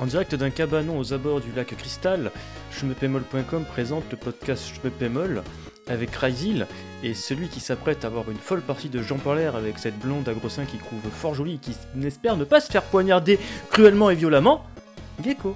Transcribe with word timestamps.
En 0.00 0.06
direct 0.06 0.34
d'un 0.34 0.48
cabanon 0.48 0.98
aux 0.98 1.12
abords 1.12 1.42
du 1.42 1.52
lac 1.52 1.76
Cristal, 1.76 2.32
schmepémol.com 2.72 3.64
présente 3.66 4.04
le 4.10 4.16
podcast 4.16 4.64
Schmepémol 4.74 5.42
avec 5.88 6.16
Raisil 6.16 6.66
et 7.02 7.12
celui 7.12 7.48
qui 7.48 7.60
s'apprête 7.60 8.02
à 8.06 8.08
avoir 8.08 8.30
une 8.30 8.38
folle 8.38 8.62
partie 8.62 8.88
de 8.88 9.02
Jean 9.02 9.18
Paulaire 9.18 9.56
avec 9.56 9.78
cette 9.78 9.98
blonde 9.98 10.26
à 10.26 10.32
gros 10.32 10.48
seins 10.48 10.64
qui 10.64 10.78
trouve 10.78 11.02
fort 11.12 11.34
jolie 11.34 11.56
et 11.56 11.58
qui 11.58 11.76
n'espère 11.94 12.38
ne 12.38 12.44
pas 12.44 12.60
se 12.60 12.72
faire 12.72 12.84
poignarder 12.84 13.38
cruellement 13.68 14.08
et 14.08 14.14
violemment, 14.14 14.64
Gecko. 15.22 15.54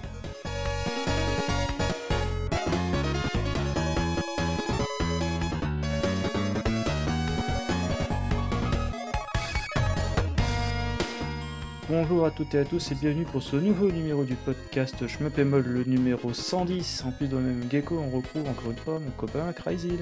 Bonjour 12.06 12.26
à 12.26 12.30
toutes 12.30 12.54
et 12.54 12.58
à 12.58 12.64
tous 12.66 12.92
et 12.92 12.94
bienvenue 12.96 13.24
pour 13.24 13.42
ce 13.42 13.56
nouveau 13.56 13.90
numéro 13.90 14.24
du 14.24 14.34
podcast 14.34 15.06
Schmepémol, 15.06 15.62
le 15.62 15.84
numéro 15.84 16.34
110. 16.34 17.02
En 17.06 17.12
plus 17.12 17.28
de 17.28 17.36
même 17.36 17.62
gecko, 17.70 17.98
on 17.98 18.14
retrouve 18.14 18.46
encore 18.46 18.70
une 18.70 18.76
fois 18.76 18.98
mon 18.98 19.10
copain 19.12 19.50
Crazy. 19.54 19.92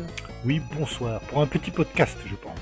Oui, 0.45 0.61
bonsoir. 0.77 1.21
Pour 1.21 1.41
un 1.41 1.47
petit 1.47 1.71
podcast, 1.71 2.19
je 2.27 2.35
pense. 2.35 2.59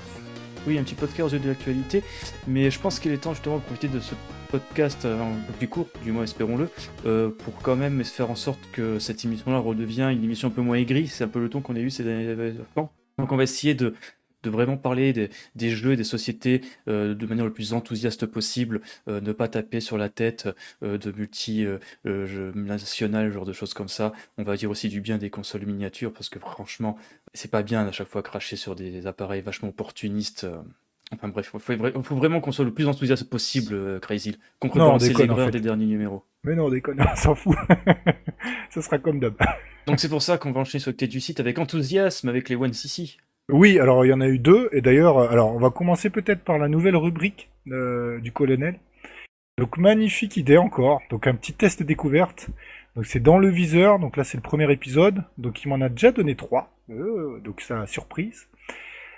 Oui, 0.67 0.79
un 0.79 0.83
petit 0.83 0.95
podcast 0.95 1.23
aux 1.23 1.33
yeux 1.33 1.39
de 1.39 1.49
l'actualité, 1.49 2.03
mais 2.47 2.71
je 2.71 2.79
pense 2.79 3.01
qu'il 3.01 3.13
est 3.13 3.17
temps 3.17 3.33
justement 3.33 3.57
de 3.57 3.63
profiter 3.63 3.89
de 3.89 3.99
ce 3.99 4.15
podcast 4.51 5.07
euh, 5.07 5.19
un 5.19 5.47
peu 5.47 5.53
plus 5.55 5.69
court, 5.69 5.89
du 6.05 6.13
moins 6.13 6.25
espérons-le, 6.25 6.69
euh, 7.07 7.31
pour 7.31 7.55
quand 7.63 7.77
même 7.77 8.05
faire 8.05 8.31
en 8.31 8.37
sorte 8.37 8.61
que 8.73 8.99
cette 8.99 9.25
émission-là 9.25 9.59
redevient 9.59 10.11
une 10.13 10.23
émission 10.23 10.49
un 10.49 10.51
peu 10.51 10.61
moins 10.61 10.77
aigrie. 10.77 11.09
C'est 11.09 11.25
un 11.25 11.29
peu 11.29 11.41
le 11.41 11.49
ton 11.49 11.63
qu'on 11.63 11.77
a 11.77 11.81
eu 11.81 11.89
ces 11.89 12.05
derniers 12.05 12.53
temps. 12.75 12.93
Donc 13.17 13.33
on 13.33 13.39
va 13.39 13.45
essayer 13.45 13.73
de 13.73 13.95
de 14.43 14.51
vraiment 14.51 14.77
parler 14.77 15.13
des, 15.13 15.31
des 15.55 15.71
jeux 15.71 15.93
et 15.93 15.97
des 15.97 16.05
sociétés 16.05 16.63
euh, 16.89 17.15
de 17.15 17.27
manière 17.27 17.45
le 17.45 17.53
plus 17.53 17.73
enthousiaste 17.73 18.27
possible, 18.27 18.81
euh, 19.09 19.21
ne 19.21 19.33
pas 19.33 19.49
taper 19.49 19.81
sur 19.81 19.99
la 19.99 20.09
tête 20.09 20.49
euh, 20.83 20.99
de 20.99 21.13
multi 21.13 21.67
jeux 22.05 22.53
national, 22.55 23.33
genre 23.33 23.45
de 23.45 23.53
choses 23.53 23.75
comme 23.75 23.89
ça. 23.89 24.13
On 24.39 24.43
va 24.43 24.57
dire 24.57 24.71
aussi 24.71 24.89
du 24.89 25.01
bien 25.01 25.19
des 25.19 25.31
consoles 25.31 25.67
miniatures 25.67 26.13
parce 26.13 26.29
que 26.29 26.39
franchement, 26.39 26.97
c'est 27.35 27.51
pas 27.51 27.63
bien 27.63 27.87
à 27.87 27.93
chaque 27.93 28.09
fois 28.09 28.23
cracher 28.23 28.57
sur 28.57 28.75
des 28.75 29.07
appareils 29.07 29.43
vachement 29.43 29.69
opportunistes. 29.69 30.47
Enfin 31.13 31.29
bref, 31.29 31.51
il 31.53 31.61
faut, 31.61 32.03
faut, 32.03 32.17
vraiment 32.17 32.41
qu'on 32.41 32.53
soit 32.53 32.65
le 32.65 32.73
plus 32.73 32.87
enthousiaste 32.87 33.29
possible, 33.29 33.99
Crazy. 34.01 34.37
Prépare 34.61 34.99
les 34.99 35.23
erreurs 35.23 35.51
des 35.51 35.61
derniers 35.61 35.87
numéros. 35.87 36.25
Mais 36.45 36.55
non, 36.55 36.71
déconne, 36.71 37.01
on 37.01 37.17
s'en 37.17 37.35
fout. 37.35 37.57
Ça 38.71 38.81
sera 38.81 38.99
comme 38.99 39.19
d'hab. 39.19 39.35
Donc 39.87 39.99
c'est 39.99 40.09
pour 40.09 40.23
ça 40.23 40.39
qu'on 40.39 40.53
va 40.53 40.61
enchaîner 40.61 40.81
sur 40.81 40.91
le 40.91 40.95
côté 40.95 41.09
du 41.09 41.21
site 41.21 41.41
avec 41.41 41.59
enthousiasme 41.59 42.29
avec 42.29 42.49
les 42.49 42.57
One 42.57 42.73
CC. 42.73 43.17
Oui, 43.53 43.79
alors 43.79 44.05
il 44.05 44.09
y 44.09 44.13
en 44.13 44.21
a 44.21 44.29
eu 44.29 44.39
deux, 44.39 44.69
et 44.73 44.81
d'ailleurs, 44.81 45.19
euh, 45.19 45.29
alors 45.29 45.55
on 45.55 45.59
va 45.59 45.71
commencer 45.71 46.11
peut-être 46.11 46.43
par 46.43 46.59
la 46.59 46.69
nouvelle 46.69 46.97
rubrique 46.97 47.51
euh, 47.69 48.19
du 48.21 48.33
colonel. 48.33 48.79
Donc 49.59 49.77
magnifique 49.77 50.37
idée 50.37 50.57
encore, 50.57 51.03
donc 51.11 51.27
un 51.27 51.35
petit 51.35 51.53
test 51.53 51.83
découverte. 51.83 52.49
Donc 52.97 53.07
c'est 53.07 53.21
dans 53.21 53.39
le 53.39 53.49
viseur, 53.49 53.99
donc 53.99 54.17
là 54.17 54.25
c'est 54.25 54.37
le 54.37 54.43
premier 54.43 54.71
épisode, 54.73 55.23
donc 55.39 55.63
il 55.65 55.69
m'en 55.69 55.81
a 55.81 55.89
déjà 55.89 56.13
donné 56.13 56.35
trois, 56.35 56.73
euh, 56.91 57.41
donc 57.41 57.61
ça 57.61 57.87
surprise. 57.87 58.49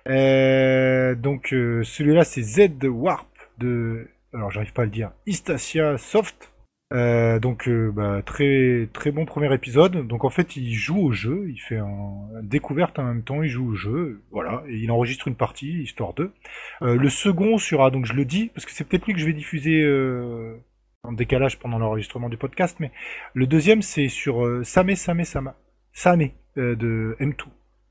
donc 0.06 1.48
celui-là 1.48 2.25
c'est 2.25 2.42
Z 2.42 2.84
Warp 2.84 3.28
de, 3.58 4.08
alors 4.34 4.50
j'arrive 4.50 4.72
pas 4.72 4.83
à 4.83 4.86
le 4.86 4.91
dire, 4.91 5.12
Istasia 5.27 5.97
Soft. 5.98 6.52
Euh, 6.92 7.38
donc 7.38 7.68
euh, 7.68 7.90
bah, 7.90 8.22
très 8.24 8.88
très 8.92 9.10
bon 9.10 9.24
premier 9.24 9.52
épisode. 9.54 10.06
Donc 10.06 10.24
en 10.24 10.30
fait 10.30 10.56
il 10.56 10.74
joue 10.74 10.98
au 10.98 11.12
jeu, 11.12 11.46
il 11.48 11.58
fait 11.58 11.78
un, 11.78 12.28
découverte 12.42 12.98
en 12.98 13.04
même 13.04 13.22
temps, 13.22 13.42
il 13.42 13.48
joue 13.48 13.70
au 13.70 13.74
jeu, 13.74 14.22
voilà, 14.30 14.62
et 14.68 14.76
il 14.76 14.90
enregistre 14.90 15.28
une 15.28 15.36
partie, 15.36 15.82
histoire 15.82 16.12
2. 16.14 16.32
Euh, 16.82 16.96
le 16.96 17.08
second 17.08 17.58
sera, 17.58 17.90
donc 17.90 18.04
je 18.04 18.12
le 18.12 18.24
dis, 18.24 18.50
parce 18.54 18.66
que 18.66 18.72
c'est 18.72 18.84
peut-être 18.84 19.06
lui 19.06 19.14
que 19.14 19.20
je 19.20 19.26
vais 19.26 19.32
diffuser 19.32 19.82
en 21.02 21.12
décalage 21.12 21.58
pendant 21.58 21.78
l'enregistrement 21.78 22.28
du 22.28 22.36
podcast, 22.36 22.76
mais 22.78 22.91
le 23.34 23.47
deuxième 23.47 23.82
c'est 23.82 24.08
sur 24.08 24.60
Same 24.64 24.94
Same 24.94 25.25
Sama, 25.25 25.56
Same 25.92 26.28
de 26.56 27.16
M2. 27.20 27.44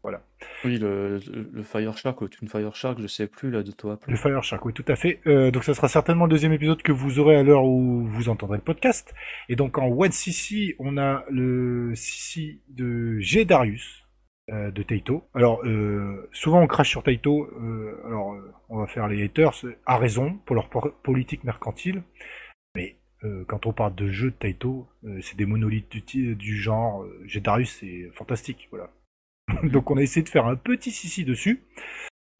Voilà. 0.03 0.23
Oui, 0.66 0.78
le, 0.79 1.19
le 1.53 1.63
Fire 1.63 1.95
Shark 1.95 2.22
ou 2.22 2.29
une 2.41 2.47
Fire 2.47 2.75
Shark, 2.75 3.00
je 3.00 3.07
sais 3.07 3.28
plus 3.28 3.51
là 3.51 3.62
de 3.62 3.72
toi. 3.72 4.00
Le 4.07 4.16
Fire 4.16 4.44
Shark, 4.44 4.66
oui, 4.66 4.73
tout 4.73 4.85
à 4.88 4.95
fait. 4.95 5.19
Euh, 5.28 5.51
donc 5.51 5.63
ça 5.63 5.75
sera 5.75 5.88
certainement 5.88 6.25
le 6.25 6.31
deuxième 6.31 6.53
épisode 6.53 6.81
que 6.81 6.91
vous 6.91 7.19
aurez 7.19 7.35
à 7.35 7.44
l'heure 7.44 7.66
où 7.66 8.06
vous 8.07 8.29
entendrez 8.29 8.57
le 8.57 8.63
podcast. 8.63 9.13
Et 9.47 9.56
donc 9.56 9.78
en 9.78 9.88
One 9.88 10.11
CC, 10.11 10.75
on 10.79 10.97
a 10.97 11.23
le 11.29 11.94
CC 11.95 12.61
de 12.69 13.19
G 13.19 13.45
Darius 13.45 14.03
euh, 14.50 14.72
de 14.72 14.81
Taito. 14.81 15.23
Alors 15.35 15.63
euh, 15.66 16.28
souvent 16.31 16.61
on 16.61 16.67
crache 16.67 16.90
sur 16.90 17.03
Taito. 17.03 17.47
alors 18.06 18.35
on 18.69 18.79
va 18.79 18.88
faire 18.88 19.07
les 19.07 19.23
haters 19.23 19.53
à 19.85 19.97
raison 19.97 20.40
pour 20.45 20.56
leur 20.56 20.69
politique 21.03 21.44
mercantile. 21.44 22.01
Mais 22.73 22.97
quand 23.47 23.67
on 23.67 23.73
parle 23.73 23.94
de 23.94 24.09
jeux 24.09 24.31
de 24.31 24.35
Taito, 24.35 24.88
c'est 25.22 25.38
des 25.38 25.45
monolithes 25.45 25.91
du, 25.91 26.35
du 26.35 26.57
genre 26.57 27.06
G 27.25 27.40
Darius, 27.40 27.78
c'est 27.79 28.09
fantastique, 28.16 28.67
voilà. 28.72 28.90
Donc 29.63 29.91
on 29.91 29.97
a 29.97 30.01
essayé 30.01 30.23
de 30.23 30.29
faire 30.29 30.45
un 30.45 30.56
petit 30.56 30.91
sissi 30.91 31.25
dessus. 31.25 31.63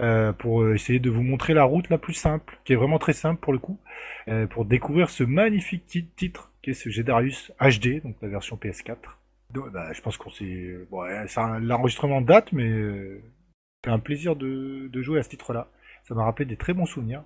Euh, 0.02 0.34
pour 0.34 0.68
essayer 0.70 1.00
de 1.00 1.12
vous 1.12 1.22
montrer 1.22 1.54
la 1.54 1.64
route 1.64 1.88
la 1.90 2.00
plus 2.00 2.16
simple, 2.16 2.58
qui 2.66 2.74
est 2.74 2.76
vraiment 2.76 2.98
très 2.98 3.14
simple 3.14 3.40
pour 3.40 3.54
le 3.54 3.60
coup, 3.60 3.80
euh, 4.30 4.48
pour 4.48 4.66
découvrir 4.66 5.12
ce 5.12 5.24
magnifique 5.24 5.86
titre 6.16 6.52
qui 6.64 6.72
est 6.72 6.74
ce 6.74 6.90
Gedarius 6.90 7.52
HD, 7.60 8.02
donc 8.02 8.16
la 8.22 8.28
version 8.28 8.56
PS4. 8.56 8.96
Donc, 9.52 9.72
bah, 9.72 9.92
je 9.94 10.02
pense 10.02 10.18
qu'on 10.18 10.32
s'est... 10.32 10.76
Bon, 10.90 11.04
l'enregistrement 11.60 12.22
date, 12.22 12.52
mais 12.52 12.70
euh, 12.70 13.22
c'est 13.84 13.92
un 13.92 14.00
plaisir 14.00 14.36
de, 14.36 14.90
jouer 15.02 15.20
à 15.20 15.24
ce 15.24 15.30
titre-là. 15.30 15.68
Ça 16.04 16.16
m'a 16.16 16.24
rappelé 16.24 16.46
des 16.46 16.58
très 16.58 16.74
bons 16.74 16.86
souvenirs. 16.86 17.24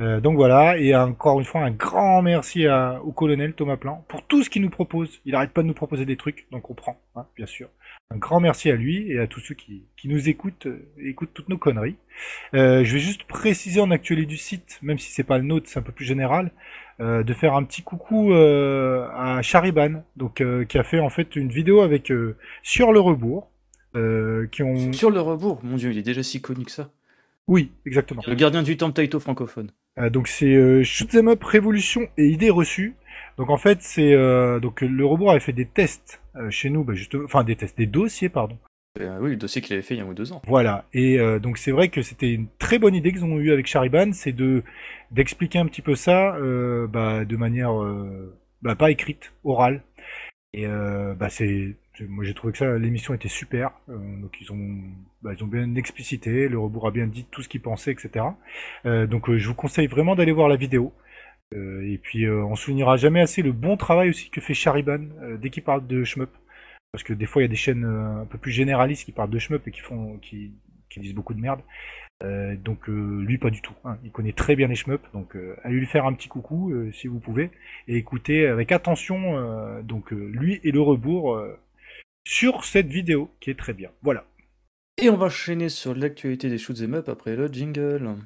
Euh, 0.00 0.20
donc 0.20 0.36
voilà, 0.36 0.76
et 0.76 0.94
encore 0.94 1.38
une 1.38 1.46
fois 1.46 1.62
un 1.62 1.70
grand 1.70 2.20
merci 2.20 2.66
au 2.68 3.12
colonel 3.12 3.54
Thomas 3.54 3.76
Plan 3.76 4.04
pour 4.08 4.26
tout 4.26 4.42
ce 4.42 4.50
qu'il 4.50 4.62
nous 4.62 4.70
propose. 4.70 5.20
Il 5.24 5.34
arrête 5.36 5.52
pas 5.52 5.62
de 5.62 5.68
nous 5.68 5.74
proposer 5.74 6.04
des 6.04 6.16
trucs, 6.16 6.48
donc 6.50 6.68
on 6.68 6.74
prend, 6.74 7.00
hein, 7.14 7.26
bien 7.36 7.46
sûr. 7.46 7.68
Un 8.10 8.18
grand 8.18 8.38
merci 8.38 8.70
à 8.70 8.76
lui 8.76 9.10
et 9.10 9.18
à 9.18 9.26
tous 9.26 9.40
ceux 9.40 9.54
qui, 9.54 9.82
qui 9.96 10.08
nous 10.08 10.28
écoutent, 10.28 10.66
euh, 10.66 10.86
écoutent 10.98 11.32
toutes 11.34 11.48
nos 11.48 11.58
conneries. 11.58 11.96
Euh, 12.54 12.84
je 12.84 12.94
vais 12.94 13.00
juste 13.00 13.24
préciser 13.24 13.80
en 13.80 13.90
actualité 13.90 14.26
du 14.26 14.36
site, 14.36 14.78
même 14.82 14.98
si 14.98 15.10
c'est 15.10 15.24
pas 15.24 15.38
le 15.38 15.44
nôtre, 15.44 15.68
c'est 15.68 15.78
un 15.78 15.82
peu 15.82 15.92
plus 15.92 16.04
général, 16.04 16.52
euh, 17.00 17.22
de 17.22 17.34
faire 17.34 17.54
un 17.54 17.64
petit 17.64 17.82
coucou 17.82 18.32
euh, 18.32 19.08
à 19.14 19.42
Chariban, 19.42 20.04
donc 20.16 20.42
qui 20.68 20.78
a 20.78 20.84
fait 20.84 21.00
en 21.00 21.10
fait 21.10 21.34
une 21.34 21.48
vidéo 21.48 21.80
avec 21.80 22.12
sur 22.62 22.92
le 22.92 23.00
rebours. 23.00 23.50
qui 23.94 24.62
ont... 24.62 24.92
Sur 24.92 25.10
le 25.10 25.20
rebours, 25.20 25.60
mon 25.64 25.76
dieu, 25.76 25.90
il 25.90 25.98
est 25.98 26.02
déjà 26.02 26.22
si 26.22 26.40
connu 26.40 26.64
que 26.64 26.70
ça. 26.70 26.90
Oui, 27.46 27.72
exactement. 27.84 28.22
Le 28.26 28.34
gardien 28.34 28.62
du 28.62 28.76
temps 28.76 28.90
Taito 28.90 29.20
francophone. 29.20 29.70
Donc 30.10 30.28
c'est 30.28 30.82
Shoot'em 30.84 31.28
Up 31.28 31.42
Révolution 31.42 32.08
et 32.16 32.26
idées 32.26 32.50
reçues. 32.50 32.94
Donc 33.38 33.50
en 33.50 33.56
fait 33.56 33.82
c'est 33.82 34.14
euh, 34.14 34.60
donc 34.60 34.80
le 34.80 35.04
robot 35.04 35.30
avait 35.30 35.40
fait 35.40 35.52
des 35.52 35.66
tests 35.66 36.20
euh, 36.36 36.50
chez 36.50 36.70
nous, 36.70 36.84
bah, 36.84 36.94
justement, 36.94 37.24
enfin 37.24 37.44
des 37.44 37.56
tests, 37.56 37.76
des 37.76 37.86
dossiers 37.86 38.28
pardon. 38.28 38.58
oui, 38.98 39.30
le 39.30 39.36
dossier 39.36 39.60
qu'il 39.60 39.74
avait 39.74 39.82
fait 39.82 39.94
il 39.94 39.98
y 39.98 40.00
a 40.00 40.04
ou 40.04 40.14
deux 40.14 40.32
ans. 40.32 40.42
Voilà, 40.46 40.84
et 40.92 41.18
donc 41.40 41.58
c'est 41.58 41.72
vrai 41.72 41.88
que 41.88 42.02
c'était 42.02 42.32
une 42.32 42.46
très 42.58 42.78
bonne 42.78 42.94
idée 42.94 43.12
qu'ils 43.12 43.24
ont 43.24 43.38
eu 43.38 43.52
avec 43.52 43.66
Chariban, 43.66 44.12
c'est 44.12 44.32
de 44.32 44.62
d'expliquer 45.10 45.58
un 45.58 45.66
petit 45.66 45.82
peu 45.82 45.94
ça 45.94 46.36
bah, 46.88 47.24
de 47.24 47.36
manière 47.36 47.72
bah, 48.62 48.76
pas 48.76 48.90
écrite, 48.90 49.32
orale. 49.44 49.82
Et 50.52 50.66
bah, 50.66 51.28
c'est 51.28 51.74
moi 52.02 52.24
j'ai 52.24 52.34
trouvé 52.34 52.52
que 52.52 52.58
ça 52.58 52.76
l'émission 52.76 53.14
était 53.14 53.28
super 53.28 53.70
euh, 53.88 53.96
donc 54.20 54.36
ils 54.40 54.50
ont 54.52 54.80
bah, 55.22 55.32
ils 55.36 55.44
ont 55.44 55.46
bien 55.46 55.74
explicité 55.76 56.48
le 56.48 56.58
rebours 56.58 56.88
a 56.88 56.90
bien 56.90 57.06
dit 57.06 57.24
tout 57.30 57.42
ce 57.42 57.48
qu'il 57.48 57.60
pensait 57.60 57.92
etc 57.92 58.26
euh, 58.86 59.06
donc 59.06 59.28
euh, 59.28 59.38
je 59.38 59.48
vous 59.48 59.54
conseille 59.54 59.86
vraiment 59.86 60.16
d'aller 60.16 60.32
voir 60.32 60.48
la 60.48 60.56
vidéo 60.56 60.92
et 61.54 61.98
puis 62.02 62.28
on 62.28 62.56
soulignera 62.56 62.96
jamais 62.96 63.20
assez 63.20 63.42
le 63.42 63.52
bon 63.52 63.76
travail 63.76 64.10
aussi 64.10 64.30
que 64.30 64.40
fait 64.40 64.54
Chariban 64.54 65.00
dès 65.40 65.50
qu'il 65.50 65.62
parle 65.62 65.86
de 65.86 66.02
shmup 66.04 66.30
parce 66.92 67.04
que 67.04 67.12
des 67.12 67.26
fois 67.26 67.42
il 67.42 67.44
y 67.44 67.48
a 67.48 67.48
des 67.48 67.56
chaînes 67.56 67.84
un 67.84 68.26
peu 68.26 68.38
plus 68.38 68.50
généralistes 68.50 69.04
qui 69.04 69.12
parlent 69.12 69.30
de 69.30 69.38
shmup 69.38 69.66
et 69.68 69.70
qui 69.70 69.80
font 69.80 70.18
qui, 70.18 70.52
disent 70.96 71.14
beaucoup 71.14 71.34
de 71.34 71.40
merde 71.40 71.60
euh, 72.22 72.54
donc 72.56 72.86
lui 72.86 73.38
pas 73.38 73.50
du 73.50 73.60
tout. 73.60 73.74
Hein. 73.84 73.98
Il 74.04 74.10
connaît 74.10 74.32
très 74.32 74.56
bien 74.56 74.68
les 74.68 74.76
shmups, 74.76 75.04
donc 75.12 75.36
allez 75.62 75.76
lui 75.76 75.86
faire 75.86 76.06
un 76.06 76.12
petit 76.12 76.28
coucou 76.28 76.72
si 76.92 77.06
vous 77.06 77.20
pouvez 77.20 77.50
et 77.88 77.96
écoutez 77.96 78.46
avec 78.46 78.72
attention 78.72 79.82
donc 79.82 80.10
lui 80.10 80.60
et 80.64 80.72
le 80.72 80.80
rebours 80.80 81.40
sur 82.26 82.64
cette 82.64 82.88
vidéo, 82.88 83.30
qui 83.40 83.50
est 83.50 83.58
très 83.58 83.74
bien. 83.74 83.90
Voilà. 84.02 84.24
Et 85.00 85.10
on 85.10 85.16
va 85.16 85.26
enchaîner 85.26 85.68
sur 85.68 85.94
l'actualité 85.94 86.48
des 86.48 86.58
shoots 86.58 86.80
up 86.80 87.08
après 87.08 87.36
le 87.36 87.48
jingle. 87.48 88.16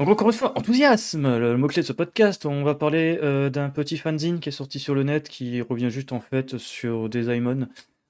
Donc 0.00 0.08
encore 0.08 0.28
une 0.28 0.34
fois, 0.34 0.56
enthousiasme, 0.56 1.36
le 1.36 1.58
mot-clé 1.58 1.82
de 1.82 1.86
ce 1.86 1.92
podcast, 1.92 2.46
on 2.46 2.64
va 2.64 2.74
parler 2.74 3.18
euh, 3.22 3.50
d'un 3.50 3.68
petit 3.68 3.98
fanzine 3.98 4.40
qui 4.40 4.48
est 4.48 4.52
sorti 4.52 4.78
sur 4.78 4.94
le 4.94 5.02
net, 5.02 5.28
qui 5.28 5.60
revient 5.60 5.90
juste 5.90 6.12
en 6.12 6.20
fait 6.20 6.56
sur 6.56 7.10
Desaimon, 7.10 7.68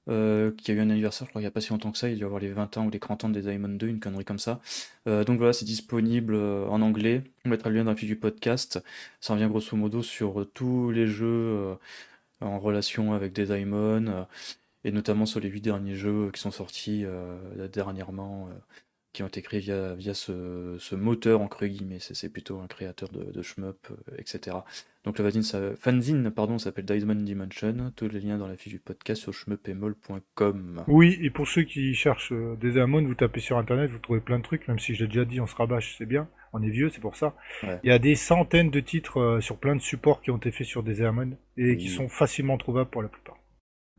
euh, 0.09 0.53
qui 0.57 0.71
a 0.71 0.75
eu 0.75 0.79
un 0.79 0.89
anniversaire, 0.89 1.27
je 1.27 1.31
crois, 1.31 1.41
il 1.41 1.43
n'y 1.43 1.49
a 1.49 1.51
pas 1.51 1.61
si 1.61 1.71
longtemps 1.71 1.91
que 1.91 1.99
ça, 1.99 2.09
il 2.09 2.17
doit 2.21 2.27
avoir 2.27 2.41
les 2.41 2.51
20 2.51 2.77
ans 2.77 2.87
ou 2.87 2.91
les 2.91 3.01
30 3.01 3.25
ans 3.25 3.29
des 3.29 3.43
Diamond 3.43 3.71
2, 3.71 3.89
une 3.89 3.99
connerie 3.99 4.25
comme 4.25 4.39
ça. 4.39 4.61
Euh, 5.09 5.25
donc 5.25 5.39
voilà, 5.39 5.53
c'est 5.53 5.65
disponible 5.65 6.37
en 6.37 6.81
anglais. 6.81 7.25
On 7.45 7.49
mettra 7.49 7.71
le 7.71 7.75
lien 7.75 7.83
dans 7.83 7.91
la 7.91 7.97
fiche 7.97 8.09
du 8.09 8.15
podcast. 8.15 8.81
Ça 9.21 9.35
revient 9.35 9.49
grosso 9.49 9.77
modo 9.77 10.01
sur 10.05 10.49
tous 10.55 10.93
les 10.93 11.09
jeux 11.09 11.77
en 12.41 12.61
relation 12.61 13.15
avec 13.15 13.33
des 13.33 13.47
Diamond, 13.47 14.29
et 14.85 14.93
notamment 14.93 15.27
sur 15.27 15.41
les 15.41 15.49
8 15.49 15.61
derniers 15.61 15.97
jeux 15.97 16.31
qui 16.33 16.41
sont 16.41 16.53
sortis 16.53 17.05
dernièrement 17.73 18.49
qui 19.13 19.23
ont 19.23 19.27
été 19.27 19.43
créés 19.43 19.61
via, 19.61 19.95
via 19.95 20.15
ce, 20.15 20.77
ce 20.79 20.95
moteur, 20.95 21.41
entre 21.41 21.67
guillemets. 21.67 21.99
C'est 22.01 22.29
plutôt 22.29 22.61
un 22.61 22.67
créateur 22.67 23.09
de, 23.09 23.25
de 23.25 23.43
shmup, 23.43 23.89
euh, 23.91 24.15
etc. 24.19 24.59
Donc 25.05 25.19
le 25.19 25.25
fanzine, 25.25 25.43
ça, 25.43 25.75
fanzine 25.77 26.31
pardon, 26.31 26.59
s'appelle 26.59 26.85
Diamond 26.85 27.15
Dimension. 27.15 27.93
Tous 27.97 28.09
les 28.09 28.21
liens 28.21 28.39
dans 28.39 28.47
la 28.47 28.57
fiche 28.57 28.75
du 28.75 28.79
podcast 28.79 29.23
sur 29.23 29.33
shmupemol.com. 29.33 30.85
Oui, 30.87 31.19
et 31.23 31.31
pour 31.31 31.49
ceux 31.49 31.63
qui 31.63 31.95
cherchent 31.95 32.33
euh, 32.33 32.57
des 32.57 32.81
vous 32.81 33.15
tapez 33.15 33.41
sur 33.41 33.59
internet, 33.59 33.91
vous 33.91 33.99
trouvez 33.99 34.21
plein 34.21 34.39
de 34.39 34.45
trucs, 34.45 34.69
même 34.69 34.79
si 34.79 34.95
je 34.95 35.03
l'ai 35.03 35.09
déjà 35.09 35.25
dit, 35.25 35.41
on 35.41 35.47
se 35.47 35.57
rabâche, 35.57 35.97
c'est 35.99 36.07
bien. 36.07 36.29
On 36.53 36.63
est 36.63 36.71
vieux, 36.71 36.91
c'est 36.91 37.01
pour 37.01 37.17
ça. 37.17 37.35
Ouais. 37.63 37.79
Il 37.83 37.91
y 37.91 37.93
a 37.93 37.99
des 37.99 38.15
centaines 38.15 38.71
de 38.71 38.81
titres 38.81 39.21
euh, 39.21 39.41
sur 39.41 39.57
plein 39.57 39.75
de 39.75 39.81
supports 39.81 40.21
qui 40.21 40.31
ont 40.31 40.37
été 40.37 40.51
faits 40.51 40.67
sur 40.67 40.83
des 40.83 41.01
et 41.57 41.77
qui 41.77 41.89
sont 41.89 42.09
facilement 42.09 42.59
trouvables 42.59 42.91
pour 42.91 43.03
la 43.03 43.09
plupart. 43.09 43.40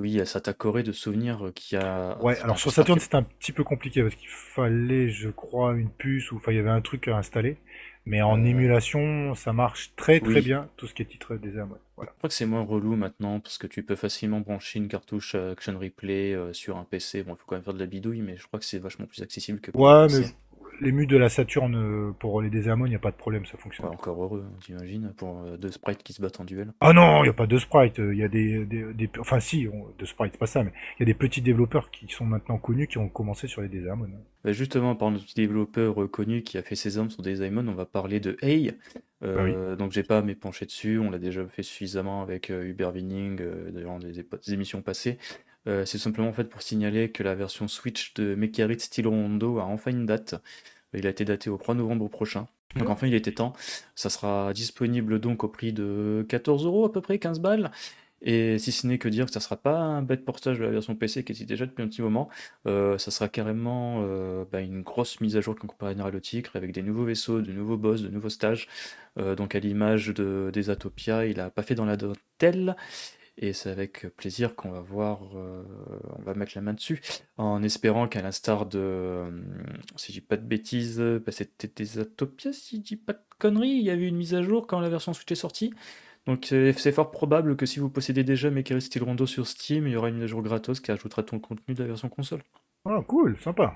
Oui, 0.01 0.11
il 0.11 0.15
y 0.17 0.21
a 0.21 0.25
Satakore 0.25 0.83
de 0.83 0.91
souvenirs 0.91 1.47
euh, 1.47 1.51
qui 1.51 1.75
a. 1.75 2.17
Ouais, 2.23 2.39
alors 2.39 2.57
sur 2.59 2.71
Saturn 2.71 2.99
c'était 2.99 3.15
un 3.15 3.23
petit 3.23 3.51
peu 3.51 3.63
compliqué 3.63 4.01
parce 4.01 4.15
qu'il 4.15 4.27
fallait, 4.29 5.09
je 5.09 5.29
crois, 5.29 5.73
une 5.75 5.89
puce 5.91 6.31
ou 6.31 6.37
enfin 6.37 6.51
il 6.51 6.55
y 6.55 6.59
avait 6.59 6.69
un 6.69 6.81
truc 6.81 7.07
à 7.07 7.17
installer. 7.17 7.57
Mais 8.05 8.21
en 8.23 8.43
Euh, 8.43 8.45
émulation, 8.45 9.35
ça 9.35 9.53
marche 9.53 9.93
très 9.95 10.19
très 10.21 10.39
oui. 10.39 10.41
bien 10.41 10.69
tout 10.75 10.87
ce 10.87 10.93
qui 10.95 11.03
est 11.03 11.05
titre 11.05 11.35
des. 11.35 11.51
Voilà. 11.95 12.11
Je 12.13 12.17
crois 12.17 12.29
que 12.29 12.33
c'est 12.33 12.45
moins 12.47 12.63
relou 12.63 12.95
maintenant 12.95 13.39
parce 13.39 13.57
que 13.59 13.67
tu 13.67 13.83
peux 13.83 13.95
facilement 13.95 14.39
brancher 14.41 14.79
une 14.79 14.87
cartouche 14.87 15.35
euh, 15.35 15.51
Action 15.51 15.77
Replay 15.77 16.35
sur 16.53 16.77
un 16.77 16.83
PC. 16.85 17.23
Bon, 17.23 17.33
il 17.35 17.37
faut 17.37 17.45
quand 17.45 17.55
même 17.55 17.63
faire 17.63 17.73
de 17.75 17.79
la 17.79 17.85
bidouille, 17.85 18.21
mais 18.21 18.37
je 18.37 18.47
crois 18.47 18.59
que 18.59 18.65
c'est 18.65 18.79
vachement 18.79 19.05
plus 19.05 19.21
accessible 19.21 19.59
que 19.61 19.71
pour 19.71 19.81
Ouais, 19.81 20.07
mais. 20.09 20.25
L'ému 20.81 21.07
de 21.07 21.15
la 21.15 21.29
Saturn 21.29 21.75
euh, 21.75 22.11
pour 22.19 22.41
les 22.41 22.49
Désamon, 22.49 22.85
il 22.85 22.89
n'y 22.89 22.95
a 22.95 22.99
pas 22.99 23.11
de 23.11 23.15
problème, 23.15 23.45
ça 23.45 23.57
fonctionne. 23.57 23.85
Ouais, 23.87 23.93
encore 23.93 24.21
heureux, 24.21 24.43
hein, 24.45 24.57
t'imagines, 24.59 25.13
pour 25.15 25.39
euh, 25.45 25.55
deux 25.57 25.71
sprites 25.71 26.03
qui 26.03 26.11
se 26.13 26.21
battent 26.21 26.39
en 26.39 26.43
duel. 26.43 26.73
Ah 26.81 26.91
non, 26.93 27.19
il 27.19 27.23
n'y 27.23 27.29
a 27.29 27.33
pas 27.33 27.47
de 27.47 27.57
sprite. 27.57 27.99
Il 27.99 28.17
y 28.17 28.23
a 28.23 28.27
des, 28.27 28.65
des, 28.65 28.93
des- 28.93 29.09
enfin 29.19 29.39
si, 29.39 29.67
on- 29.71 29.87
de 29.97 30.05
sprite, 30.05 30.31
c'est 30.33 30.39
pas 30.39 30.45
ça, 30.47 30.63
mais 30.63 30.71
il 30.97 31.01
y 31.01 31.03
a 31.03 31.05
des 31.05 31.13
petits 31.13 31.41
développeurs 31.41 31.91
qui 31.91 32.07
sont 32.09 32.25
maintenant 32.25 32.57
connus 32.57 32.87
qui 32.87 32.97
ont 32.97 33.09
commencé 33.09 33.47
sur 33.47 33.61
les 33.61 33.69
Désamon. 33.69 34.07
Bah, 34.43 34.51
justement, 34.53 34.95
par 34.95 35.11
notre 35.11 35.31
développeur 35.35 35.93
reconnu 35.95 36.41
qui 36.41 36.57
a 36.57 36.63
fait 36.63 36.75
ses 36.75 36.97
armes 36.97 37.11
sur 37.11 37.21
des 37.21 37.35
Daemon, 37.37 37.67
on 37.67 37.75
va 37.75 37.85
parler 37.85 38.19
de 38.19 38.35
Hey. 38.41 38.73
Bah 39.21 39.43
oui. 39.43 39.51
Euh, 39.53 39.75
Donc 39.75 39.91
j'ai 39.91 40.01
pas 40.01 40.17
à 40.17 40.21
m'épancher 40.23 40.65
dessus, 40.65 40.97
on 40.97 41.11
l'a 41.11 41.19
déjà 41.19 41.45
fait 41.47 41.61
suffisamment 41.61 42.23
avec 42.23 42.49
euh, 42.49 42.63
Hubert 42.65 42.91
Winning 42.91 43.39
euh, 43.39 43.69
des, 43.99 44.19
épo- 44.23 44.43
des 44.43 44.53
émissions 44.55 44.81
passées. 44.81 45.19
Euh, 45.67 45.85
c'est 45.85 45.97
simplement 45.97 46.29
en 46.29 46.33
fait 46.33 46.45
pour 46.45 46.61
signaler 46.61 47.11
que 47.11 47.23
la 47.23 47.35
version 47.35 47.67
Switch 47.67 48.13
de 48.15 48.35
Mekarit 48.35 48.79
Steel 48.79 49.07
Rondo 49.07 49.59
a 49.59 49.65
enfin 49.65 49.91
une 49.91 50.05
date. 50.05 50.35
Il 50.93 51.07
a 51.07 51.09
été 51.09 51.23
daté 51.25 51.49
au 51.49 51.57
3 51.57 51.75
novembre 51.75 52.09
prochain. 52.09 52.47
Donc 52.75 52.89
enfin 52.89 53.07
il 53.07 53.13
était 53.13 53.33
temps. 53.33 53.53
Ça 53.95 54.09
sera 54.09 54.53
disponible 54.53 55.19
donc 55.19 55.43
au 55.43 55.47
prix 55.47 55.73
de 55.73 56.25
14 56.29 56.65
euros 56.65 56.85
à 56.85 56.91
peu 56.91 57.01
près, 57.01 57.19
15 57.19 57.39
balles. 57.39 57.71
Et 58.23 58.59
si 58.59 58.71
ce 58.71 58.85
n'est 58.85 58.99
que 58.99 59.09
dire 59.09 59.25
que 59.25 59.31
ça 59.31 59.39
sera 59.39 59.57
pas 59.57 59.79
un 59.79 60.03
bête 60.03 60.23
portage 60.23 60.59
de 60.59 60.63
la 60.63 60.69
version 60.69 60.95
PC 60.95 61.23
qui 61.23 61.31
existe 61.31 61.49
déjà 61.49 61.65
depuis 61.65 61.81
un 61.81 61.87
petit 61.87 62.03
moment, 62.03 62.29
euh, 62.67 62.97
ça 62.99 63.09
sera 63.09 63.27
carrément 63.29 64.01
euh, 64.03 64.45
bah, 64.51 64.61
une 64.61 64.83
grosse 64.83 65.19
mise 65.21 65.35
à 65.37 65.41
jour 65.41 65.55
comparée 65.55 65.95
à 65.99 66.09
le 66.09 66.21
Tigre 66.21 66.51
avec 66.53 66.71
des 66.71 66.83
nouveaux 66.83 67.05
vaisseaux, 67.05 67.41
de 67.41 67.51
nouveaux 67.51 67.77
boss, 67.77 68.03
de 68.03 68.09
nouveaux 68.09 68.29
stages. 68.29 68.67
Euh, 69.17 69.35
donc 69.35 69.55
à 69.55 69.59
l'image 69.59 70.09
de, 70.09 70.51
des 70.53 70.69
Atopia, 70.69 71.25
il 71.25 71.39
a 71.39 71.49
pas 71.49 71.63
fait 71.63 71.75
dans 71.75 71.85
la 71.85 71.97
dentelle. 71.97 72.75
Et 73.37 73.53
c'est 73.53 73.69
avec 73.69 74.07
plaisir 74.17 74.55
qu'on 74.55 74.71
va 74.71 74.81
voir, 74.81 75.21
euh, 75.35 75.63
on 76.19 76.21
va 76.21 76.33
mettre 76.33 76.51
la 76.55 76.61
main 76.61 76.73
dessus, 76.73 77.01
en 77.37 77.63
espérant 77.63 78.07
qu'à 78.07 78.21
l'instar 78.21 78.65
de, 78.65 78.77
euh, 78.79 79.31
si 79.95 80.11
je 80.11 80.19
dis 80.19 80.25
pas 80.25 80.37
de 80.37 80.45
bêtises, 80.45 80.99
bah, 80.99 81.31
c'était 81.31 81.69
des 81.69 81.99
Atopia, 81.99 82.53
si 82.53 82.77
je 82.77 82.81
dis 82.81 82.97
pas 82.97 83.13
de 83.13 83.21
conneries, 83.39 83.69
il 83.69 83.83
y 83.83 83.89
avait 83.89 84.07
une 84.07 84.17
mise 84.17 84.35
à 84.35 84.41
jour 84.41 84.67
quand 84.67 84.79
la 84.79 84.89
version 84.89 85.13
Switch 85.13 85.31
est 85.31 85.35
sortie. 85.35 85.73
Donc 86.27 86.45
c'est 86.49 86.91
fort 86.91 87.09
probable 87.09 87.55
que 87.55 87.65
si 87.65 87.79
vous 87.79 87.89
possédez 87.89 88.23
déjà 88.23 88.51
Mekari 88.51 88.81
Steel 88.81 89.01
Rondo 89.01 89.25
sur 89.25 89.47
Steam, 89.47 89.87
il 89.87 89.93
y 89.93 89.95
aura 89.95 90.09
une 90.09 90.15
mise 90.15 90.25
à 90.25 90.27
jour 90.27 90.43
gratos 90.43 90.79
qui 90.79 90.91
ajoutera 90.91 91.23
tout 91.23 91.33
le 91.33 91.41
contenu 91.41 91.73
de 91.73 91.81
la 91.81 91.87
version 91.87 92.09
console. 92.09 92.41
Ah 92.85 93.01
cool, 93.07 93.37
sympa. 93.39 93.75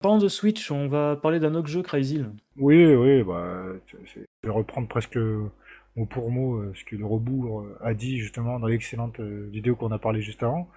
Parlant 0.00 0.18
de 0.18 0.28
Switch, 0.28 0.70
on 0.70 0.88
va 0.88 1.16
parler 1.16 1.40
d'un 1.40 1.54
autre 1.54 1.68
jeu, 1.68 1.82
Cryzil. 1.82 2.30
Oui, 2.56 2.94
oui, 2.94 3.22
bah, 3.22 3.64
je 3.86 4.20
vais 4.42 4.50
reprendre 4.50 4.88
presque 4.88 5.18
mot 5.96 6.06
pour 6.06 6.30
mot 6.30 6.56
euh, 6.56 6.72
ce 6.74 6.84
que 6.84 6.96
le 6.96 7.06
rebours 7.06 7.60
euh, 7.60 7.78
a 7.82 7.94
dit 7.94 8.18
justement 8.18 8.58
dans 8.58 8.66
l'excellente 8.66 9.20
euh, 9.20 9.48
vidéo 9.50 9.76
qu'on 9.76 9.92
a 9.92 9.98
parlé 9.98 10.22
juste 10.22 10.42
avant, 10.42 10.68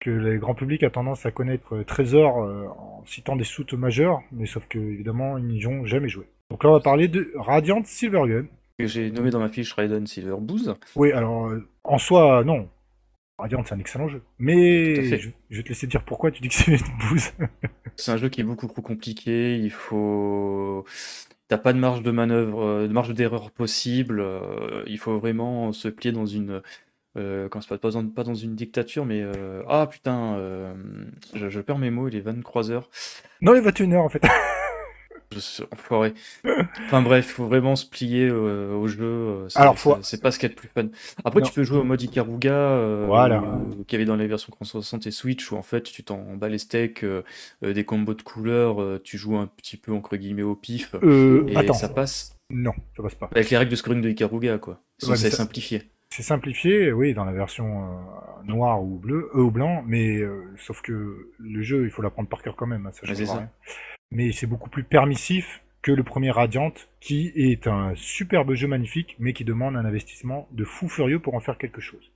que 0.00 0.10
le 0.10 0.38
grand 0.38 0.54
public 0.54 0.82
a 0.82 0.90
tendance 0.90 1.26
à 1.26 1.30
connaître 1.30 1.82
Trésor 1.82 2.38
en 2.38 3.04
citant 3.04 3.36
des 3.36 3.44
soutes 3.44 3.74
majeures, 3.74 4.22
mais 4.32 4.46
sauf 4.46 4.66
que 4.66 4.78
évidemment 4.78 5.36
ils 5.36 5.46
n'y 5.46 5.66
ont 5.66 5.84
jamais 5.84 6.08
joué. 6.08 6.26
Donc 6.50 6.64
là 6.64 6.70
on 6.70 6.72
va 6.72 6.80
parler 6.80 7.06
de 7.08 7.32
Radiant 7.34 7.82
Silvergun. 7.84 8.46
que 8.78 8.86
j'ai 8.86 9.10
nommé 9.10 9.30
dans 9.30 9.40
ma 9.40 9.50
fiche 9.50 9.74
Raiden 9.74 10.06
Silver 10.06 10.36
Booze. 10.40 10.74
Oui, 10.96 11.12
alors 11.12 11.52
en 11.84 11.98
soi 11.98 12.42
non. 12.44 12.68
Radiant 13.38 13.62
c'est 13.62 13.74
un 13.74 13.78
excellent 13.78 14.08
jeu. 14.08 14.22
Mais 14.38 15.18
je, 15.18 15.28
je 15.50 15.56
vais 15.58 15.62
te 15.62 15.68
laisser 15.68 15.86
dire 15.86 16.02
pourquoi 16.02 16.30
tu 16.30 16.40
dis 16.40 16.48
que 16.48 16.54
c'est 16.54 16.72
une 16.72 16.98
bouse. 17.10 17.32
C'est 17.96 18.12
un 18.12 18.16
jeu 18.16 18.30
qui 18.30 18.40
est 18.40 18.44
beaucoup 18.44 18.66
trop 18.66 18.80
compliqué, 18.80 19.58
il 19.58 19.70
faut... 19.70 20.86
T'as 21.50 21.58
pas 21.58 21.72
de 21.72 21.78
marge 21.78 22.02
de 22.02 22.12
manœuvre, 22.12 22.62
euh, 22.62 22.86
de 22.86 22.92
marge 22.92 23.12
d'erreur 23.12 23.50
possible, 23.50 24.20
euh, 24.20 24.84
il 24.86 24.98
faut 24.98 25.18
vraiment 25.18 25.72
se 25.72 25.88
plier 25.88 26.12
dans 26.12 26.24
une... 26.24 26.62
Euh, 27.16 27.48
quand 27.48 27.60
c'est 27.60 27.76
pas, 27.76 27.90
dans, 28.22 28.34
une 28.36 28.54
dictature, 28.54 29.04
mais... 29.04 29.24
Ah 29.68 29.88
putain, 29.90 30.38
je, 31.34 31.60
perds 31.60 31.78
mes 31.78 31.90
mots, 31.90 32.06
il 32.06 32.14
est 32.14 32.20
23 32.20 32.70
heures. 32.70 32.88
non, 33.40 33.56
il 33.56 33.62
va 33.62 33.72
te 33.72 33.82
en 33.82 34.08
fait. 34.08 34.22
Enfoiré. 35.72 36.14
Enfin 36.86 37.02
bref, 37.02 37.28
faut 37.28 37.46
vraiment 37.46 37.76
se 37.76 37.86
plier 37.86 38.28
euh, 38.28 38.74
au 38.74 38.88
jeu. 38.88 39.04
euh, 39.04 39.48
c'est- 39.48 39.58
Alors, 39.60 39.78
faut- 39.78 39.96
c'est 40.02 40.20
pas 40.20 40.30
ce 40.32 40.38
qu'il 40.38 40.48
y 40.48 40.52
a 40.52 40.54
de 40.54 40.58
plus 40.58 40.68
fun. 40.68 40.86
Après, 41.24 41.40
Non. 41.40 41.46
tu 41.46 41.52
peux 41.52 41.62
jouer 41.62 41.78
au 41.78 41.84
mode 41.84 42.02
Ikaruga, 42.02 42.52
euh, 42.52 43.04
Voilà. 43.06 43.42
euh, 43.42 43.82
qu'il 43.86 43.92
y 43.92 43.94
avait 43.96 44.04
dans 44.06 44.16
les 44.16 44.26
versions 44.26 44.50
360 44.50 45.06
et 45.06 45.10
Switch, 45.12 45.50
où 45.52 45.56
en 45.56 45.62
fait 45.62 45.82
tu 45.84 46.02
t'en 46.02 46.34
bats 46.34 46.48
les 46.48 46.58
steaks, 46.58 47.04
des 47.62 47.84
combos 47.84 48.14
de 48.14 48.22
couleurs, 48.22 49.00
tu 49.02 49.18
joues 49.18 49.36
un 49.36 49.46
petit 49.46 49.76
peu 49.76 49.92
entre 49.92 50.16
guillemets 50.16 50.42
au 50.42 50.56
pif, 50.56 50.94
Euh, 51.02 51.44
et 51.48 51.56
attends. 51.56 51.74
ça 51.74 51.88
passe 51.88 52.36
Non, 52.50 52.72
ça 52.96 53.02
passe 53.02 53.14
pas. 53.14 53.28
avec 53.32 53.50
les 53.50 53.56
règles 53.56 53.70
de 53.70 53.76
scoring 53.76 54.02
de 54.02 54.08
Ikaruga, 54.10 54.58
quoi. 54.58 54.80
Ouais, 55.06 55.16
c'est 55.16 55.30
simplifié. 55.30 55.82
C'est 56.12 56.24
simplifié, 56.24 56.92
oui, 56.92 57.14
dans 57.14 57.24
la 57.24 57.30
version 57.32 57.86
noire 58.44 58.82
ou 58.82 58.98
bleu, 58.98 59.30
euh, 59.36 59.42
ou 59.42 59.50
blanc, 59.52 59.84
mais 59.86 60.20
sauf 60.58 60.82
que 60.82 61.28
le 61.38 61.62
jeu, 61.62 61.84
il 61.84 61.90
faut 61.90 62.02
l'apprendre 62.02 62.28
par 62.28 62.42
cœur 62.42 62.56
quand 62.56 62.66
même, 62.66 62.86
hein, 62.86 62.90
ça 62.92 63.06
Ouais, 63.08 63.46
Mais 64.10 64.32
c'est 64.32 64.46
beaucoup 64.46 64.70
plus 64.70 64.84
permissif 64.84 65.62
que 65.82 65.92
le 65.92 66.02
premier 66.02 66.30
Radiant, 66.30 66.72
qui 67.00 67.32
est 67.34 67.66
un 67.66 67.94
superbe 67.94 68.52
jeu 68.54 68.66
magnifique, 68.68 69.16
mais 69.18 69.32
qui 69.32 69.44
demande 69.44 69.76
un 69.76 69.84
investissement 69.84 70.48
de 70.52 70.64
fou 70.64 70.88
furieux 70.88 71.20
pour 71.20 71.34
en 71.34 71.40
faire 71.40 71.56
quelque 71.58 71.80
chose. 71.80 72.12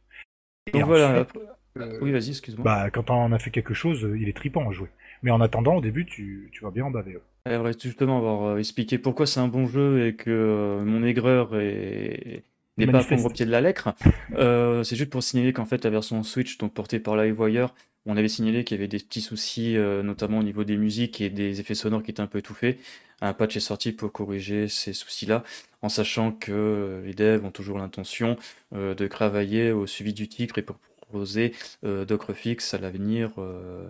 Et 0.72 0.78
Donc 0.78 0.86
voilà. 0.86 1.20
ensuite, 1.22 1.42
euh, 1.78 1.98
Oui, 2.02 2.12
vas-y, 2.12 2.30
excuse-moi. 2.30 2.64
bah, 2.64 2.90
quand 2.90 3.10
on 3.10 3.14
en 3.14 3.32
a 3.32 3.38
fait 3.38 3.50
quelque 3.50 3.74
chose, 3.74 4.08
il 4.18 4.28
est 4.28 4.36
tripant 4.36 4.68
à 4.68 4.72
jouer. 4.72 4.88
Mais 5.22 5.30
en 5.30 5.40
attendant, 5.40 5.76
au 5.76 5.80
début, 5.80 6.04
tu, 6.04 6.50
tu 6.52 6.62
vas 6.64 6.70
bien 6.70 6.84
en 6.84 6.90
baver. 6.90 7.16
ouais. 7.16 7.22
J'aimerais 7.46 7.72
justement 7.80 8.18
avoir 8.18 8.42
euh, 8.54 8.58
expliqué 8.58 8.98
pourquoi 8.98 9.26
c'est 9.26 9.40
un 9.40 9.48
bon 9.48 9.66
jeu 9.66 10.06
et 10.06 10.14
que 10.14 10.30
euh, 10.30 10.84
mon 10.84 11.02
aigreur 11.04 11.56
est... 11.58 12.44
n'est 12.76 12.86
pas 12.86 13.00
à 13.00 13.04
prendre 13.04 13.24
au 13.24 13.30
pied 13.30 13.46
de 13.46 13.50
la 13.50 13.60
lettre. 13.60 13.90
Euh, 14.36 14.82
c'est 14.82 14.96
juste 14.96 15.10
pour 15.10 15.22
signaler 15.22 15.52
qu'en 15.52 15.64
fait 15.64 15.84
la 15.84 15.90
version 15.90 16.22
Switch, 16.24 16.58
donc 16.58 16.74
portée 16.74 16.98
par 16.98 17.14
Livewire, 17.14 17.72
on 18.06 18.16
avait 18.16 18.28
signalé 18.28 18.64
qu'il 18.64 18.76
y 18.76 18.80
avait 18.80 18.88
des 18.88 18.98
petits 18.98 19.22
soucis, 19.22 19.76
euh, 19.76 20.02
notamment 20.02 20.38
au 20.38 20.42
niveau 20.42 20.64
des 20.64 20.76
musiques 20.76 21.20
et 21.20 21.30
des 21.30 21.60
effets 21.60 21.74
sonores 21.74 22.02
qui 22.02 22.10
étaient 22.10 22.20
un 22.20 22.26
peu 22.26 22.38
étouffés. 22.38 22.78
Un 23.20 23.32
patch 23.32 23.56
est 23.56 23.60
sorti 23.60 23.92
pour 23.92 24.12
corriger 24.12 24.68
ces 24.68 24.92
soucis-là, 24.92 25.42
en 25.80 25.88
sachant 25.88 26.32
que 26.32 26.52
euh, 26.52 27.06
les 27.06 27.14
devs 27.14 27.44
ont 27.44 27.50
toujours 27.50 27.78
l'intention 27.78 28.36
euh, 28.74 28.94
de 28.94 29.06
travailler 29.06 29.72
au 29.72 29.86
suivi 29.86 30.12
du 30.12 30.28
titre 30.28 30.58
et 30.58 30.62
pour 30.62 30.76
proposer 30.96 31.54
d'autres 31.82 32.32
fixes 32.32 32.74
à 32.74 32.78
l'avenir 32.78 33.30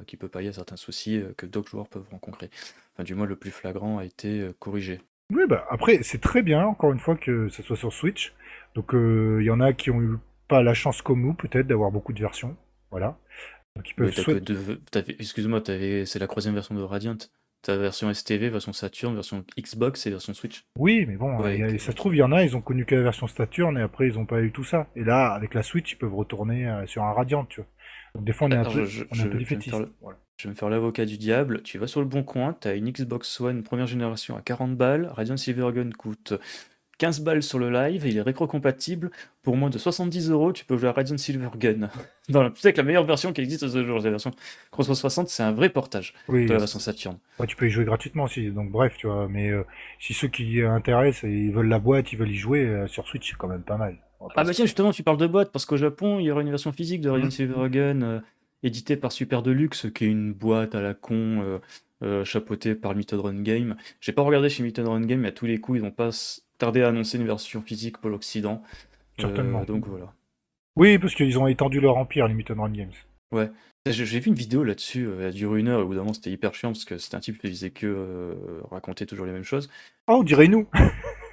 qui 0.07 0.19
peut 0.19 0.29
pallier 0.29 0.49
à 0.49 0.53
certains 0.53 0.77
soucis 0.77 1.23
que 1.39 1.47
d'autres 1.47 1.71
joueurs 1.71 1.89
peuvent 1.89 2.05
rencontrer. 2.11 2.51
Enfin, 2.93 3.05
du 3.05 3.15
moins, 3.15 3.25
le 3.25 3.37
plus 3.37 3.53
flagrant 3.53 3.97
a 3.97 4.05
été 4.05 4.47
corrigé. 4.59 5.01
Oui, 5.33 5.45
bah 5.49 5.65
après, 5.71 6.01
c'est 6.03 6.21
très 6.21 6.43
bien, 6.43 6.67
encore 6.67 6.93
une 6.93 6.99
fois, 6.99 7.17
que 7.17 7.49
ça 7.49 7.63
soit 7.63 7.77
sur 7.77 7.93
Switch. 7.93 8.35
Donc, 8.75 8.95
euh, 8.95 9.39
il 9.41 9.45
y 9.47 9.51
en 9.51 9.61
a 9.61 9.73
qui 9.73 9.91
ont 9.91 10.01
eu 10.03 10.17
pas 10.49 10.63
la 10.63 10.75
chance 10.75 11.01
comme 11.03 11.23
nous, 11.23 11.35
peut-être, 11.35 11.67
d'avoir 11.67 11.91
beaucoup 11.91 12.13
de 12.13 12.21
versions. 12.21 12.57
Voilà. 12.91 13.17
Souhaiter- 14.13 15.17
Excuse-moi, 15.19 15.63
c'est 15.65 16.19
la 16.19 16.27
troisième 16.27 16.55
version 16.55 16.75
de 16.75 16.83
Radiant. 16.83 17.17
T'as 17.63 17.77
version 17.77 18.11
STV, 18.13 18.51
version 18.51 18.73
Saturn, 18.75 19.15
version 19.15 19.43
Xbox 19.59 20.07
et 20.07 20.11
version 20.11 20.35
Switch. 20.35 20.65
Oui, 20.79 21.07
mais 21.09 21.17
bon, 21.17 21.39
Ouais, 21.39 21.63
a- 21.63 21.79
ça 21.79 21.93
se 21.93 21.97
trouve, 21.97 22.15
il 22.15 22.19
y 22.19 22.23
en 22.23 22.31
a, 22.31 22.45
ils 22.45 22.55
ont 22.57 22.61
connu 22.61 22.85
que 22.85 22.95
la 22.95 23.01
version 23.03 23.27
Saturn 23.27 23.79
et 23.79 23.81
après, 23.81 24.07
ils 24.07 24.19
ont 24.19 24.27
pas 24.27 24.43
eu 24.43 24.53
tout 24.53 24.65
ça. 24.65 24.87
Et 24.97 25.03
là, 25.03 25.33
avec 25.33 25.55
la 25.55 25.63
Switch, 25.63 25.93
ils 25.93 25.97
peuvent 25.97 26.15
retourner 26.15 26.69
euh, 26.69 26.87
sur 26.87 27.03
un 27.05 27.13
Radiant, 27.13 27.47
tu 27.47 27.61
vois. 27.63 27.71
Donc, 28.15 28.25
des 28.25 28.33
fois, 28.35 28.49
on 28.49 28.51
est 28.51 28.57
un 28.57 28.65
peu, 28.65 28.85
je- 28.85 29.05
on 29.05 29.15
est 29.17 29.21
un 29.21 29.25
je- 29.25 29.29
peu 29.29 29.39
je 29.39 29.45
vais 29.55 29.79
le- 29.81 29.93
Voilà. 30.03 30.19
Je 30.37 30.45
vais 30.49 30.51
me 30.51 30.57
faire 30.57 30.69
l'avocat 30.69 31.07
du 31.07 31.17
diable. 31.17 31.63
Tu 31.63 31.79
vas 31.79 31.87
sur 31.87 32.01
le 32.01 32.07
bon 32.07 32.23
coin, 32.23 32.53
t'as 32.53 32.77
une 32.77 32.91
Xbox 32.91 33.41
One 33.41 33.63
première 33.63 33.87
génération 33.87 34.37
à 34.37 34.43
40 34.43 34.77
balles. 34.77 35.07
Radiant 35.13 35.37
Silvergun 35.37 35.91
coûte 35.97 36.35
15 36.99 37.21
balles 37.21 37.43
sur 37.43 37.59
le 37.59 37.71
live. 37.71 38.05
Il 38.07 38.17
est 38.17 38.23
rétro-compatible. 38.23 39.11
Pour 39.43 39.57
moins 39.57 39.71
de 39.71 39.79
70 39.79 40.31
euros, 40.31 40.53
tu 40.53 40.65
peux 40.65 40.77
jouer 40.77 40.89
à 40.89 40.93
Radiant 40.93 41.17
Silvergun. 41.19 41.89
Dans 42.29 42.43
la, 42.43 42.51
peut-être 42.51 42.77
la 42.79 42.83
meilleure 42.85 43.05
version 43.05 43.33
qui 43.33 43.41
existe 43.41 43.63
à 43.65 43.69
ce 43.69 43.83
jour. 43.85 43.99
La 44.01 44.11
version 44.11 44.31
360, 44.71 45.29
c'est 45.29 45.43
un 45.43 45.53
vrai 45.53 45.69
portage 45.69 46.15
Oui, 46.29 46.47
de 46.47 46.53
la 46.53 46.59
version 46.59 46.79
Saturn. 46.79 47.19
ouais, 47.39 47.47
tu 47.47 47.57
peux 47.57 47.67
y 47.67 47.71
jouer 47.71 47.85
gratuitement 47.85 48.25
aussi. 48.25 48.51
Donc, 48.51 48.71
bref, 48.71 48.95
tu 48.97 49.07
vois. 49.07 49.29
Mais 49.29 49.51
euh, 49.51 49.65
si 50.01 50.15
ceux 50.15 50.29
qui 50.29 50.63
intéressent, 50.63 51.25
ils 51.25 51.51
veulent 51.53 51.69
la 51.69 51.79
boîte, 51.79 52.13
ils 52.13 52.19
veulent 52.19 52.31
y 52.31 52.37
jouer, 52.37 52.65
euh, 52.65 52.87
sur 52.87 53.07
Switch, 53.07 53.31
c'est 53.31 53.37
quand 53.37 53.49
même 53.49 53.63
pas 53.63 53.77
mal. 53.77 53.99
Ah 54.37 54.43
bah 54.45 54.53
tiens, 54.55 54.65
justement, 54.65 54.91
tu 54.91 55.03
parles 55.03 55.19
de 55.19 55.27
boîte, 55.27 55.53
parce 55.53 55.67
qu'au 55.67 55.77
Japon, 55.77 56.19
il 56.19 56.25
y 56.25 56.31
aura 56.31 56.41
une 56.41 56.49
version 56.49 56.73
physique 56.73 57.03
de 57.03 57.11
Radiant 57.11 57.27
Mhm. 57.27 57.31
Silvergun, 57.31 58.03
euh, 58.03 58.21
éditée 58.63 58.97
par 58.97 59.13
Super 59.13 59.43
Deluxe, 59.43 59.89
qui 59.95 60.05
est 60.05 60.09
une 60.09 60.33
boîte 60.33 60.75
à 60.75 60.81
la 60.81 60.95
con, 60.95 61.61
euh, 62.03 62.25
chapeauté 62.25 62.75
par 62.75 62.95
Method 62.95 63.21
Run 63.21 63.43
Game. 63.43 63.77
J'ai 64.01 64.13
pas 64.13 64.23
regardé 64.23 64.49
chez 64.49 64.63
Method 64.63 64.87
Run 64.89 65.03
Game, 65.03 65.21
mais 65.21 65.29
à 65.29 65.33
tous 65.33 65.45
les 65.45 65.59
coups, 65.61 65.79
ils 65.79 65.83
vont 65.83 65.91
pas 65.91 66.11
tarder 66.59 66.83
à 66.83 66.89
annoncer 66.89 67.19
une 67.19 67.27
version 67.27 67.63
physique 67.63 67.99
pour 67.99 68.11
l'Occident. 68.11 68.63
Certainement. 69.19 69.65
donc 69.65 69.87
voilà. 69.87 70.13
Oui, 70.77 70.99
parce 70.99 71.15
qu'ils 71.15 71.39
ont 71.39 71.47
étendu 71.47 71.81
leur 71.81 71.97
empire, 71.97 72.27
les 72.27 72.35
Method 72.35 72.59
Run 72.59 72.71
Games. 72.71 72.93
Ouais. 73.31 73.51
J'ai 73.87 74.19
vu 74.19 74.29
une 74.29 74.35
vidéo 74.35 74.65
là-dessus, 74.65 75.09
elle 75.21 75.27
a 75.27 75.31
duré 75.31 75.61
une 75.61 75.69
heure, 75.69 75.81
et 75.81 75.83
au 75.83 75.87
bout 75.87 75.95
d'un 75.95 76.01
moment 76.01 76.15
c'était 76.15 76.31
hyper 76.31 76.55
chiant 76.55 76.73
parce 76.73 76.87
que 76.87 76.97
c'était 76.97 77.17
un 77.17 77.21
type 77.21 77.39
qui 77.39 77.49
faisait 77.49 77.71
que 77.71 78.35
raconter 78.71 79.05
toujours 79.05 79.27
les 79.27 79.33
mêmes 79.33 79.45
choses. 79.45 79.69
Ah, 80.07 80.15
on 80.15 80.23
dirait 80.23 80.49
nous 80.49 80.67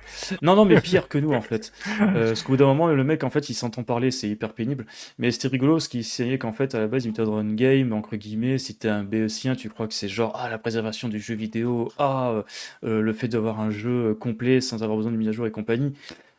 Non, 0.42 0.56
non, 0.56 0.66
mais 0.66 0.80
pire 0.82 1.08
que 1.08 1.18
nous 1.18 1.34
en 1.34 1.42
fait. 1.42 1.72
Euh, 2.02 2.28
parce 2.28 2.44
qu'au 2.44 2.54
bout 2.54 2.58
d'un 2.58 2.66
moment, 2.66 2.88
le 2.88 3.04
mec 3.04 3.24
en 3.24 3.30
fait 3.30 3.50
il 3.50 3.54
s'entend 3.54 3.84
parler, 3.84 4.12
c'est 4.12 4.30
hyper 4.30 4.54
pénible. 4.54 4.86
Mais 5.18 5.32
c'était 5.32 5.48
rigolo 5.48 5.80
ce 5.80 5.90
qui 5.90 6.04
signait 6.04 6.38
qu'en 6.38 6.54
fait 6.54 6.76
à 6.76 6.80
la 6.80 6.88
base, 6.88 7.06
Method 7.06 7.28
Run 7.28 7.54
Game, 7.54 7.94
entre 7.94 8.16
guillemets, 8.16 8.58
si 8.58 8.76
t'es 8.76 8.90
un 8.90 9.04
BECien, 9.04 9.56
tu 9.56 9.70
crois 9.70 9.88
que 9.88 9.94
c'est 9.94 10.10
genre 10.10 10.34
ah 10.36 10.50
la 10.50 10.58
préservation 10.58 11.10
du 11.10 11.20
jeu 11.20 11.36
vidéo, 11.36 11.92
ah 11.98 12.44
euh, 12.84 13.02
le 13.02 13.14
fait 13.14 13.28
d'avoir 13.28 13.60
un 13.60 13.72
jeu 13.72 14.14
complet 14.16 14.62
sans 14.62 14.84
avoir 14.84 14.98
besoin 14.98 15.12
de 15.12 15.18
mise 15.18 15.30
à 15.30 15.32
jour 15.32 15.48
et 15.48 15.52
compagnie. 15.52 15.94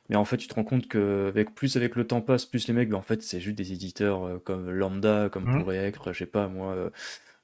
Mais 0.09 0.16
en 0.16 0.25
fait, 0.25 0.37
tu 0.37 0.49
te 0.49 0.54
rends 0.54 0.64
compte 0.64 0.88
que 0.88 1.28
avec 1.28 1.54
plus 1.54 1.76
avec 1.76 1.97
le 1.97 2.07
temps 2.07 2.21
passe, 2.21 2.45
plus 2.45 2.66
les 2.69 2.75
mecs, 2.75 2.90
ben, 2.90 2.97
en 2.97 3.02
fait, 3.02 3.23
c'est 3.23 3.40
juste 3.40 3.57
des 3.57 3.73
éditeurs 3.73 4.26
euh, 4.26 4.42
comme 4.45 4.71
Lambda, 4.71 5.28
comme 5.31 5.45
mmh. 5.45 5.61
pourrait 5.61 5.76
être, 5.76 6.12
je 6.12 6.19
sais 6.19 6.26
pas 6.26 6.49
moi, 6.49 6.90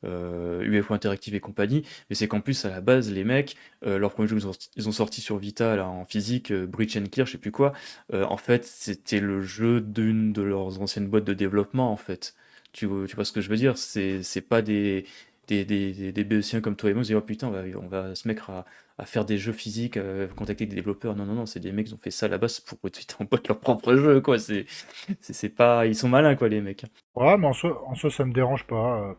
euh, 0.04 0.62
euh 0.62 0.80
UFO 0.80 0.94
Interactive 0.94 1.34
et 1.34 1.40
compagnie. 1.40 1.84
Mais 2.10 2.16
c'est 2.16 2.28
qu'en 2.28 2.40
plus, 2.40 2.64
à 2.64 2.70
la 2.70 2.80
base, 2.80 3.10
les 3.10 3.24
mecs, 3.24 3.56
euh, 3.86 3.98
leur 3.98 4.12
premier 4.12 4.28
jeu, 4.28 4.38
ils 4.76 4.88
ont, 4.88 4.92
sorti 4.92 5.20
sur 5.20 5.38
Vita 5.38 5.76
là, 5.76 5.88
en 5.88 6.04
physique, 6.04 6.52
Breach 6.52 6.96
and 6.96 7.06
Clear, 7.12 7.26
je 7.26 7.32
sais 7.32 7.38
plus 7.38 7.52
quoi. 7.52 7.72
en 8.12 8.36
fait, 8.36 8.64
c'était 8.64 9.20
le 9.20 9.42
jeu 9.42 9.80
d'une 9.80 10.32
de 10.32 10.42
leurs 10.42 10.80
anciennes 10.80 11.08
boîtes 11.08 11.24
de 11.24 11.34
développement, 11.34 11.92
en 11.92 11.96
fait. 11.96 12.34
Tu, 12.72 12.86
vois 12.86 13.24
ce 13.24 13.32
que 13.32 13.40
je 13.40 13.48
veux 13.48 13.56
dire? 13.56 13.76
C'est 13.78 14.48
pas 14.48 14.62
des 14.62 15.04
des, 15.48 15.64
des, 15.64 16.12
des, 16.12 16.60
comme 16.60 16.76
toi 16.76 16.90
et 16.90 16.94
moi, 16.94 17.02
se 17.02 17.08
disent, 17.08 17.16
oh 17.16 17.22
putain, 17.22 17.48
on 17.48 17.50
va, 17.50 17.62
on 17.82 17.88
va 17.88 18.14
se 18.14 18.28
mettre 18.28 18.50
à, 18.50 18.64
à, 18.98 19.06
faire 19.06 19.24
des 19.24 19.38
jeux 19.38 19.52
physiques, 19.52 19.96
à 19.96 20.26
contacter 20.36 20.66
des 20.66 20.76
développeurs. 20.76 21.16
Non, 21.16 21.24
non, 21.24 21.34
non, 21.34 21.46
c'est 21.46 21.60
des 21.60 21.72
mecs 21.72 21.86
qui 21.86 21.94
ont 21.94 21.98
fait 21.98 22.10
ça 22.10 22.28
là-bas 22.28 22.48
pour 22.66 22.90
tweeter 22.90 23.14
en 23.20 23.24
boîte 23.24 23.48
leur 23.48 23.58
propre 23.58 23.96
jeu, 23.96 24.20
quoi. 24.20 24.36
C'est 24.38 25.48
pas, 25.48 25.86
ils 25.86 25.94
sont 25.94 26.08
malins, 26.08 26.36
quoi, 26.36 26.48
les 26.48 26.60
mecs. 26.60 26.84
Ouais, 27.14 27.36
mais 27.38 27.46
en 27.46 27.52
soi, 27.52 27.82
en 27.86 27.94
soi 27.94 28.10
ça 28.10 28.24
me 28.24 28.32
dérange 28.32 28.66
pas. 28.66 29.16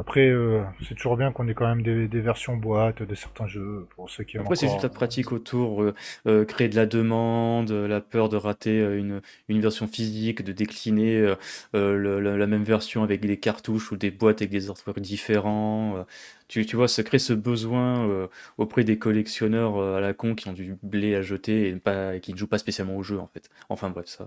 Après, 0.00 0.30
euh, 0.30 0.62
c'est 0.88 0.94
toujours 0.94 1.18
bien 1.18 1.30
qu'on 1.30 1.46
ait 1.46 1.52
quand 1.52 1.68
même 1.68 1.82
des, 1.82 2.20
versions 2.20 2.56
boîte 2.56 3.02
de 3.02 3.14
certains 3.14 3.46
jeux 3.46 3.86
pour 3.94 4.08
ceux 4.08 4.24
qui 4.24 4.38
Après, 4.38 4.56
c'est 4.56 4.66
juste 4.66 4.82
la 4.82 4.88
pratique 4.88 5.30
autour, 5.30 5.82
euh, 5.82 5.94
euh, 6.26 6.46
créer 6.46 6.70
de 6.70 6.76
la 6.76 6.86
demande, 6.86 7.70
la 7.70 8.00
peur 8.00 8.30
de 8.30 8.38
rater 8.38 8.80
une, 8.80 9.20
une 9.50 9.60
version 9.60 9.86
physique, 9.86 10.42
de 10.42 10.52
décliner 10.52 11.34
la, 11.74 12.46
même 12.46 12.64
version 12.64 13.02
avec 13.02 13.20
des 13.20 13.36
cartouches 13.36 13.92
ou 13.92 13.96
des 13.96 14.10
boîtes 14.10 14.40
avec 14.40 14.50
des 14.50 14.70
artworks 14.70 15.00
différents. 15.00 16.06
tu, 16.48 16.64
tu 16.64 16.76
vois, 16.76 16.88
ça 16.88 17.02
crée 17.02 17.18
ce 17.18 17.34
besoin 17.34 18.28
auprès 18.56 18.84
des 18.84 18.98
collectionneurs 18.98 19.78
à 19.78 20.00
la 20.00 20.14
con 20.14 20.34
qui 20.34 20.48
ont 20.48 20.54
du 20.54 20.76
blé 20.82 21.14
à 21.14 21.20
jeter 21.20 21.68
et, 21.68 21.74
pas, 21.74 22.18
qui 22.20 22.32
ne 22.32 22.38
jouent 22.38 22.46
pas 22.46 22.58
spécialement 22.58 22.96
au 22.96 23.02
jeu, 23.02 23.18
en 23.18 23.26
fait. 23.26 23.50
Enfin, 23.68 23.90
bref, 23.90 24.06
ça. 24.06 24.26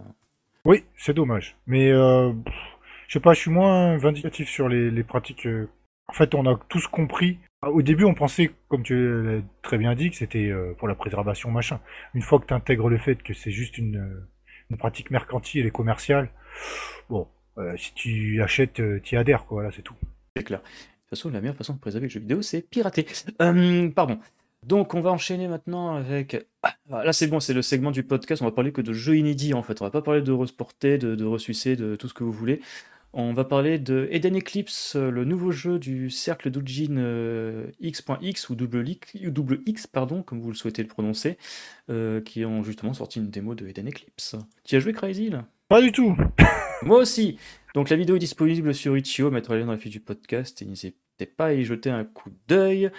Oui, 0.66 0.84
c'est 0.96 1.16
dommage. 1.16 1.58
Mais 1.66 1.92
je 3.08 3.14
sais 3.14 3.20
pas, 3.20 3.34
je 3.34 3.40
suis 3.40 3.52
moins 3.52 3.98
vindicatif 3.98 4.50
sur 4.50 4.70
les, 4.70 5.04
pratiques. 5.04 5.46
Euh. 5.46 5.70
En 6.08 6.14
fait, 6.14 6.36
on 6.36 6.46
a 6.46 6.60
tous 6.70 6.88
compris. 6.88 7.40
Au 7.62 7.82
début, 7.82 8.04
on 8.04 8.14
pensait, 8.14 8.52
comme 8.68 8.84
tu 8.84 9.24
l'as 9.24 9.42
très 9.62 9.78
bien 9.78 9.96
dit, 9.96 10.10
que 10.10 10.18
c'était 10.18 10.50
euh, 10.50 10.74
pour 10.78 10.88
la 10.88 10.96
préservation, 10.96 11.50
machin. 11.50 11.80
Une 12.14 12.22
fois 12.22 12.40
que 12.40 12.46
tu 12.46 12.54
intègres 12.54 12.90
le 12.90 12.98
fait 12.98 13.16
que 13.24 13.34
c'est 13.34 13.52
juste 13.52 13.78
une, 13.78 13.98
euh, 13.98 14.78
pratique 14.78 15.12
mercantile 15.12 15.66
et 15.68 15.72
commerciale, 15.72 16.30
bon, 17.08 17.28
si 17.78 17.94
tu 17.94 18.42
achètes, 18.42 18.82
tu 19.04 19.14
y 19.14 19.18
adhères, 19.18 19.46
quoi, 19.46 19.58
voilà, 19.58 19.72
c'est 19.72 19.84
tout. 19.84 19.94
C'est 20.36 20.44
clair. 20.44 20.62
De 20.62 20.66
toute 20.66 21.10
façon, 21.12 21.30
la 21.30 21.42
meilleure 21.42 21.56
façon 21.56 21.76
de 21.76 21.80
préserver 21.80 22.08
le 22.08 22.12
jeu 22.12 22.20
vidéo, 22.20 22.42
c'est 22.42 22.68
pirater. 22.68 23.06
pardon. 23.96 24.20
Donc 24.66 24.94
on 24.94 25.02
va 25.02 25.12
enchaîner 25.12 25.48
maintenant 25.48 25.96
avec... 25.96 26.48
Ah, 26.64 26.76
là 27.04 27.14
c'est 27.14 27.28
bon, 27.28 27.40
c'est 27.40 27.54
le 27.54 27.62
segment 27.62 27.92
du 27.92 28.04
podcast, 28.04 28.42
on 28.42 28.46
va 28.46 28.52
parler 28.52 28.72
que 28.72 28.82
de 28.82 28.94
jeux 28.94 29.18
inédits 29.18 29.54
en 29.54 29.64
fait, 29.64 29.82
on 29.82 29.86
va 29.86 29.92
pas 29.92 30.02
parler 30.02 30.22
de 30.22 30.32
resporter, 30.32 30.98
de, 30.98 31.16
de 31.16 31.26
ressucer, 31.26 31.76
de 31.76 31.96
tout 31.96 32.08
ce 32.08 32.14
que 32.14 32.24
vous 32.24 32.32
voulez. 32.32 32.62
On 33.16 33.32
va 33.34 33.44
parler 33.44 33.78
de 33.78 34.08
Eden 34.10 34.36
Eclipse, 34.38 34.96
le 34.96 35.24
nouveau 35.24 35.52
jeu 35.52 35.78
du 35.78 36.10
cercle 36.10 36.50
d'Ujin 36.50 36.98
euh, 36.98 37.68
X.X 37.80 38.50
ou 38.50 38.56
double, 38.56 39.62
X, 39.68 39.86
pardon, 39.86 40.24
comme 40.24 40.42
vous 40.42 40.50
le 40.50 40.56
souhaitez 40.56 40.82
le 40.82 40.88
prononcer, 40.88 41.38
euh, 41.92 42.22
qui 42.22 42.44
ont 42.44 42.64
justement 42.64 42.96
sorti 42.96 43.20
une 43.20 43.30
démo 43.30 43.54
de 43.54 43.68
Eden 43.68 43.88
Eclipse. 43.88 44.36
Tu 44.64 44.76
as 44.78 44.80
joué 44.80 44.94
Crazy 44.94 45.30
là? 45.30 45.46
Pas 45.70 45.80
du 45.80 45.92
tout. 45.92 46.18
Moi 46.82 46.98
aussi. 46.98 47.38
Donc 47.76 47.92
la 47.92 47.98
vidéo 47.98 48.16
est 48.16 48.20
disponible 48.20 48.74
sur 48.74 48.98
Itch.io, 48.98 49.30
mettre 49.30 49.52
le 49.54 49.60
lien 49.60 49.68
dans 49.68 49.74
la 49.74 49.78
fiche 49.78 49.92
du 49.92 50.00
podcast 50.00 50.64
et 50.64 50.66
n'hésitez 50.66 51.28
pas 51.38 51.48
à 51.48 51.54
y 51.54 51.64
jeter 51.64 51.92
un 51.92 52.06
coup 52.06 52.32
d'œil 52.48 52.90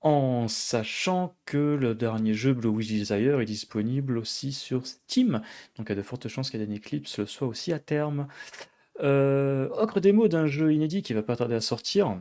en 0.00 0.46
sachant 0.48 1.34
que 1.44 1.76
le 1.78 1.94
dernier 1.94 2.34
jeu 2.34 2.52
Blue 2.52 2.84
Desire 2.84 3.40
est 3.40 3.44
disponible 3.44 4.18
aussi 4.18 4.52
sur 4.52 4.86
Steam, 4.86 5.42
donc 5.76 5.86
il 5.86 5.88
y 5.88 5.92
a 5.92 5.94
de 5.96 6.02
fortes 6.02 6.28
chances 6.28 6.50
qu'Eden 6.50 6.74
Eclipse 6.76 7.18
le 7.18 7.26
soit 7.26 7.48
aussi 7.48 7.72
à 7.72 7.78
terme. 7.78 8.28
Euh, 9.00 9.68
autre 9.70 10.00
démo 10.00 10.28
d'un 10.28 10.46
jeu 10.46 10.72
inédit 10.72 11.02
qui 11.02 11.12
va 11.14 11.22
pas 11.22 11.36
tarder 11.36 11.54
à 11.54 11.60
sortir, 11.60 12.18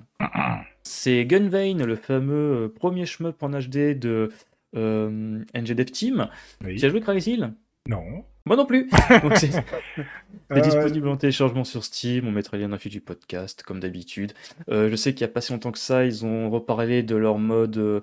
c'est 0.83 1.25
Gunvein, 1.25 1.83
le 1.85 1.95
fameux 1.95 2.65
euh, 2.65 2.67
premier 2.67 3.05
shmup 3.05 3.41
en 3.41 3.49
HD 3.49 3.97
de 3.97 4.31
euh, 4.75 5.43
NG 5.55 5.85
Team. 5.85 6.29
Tu 6.63 6.85
as 6.85 6.89
joué 6.89 7.01
Crazy 7.01 7.39
Non. 7.87 8.25
Moi 8.47 8.55
non 8.55 8.65
plus. 8.65 8.89
c'est 9.35 10.61
disponible 10.61 11.07
en 11.09 11.17
téléchargement 11.17 11.63
sur 11.63 11.83
Steam. 11.83 12.27
On 12.27 12.31
mettra 12.31 12.57
le 12.57 12.63
lien 12.63 12.69
dans 12.69 12.75
la 12.75 12.79
fiche 12.79 12.93
du 12.93 13.01
podcast, 13.01 13.63
comme 13.63 13.79
d'habitude. 13.79 14.33
je 14.67 14.95
sais 14.95 15.13
qu'il 15.13 15.21
y 15.21 15.29
a 15.29 15.31
pas 15.31 15.41
si 15.41 15.51
longtemps 15.51 15.71
que 15.71 15.79
ça, 15.79 16.05
ils 16.05 16.25
ont 16.25 16.49
reparlé 16.49 17.03
de 17.03 17.15
leur 17.15 17.37
mode. 17.37 18.01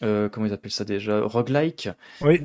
comment 0.00 0.46
ils 0.46 0.52
appellent 0.52 0.70
ça 0.70 0.84
déjà 0.84 1.20
Roguelike. 1.22 1.88
Oui. 2.20 2.40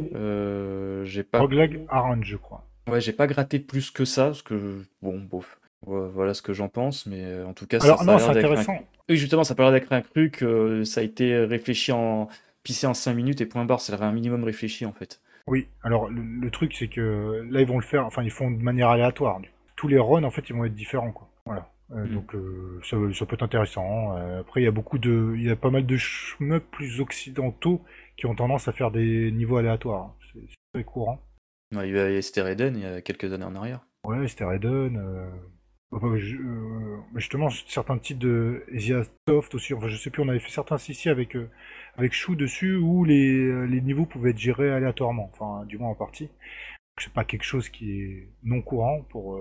j'ai 1.06 1.24
pas. 1.24 1.39
Roguelike 1.39 1.79
Arrange, 1.89 2.25
je 2.25 2.38
crois. 2.38 2.65
Ouais, 2.89 3.01
j'ai 3.01 3.13
pas 3.13 3.27
gratté 3.27 3.60
plus 3.60 3.91
que 3.91 4.06
ça, 4.06 4.25
parce 4.25 4.41
que, 4.41 4.84
bon, 5.01 5.20
bof. 5.20 5.60
Voilà 5.86 6.34
ce 6.34 6.41
que 6.41 6.53
j'en 6.53 6.68
pense, 6.68 7.06
mais 7.06 7.24
euh, 7.24 7.48
en 7.48 7.53
tout 7.53 7.65
cas, 7.65 7.79
ça, 7.79 7.98
non, 8.03 8.20
c'est 8.20 8.29
intéressant. 8.29 8.77
Oui, 9.08 9.15
justement, 9.15 9.44
ça 9.44 9.56
paraît 9.56 9.79
d'être 9.79 9.91
un 9.94 10.01
que 10.01 10.84
ça 10.84 11.00
a 11.01 11.03
été 11.03 11.38
réfléchi 11.46 11.91
en 11.91 12.27
pissé 12.63 12.86
en 12.86 12.94
5 12.94 13.13
minutes 13.13 13.41
et 13.41 13.46
point 13.46 13.63
barre, 13.65 13.79
c'est 13.79 13.94
un 13.94 14.12
minimum 14.12 14.44
réfléchi 14.44 14.86
en 14.86 14.91
fait. 14.91 15.22
Oui, 15.48 15.67
alors 15.84 16.10
le, 16.10 16.50
truc 16.51 16.74
c'est 16.75 16.88
que 16.88 17.48
là 17.50 17.62
ils 17.62 17.67
vont 17.67 17.79
le 17.79 17.86
faire, 17.86 18.05
enfin 18.05 18.24
ils 18.24 18.31
font 18.31 18.51
de 18.51 18.62
manière 18.62 18.89
aléatoire. 18.89 19.39
Tous 19.75 19.88
les 19.88 20.00
runs 20.00 20.24
en 20.24 20.31
fait 20.31 20.50
ils 20.50 20.55
vont 20.55 20.65
être 20.65 20.75
différents 20.75 21.12
quoi. 21.12 21.29
Voilà. 21.46 21.72
Euh, 21.91 22.05
mm. 22.05 22.13
Donc 22.13 22.36
euh, 22.36 22.79
ça, 22.84 23.25
peut 23.25 23.34
être 23.34 23.43
intéressant. 23.43 24.15
après 24.39 24.62
il 24.62 24.65
y 24.65 24.67
a 24.67 24.72
beaucoup 24.72 25.00
de, 25.00 25.34
il 25.36 25.43
y 25.43 25.50
a 25.50 25.55
pas 25.55 25.72
mal 25.72 25.86
de 25.86 25.98
shmups 25.98 26.65
plus 26.72 27.01
occidentaux 27.01 27.81
qui 28.17 28.25
ont 28.25 28.36
tendance 28.36 28.67
à 28.67 28.74
faire 28.74 28.91
des 28.91 29.31
niveaux 29.31 29.58
aléatoires. 29.58 30.13
C'est 30.34 30.41
très 30.74 30.84
courant. 30.84 31.19
Ouais, 31.75 31.89
il 31.89 31.96
y 31.96 32.00
a 32.00 32.10
Esther 32.12 32.48
Eden 32.48 32.75
il 32.75 32.81
y 32.81 32.86
a 32.86 33.01
quelques 33.01 33.31
années 33.31 33.46
en 33.46 33.55
arrière. 33.55 33.81
Ouais, 34.03 34.27
Euh, 35.93 36.98
justement, 37.15 37.50
certains 37.50 37.98
titres 37.98 38.19
de 38.19 38.63
Asia 38.74 39.01
Soft 39.27 39.55
aussi, 39.55 39.74
enfin 39.74 39.88
je 39.88 39.98
sais 39.98 40.12
plus, 40.12 40.22
on 40.22 40.29
avait 40.29 40.39
fait 40.39 40.51
certains 40.51 40.77
ici 40.77 41.10
avec, 41.10 41.36
euh, 41.36 41.50
avec 41.98 42.13
Chou 42.13 42.36
dessus 42.36 42.75
où 42.75 43.05
les, 43.05 43.34
euh, 43.34 43.63
les 43.65 43.81
niveaux 43.81 44.05
pouvaient 44.05 44.29
être 44.31 44.38
gérés 44.38 44.72
aléatoirement, 44.72 45.29
enfin 45.34 45.65
du 45.65 45.77
moins 45.79 45.89
en 45.89 45.96
partie. 45.96 46.29
C'est 47.00 47.13
pas 47.13 47.24
quelque 47.24 47.43
chose 47.43 47.69
qui 47.69 48.01
est 48.01 48.27
non 48.43 48.62
courant 48.62 49.01
pour 49.10 49.39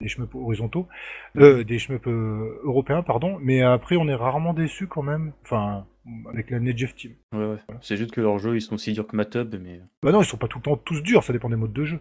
des 0.00 0.08
shmups 0.08 0.34
horizontaux, 0.34 0.88
des 1.36 1.78
shmups 1.78 2.08
européens, 2.08 3.02
pardon, 3.02 3.38
mais 3.40 3.62
après 3.62 3.96
on 3.96 4.08
est 4.08 4.14
rarement 4.14 4.52
déçu 4.54 4.88
quand 4.88 5.04
même, 5.04 5.32
enfin 5.44 5.86
avec 6.28 6.50
la 6.50 6.58
Jeff 6.76 6.94
Team. 6.94 7.12
Ouais, 7.32 7.46
ouais. 7.46 7.58
C'est 7.80 7.96
juste 7.96 8.12
que 8.12 8.20
leurs 8.20 8.38
jeux 8.38 8.56
ils 8.56 8.60
sont 8.60 8.74
aussi 8.74 8.92
durs 8.92 9.06
que 9.06 9.16
Matub, 9.16 9.54
mais. 9.60 9.80
Bah 10.02 10.12
non, 10.12 10.22
ils 10.22 10.26
sont 10.26 10.36
pas 10.36 10.48
tout 10.48 10.58
le 10.58 10.62
temps 10.62 10.76
tous 10.76 11.02
durs, 11.02 11.24
ça 11.24 11.32
dépend 11.32 11.48
des 11.48 11.56
modes 11.56 11.72
de 11.72 11.84
jeu. 11.84 12.00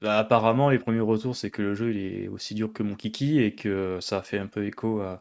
Bah, 0.00 0.18
apparemment, 0.18 0.70
les 0.70 0.78
premiers 0.78 1.00
retours, 1.00 1.36
c'est 1.36 1.50
que 1.50 1.62
le 1.62 1.74
jeu 1.74 1.92
il 1.92 1.98
est 1.98 2.28
aussi 2.28 2.54
dur 2.54 2.72
que 2.72 2.82
mon 2.82 2.94
Kiki 2.94 3.40
et 3.40 3.54
que 3.54 3.98
ça 4.00 4.18
a 4.18 4.22
fait 4.22 4.38
un 4.38 4.46
peu 4.46 4.64
écho 4.66 5.00
à. 5.00 5.20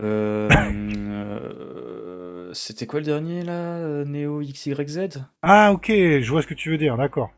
Euh, 0.00 0.48
euh, 1.10 2.52
c'était 2.52 2.86
quoi 2.86 3.00
le 3.00 3.06
dernier 3.06 3.42
là 3.42 4.04
Neo 4.04 4.40
XYZ 4.40 5.24
Ah 5.42 5.72
ok, 5.72 5.88
je 5.88 6.30
vois 6.30 6.42
ce 6.42 6.46
que 6.46 6.54
tu 6.54 6.70
veux 6.70 6.78
dire, 6.78 6.96
d'accord. 6.96 7.32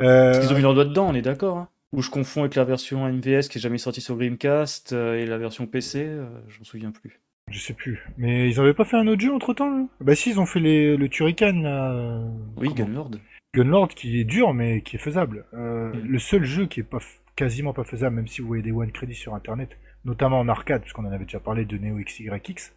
Euh... 0.00 0.40
Ils 0.42 0.52
ont 0.52 0.56
mis 0.56 0.62
leur 0.62 0.74
doigt 0.74 0.84
dedans, 0.84 1.08
on 1.08 1.14
est 1.14 1.22
d'accord. 1.22 1.58
Hein 1.58 1.68
Ou 1.92 2.02
je 2.02 2.10
confonds 2.10 2.42
avec 2.42 2.54
la 2.54 2.64
version 2.64 3.08
MVS 3.08 3.48
qui 3.48 3.58
est 3.58 3.60
jamais 3.60 3.78
sortie 3.78 4.00
sur 4.00 4.16
Dreamcast 4.16 4.92
euh, 4.92 5.18
et 5.20 5.26
la 5.26 5.38
version 5.38 5.66
PC, 5.66 6.08
je 6.48 6.58
m'en 6.58 6.64
souviens 6.64 6.92
plus. 6.92 7.20
Je 7.50 7.60
sais 7.60 7.74
plus. 7.74 8.04
Mais 8.18 8.48
ils 8.48 8.58
avaient 8.58 8.74
pas 8.74 8.84
fait 8.84 8.96
un 8.96 9.06
autre 9.06 9.20
jeu 9.20 9.32
entre 9.32 9.54
temps 9.54 9.88
Bah 10.00 10.14
si, 10.16 10.30
ils 10.30 10.40
ont 10.40 10.46
fait 10.46 10.60
les, 10.60 10.96
le 10.96 11.08
Turrican 11.08 11.52
là. 11.52 12.24
Oui, 12.56 12.74
Gunlord. 12.74 13.12
Gunlord 13.54 13.88
qui 13.88 14.20
est 14.20 14.24
dur 14.24 14.52
mais 14.52 14.80
qui 14.82 14.96
est 14.96 15.00
faisable. 15.00 15.44
Euh, 15.54 15.92
mm. 15.92 16.06
Le 16.06 16.18
seul 16.18 16.44
jeu 16.44 16.66
qui 16.66 16.80
est 16.80 16.84
pas 16.84 16.98
quasiment 17.36 17.72
pas 17.72 17.84
faisable, 17.84 18.16
même 18.16 18.26
si 18.26 18.40
vous 18.40 18.48
voyez 18.48 18.62
des 18.62 18.72
one 18.72 18.90
credits 18.90 19.14
sur 19.14 19.34
internet, 19.34 19.78
notamment 20.04 20.40
en 20.40 20.48
arcade, 20.48 20.80
puisqu'on 20.80 21.04
en 21.04 21.12
avait 21.12 21.24
déjà 21.24 21.38
parlé 21.38 21.64
de 21.66 21.76
Neo 21.76 21.98
XYX, 21.98 22.74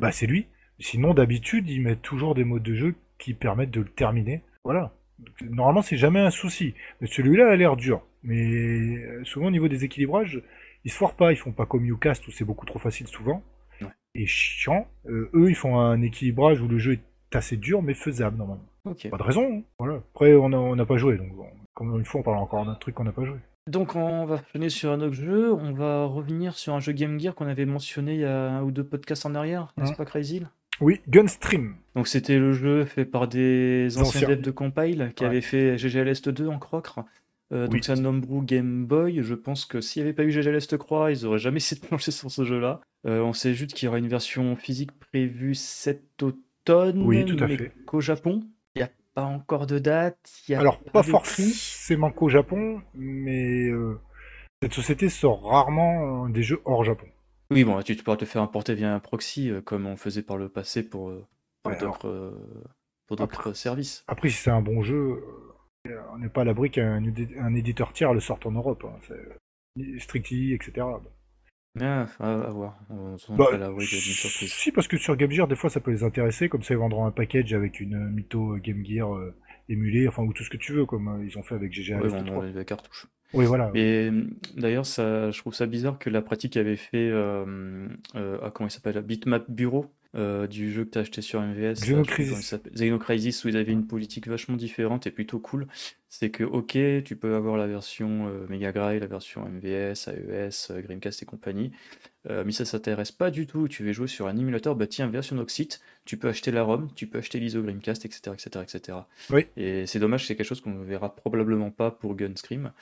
bah 0.00 0.12
c'est 0.12 0.26
lui. 0.26 0.46
Sinon 0.78 1.14
d'habitude 1.14 1.70
ils 1.70 1.80
mettent 1.80 2.02
toujours 2.02 2.34
des 2.34 2.44
modes 2.44 2.62
de 2.62 2.74
jeu 2.74 2.94
qui 3.18 3.32
permettent 3.34 3.70
de 3.70 3.80
le 3.80 3.88
terminer. 3.88 4.42
Voilà. 4.64 4.92
Normalement 5.42 5.82
c'est 5.82 5.96
jamais 5.96 6.20
un 6.20 6.30
souci. 6.30 6.74
Mais 7.00 7.06
celui-là 7.06 7.50
a 7.50 7.56
l'air 7.56 7.76
dur. 7.76 8.02
Mais 8.24 8.96
euh, 8.96 9.24
souvent 9.24 9.46
au 9.46 9.50
niveau 9.50 9.68
des 9.68 9.84
équilibrages, 9.84 10.42
ils 10.84 10.90
se 10.90 10.96
foirent 10.96 11.16
pas, 11.16 11.32
ils 11.32 11.36
font 11.36 11.52
pas 11.52 11.66
comme 11.66 11.86
Ucast 11.86 12.26
où 12.26 12.32
c'est 12.32 12.44
beaucoup 12.44 12.66
trop 12.66 12.80
facile 12.80 13.06
souvent. 13.06 13.44
Est 14.14 14.26
chiant. 14.26 14.86
Euh, 15.08 15.30
eux, 15.34 15.48
ils 15.50 15.54
font 15.54 15.78
un 15.78 16.00
équilibrage 16.02 16.60
où 16.60 16.68
le 16.68 16.78
jeu 16.78 16.92
est 16.94 17.36
assez 17.36 17.56
dur, 17.56 17.82
mais 17.82 17.94
faisable 17.94 18.36
normalement. 18.36 18.64
Pas 18.84 19.16
de 19.16 19.22
raison. 19.22 19.58
hein. 19.58 19.62
Voilà. 19.78 20.00
Après, 20.14 20.34
on 20.34 20.76
n'a 20.76 20.86
pas 20.86 20.96
joué, 20.96 21.16
donc 21.16 21.32
bon, 21.34 21.46
comme 21.74 21.96
une 21.98 22.04
fois, 22.04 22.20
on 22.20 22.24
parle 22.24 22.38
encore 22.38 22.66
d'un 22.66 22.74
truc 22.74 22.94
qu'on 22.94 23.04
n'a 23.04 23.12
pas 23.12 23.24
joué. 23.24 23.36
Donc 23.68 23.94
on 23.94 24.24
va 24.24 24.38
finir 24.38 24.72
sur 24.72 24.90
un 24.90 25.00
autre 25.00 25.14
jeu, 25.14 25.52
on 25.52 25.72
va 25.72 26.04
revenir 26.04 26.54
sur 26.54 26.74
un 26.74 26.80
jeu 26.80 26.92
Game 26.92 27.20
Gear 27.20 27.32
qu'on 27.36 27.46
avait 27.46 27.64
mentionné 27.64 28.14
il 28.14 28.20
y 28.20 28.24
a 28.24 28.50
un 28.54 28.62
ou 28.64 28.72
deux 28.72 28.82
podcasts 28.82 29.24
en 29.24 29.36
arrière, 29.36 29.72
n'est-ce 29.76 29.92
Hein. 29.92 29.94
pas 29.96 30.04
Crazy? 30.04 30.42
Oui, 30.80 31.00
Gunstream. 31.08 31.76
Donc 31.94 32.08
c'était 32.08 32.40
le 32.40 32.52
jeu 32.54 32.84
fait 32.84 33.04
par 33.04 33.28
des 33.28 33.86
anciens 33.98 34.22
Anciens. 34.22 34.28
devs 34.30 34.40
de 34.42 34.50
Compile 34.50 35.12
qui 35.14 35.22
Ouais. 35.22 35.30
avaient 35.30 35.40
fait 35.42 35.78
GGLest 35.78 36.28
2 36.28 36.48
en 36.48 36.58
crocre. 36.58 37.04
Euh, 37.52 37.66
Oui. 37.66 37.74
Donc 37.74 37.84
c'est 37.84 37.92
un 37.92 38.04
homebrew 38.04 38.42
Game 38.42 38.86
Boy. 38.86 39.22
Je 39.22 39.34
pense 39.34 39.64
que 39.64 39.80
s'il 39.80 40.02
n'y 40.02 40.08
avait 40.08 40.14
pas 40.14 40.24
eu 40.24 40.30
GGLest 40.30 40.76
Croix, 40.78 41.10
ils 41.12 41.26
auraient 41.26 41.38
jamais 41.38 41.56
essayé 41.58 41.80
de 41.80 41.86
plancher 41.86 42.10
sur 42.10 42.30
ce 42.30 42.44
jeu-là. 42.44 42.80
Euh, 43.06 43.20
on 43.20 43.32
sait 43.32 43.54
juste 43.54 43.74
qu'il 43.74 43.86
y 43.86 43.88
aura 43.88 43.98
une 43.98 44.08
version 44.08 44.54
physique 44.56 44.92
prévue 44.98 45.54
cet 45.54 46.22
automne, 46.22 47.02
Oui, 47.04 47.24
tout 47.24 47.42
à 47.42 47.46
mais 47.48 47.56
fait. 47.56 47.72
qu'au 47.86 48.00
Japon. 48.00 48.40
Il 48.74 48.78
n'y 48.78 48.84
a 48.84 48.90
pas 49.14 49.24
encore 49.24 49.66
de 49.66 49.78
date. 49.78 50.18
il 50.48 50.52
y 50.52 50.54
a 50.54 50.60
Alors, 50.60 50.78
pas 50.80 51.02
prix. 51.02 51.10
forcément 51.10 52.10
qu'au 52.10 52.28
Japon, 52.28 52.80
mais 52.94 53.66
euh, 53.68 53.98
cette 54.62 54.72
société 54.72 55.08
sort 55.08 55.42
rarement 55.44 56.28
des 56.28 56.42
jeux 56.42 56.60
hors 56.64 56.84
Japon. 56.84 57.06
Oui, 57.50 57.64
bon, 57.64 57.82
tu, 57.82 57.94
tu 57.96 58.02
pourras 58.02 58.16
te 58.16 58.24
faire 58.24 58.40
importer 58.40 58.74
via 58.74 58.94
un 58.94 59.00
proxy, 59.00 59.50
comme 59.66 59.86
on 59.86 59.96
faisait 59.96 60.22
par 60.22 60.38
le 60.38 60.48
passé 60.48 60.82
pour, 60.82 61.12
pour 61.64 61.72
Ouais, 61.72 61.78
d'autres 61.78 62.32
pour 63.08 63.16
d'autres 63.18 63.40
Après- 63.40 63.54
services. 63.54 64.04
Après, 64.08 64.30
si 64.30 64.36
c'est 64.36 64.50
un 64.50 64.62
bon 64.62 64.82
jeu, 64.82 65.22
on 66.12 66.18
n'est 66.18 66.28
pas 66.28 66.42
à 66.42 66.44
l'abri 66.44 66.70
qu'un 66.70 67.00
édi- 67.02 67.36
un 67.38 67.54
éditeur 67.54 67.92
tiers 67.92 68.14
le 68.14 68.20
sorte 68.20 68.46
en 68.46 68.52
Europe. 68.52 68.84
Hein. 68.86 68.98
C'est- 69.08 69.98
Strictly, 70.00 70.52
etc. 70.52 70.86
Mais 71.74 71.86
à, 71.86 72.06
voir. 72.50 72.78
On 72.90 73.16
Bah, 73.30 73.46
pas 73.48 73.54
à 73.54 73.58
l'abri 73.58 73.86
d'une 73.86 73.98
surprise. 73.98 74.52
si, 74.52 74.70
parce 74.70 74.86
que 74.86 74.98
sur 74.98 75.16
Game 75.16 75.30
Gear, 75.30 75.48
des 75.48 75.56
fois, 75.56 75.70
ça 75.70 75.80
peut 75.80 75.90
les 75.90 76.04
intéresser. 76.04 76.50
Comme 76.50 76.62
ça, 76.62 76.74
ils 76.74 76.78
vendront 76.78 77.06
un 77.06 77.10
package 77.10 77.54
avec 77.54 77.80
une 77.80 77.94
euh, 77.94 78.10
mytho 78.10 78.56
Game 78.58 78.84
Gear 78.84 79.14
euh, 79.14 79.34
émulée, 79.70 80.06
enfin, 80.06 80.22
ou 80.24 80.34
tout 80.34 80.44
ce 80.44 80.50
que 80.50 80.58
tu 80.58 80.72
veux, 80.72 80.84
comme 80.84 81.08
euh, 81.08 81.24
ils 81.24 81.38
ont 81.38 81.42
fait 81.42 81.54
avec 81.54 81.72
GGA. 81.72 81.98
On 82.02 82.28
enlève 82.36 82.54
la 82.54 82.64
cartouche. 82.64 83.06
Oui, 83.32 83.46
voilà. 83.46 83.70
Et 83.74 84.10
euh, 84.10 84.24
d'ailleurs, 84.58 84.84
ça, 84.84 85.30
je 85.30 85.38
trouve 85.40 85.54
ça 85.54 85.64
bizarre 85.64 85.98
que 85.98 86.10
la 86.10 86.20
pratique 86.20 86.58
avait 86.58 86.76
fait, 86.76 87.08
euh, 87.08 87.88
euh, 88.14 88.38
ah, 88.42 88.50
comment 88.50 88.68
il 88.68 88.70
s'appelle, 88.70 89.00
Bitmap 89.00 89.50
Bureau 89.50 89.86
euh, 90.14 90.46
du 90.46 90.70
jeu 90.70 90.84
que 90.84 90.90
tu 90.90 90.98
as 90.98 91.02
acheté 91.02 91.22
sur 91.22 91.40
MVS. 91.40 91.80
Xenocrisis. 92.74 93.44
où 93.44 93.48
ils 93.48 93.56
avaient 93.56 93.72
une 93.72 93.86
politique 93.86 94.28
vachement 94.28 94.56
différente 94.56 95.06
et 95.06 95.10
plutôt 95.10 95.38
cool. 95.38 95.66
C'est 96.08 96.30
que, 96.30 96.44
ok, 96.44 96.76
tu 97.04 97.16
peux 97.16 97.34
avoir 97.34 97.56
la 97.56 97.66
version 97.66 98.28
euh, 98.28 98.46
Mega 98.48 98.72
Drive, 98.72 99.00
la 99.00 99.06
version 99.06 99.48
MVS, 99.48 100.08
AES, 100.08 100.70
euh, 100.70 100.82
Dreamcast 100.82 101.22
et 101.22 101.26
compagnie, 101.26 101.72
euh, 102.28 102.42
mais 102.44 102.52
ça 102.52 102.66
s'intéresse 102.66 103.12
pas 103.12 103.30
du 103.30 103.46
tout. 103.46 103.66
Tu 103.68 103.82
veux 103.82 103.92
jouer 103.92 104.08
sur 104.08 104.26
un 104.26 104.36
émulateur, 104.36 104.76
bah 104.76 104.86
tiens, 104.86 105.08
version 105.08 105.42
site, 105.48 105.80
tu 106.04 106.18
peux 106.18 106.28
acheter 106.28 106.50
la 106.50 106.62
ROM, 106.62 106.90
tu 106.94 107.06
peux 107.06 107.18
acheter 107.18 107.40
l'ISO 107.40 107.62
Dreamcast, 107.62 108.04
etc., 108.04 108.20
etc., 108.34 108.64
etc. 108.64 108.98
Oui. 109.30 109.46
Et 109.56 109.86
c'est 109.86 109.98
dommage, 109.98 110.26
c'est 110.26 110.36
quelque 110.36 110.46
chose 110.46 110.60
qu'on 110.60 110.74
ne 110.74 110.84
verra 110.84 111.14
probablement 111.14 111.70
pas 111.70 111.90
pour 111.90 112.14
Gunscream. 112.14 112.72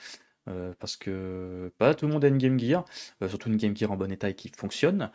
euh, 0.49 0.73
parce 0.79 0.97
que 0.97 1.71
pas 1.77 1.93
tout 1.93 2.07
le 2.07 2.13
monde 2.13 2.25
a 2.25 2.27
une 2.27 2.37
Game 2.37 2.59
Gear, 2.59 2.83
euh, 3.21 3.29
surtout 3.29 3.49
une 3.49 3.57
Game 3.57 3.75
Gear 3.77 3.91
en 3.91 3.97
bon 3.97 4.11
état 4.11 4.29
et 4.29 4.33
qui 4.33 4.51
fonctionne, 4.55 5.11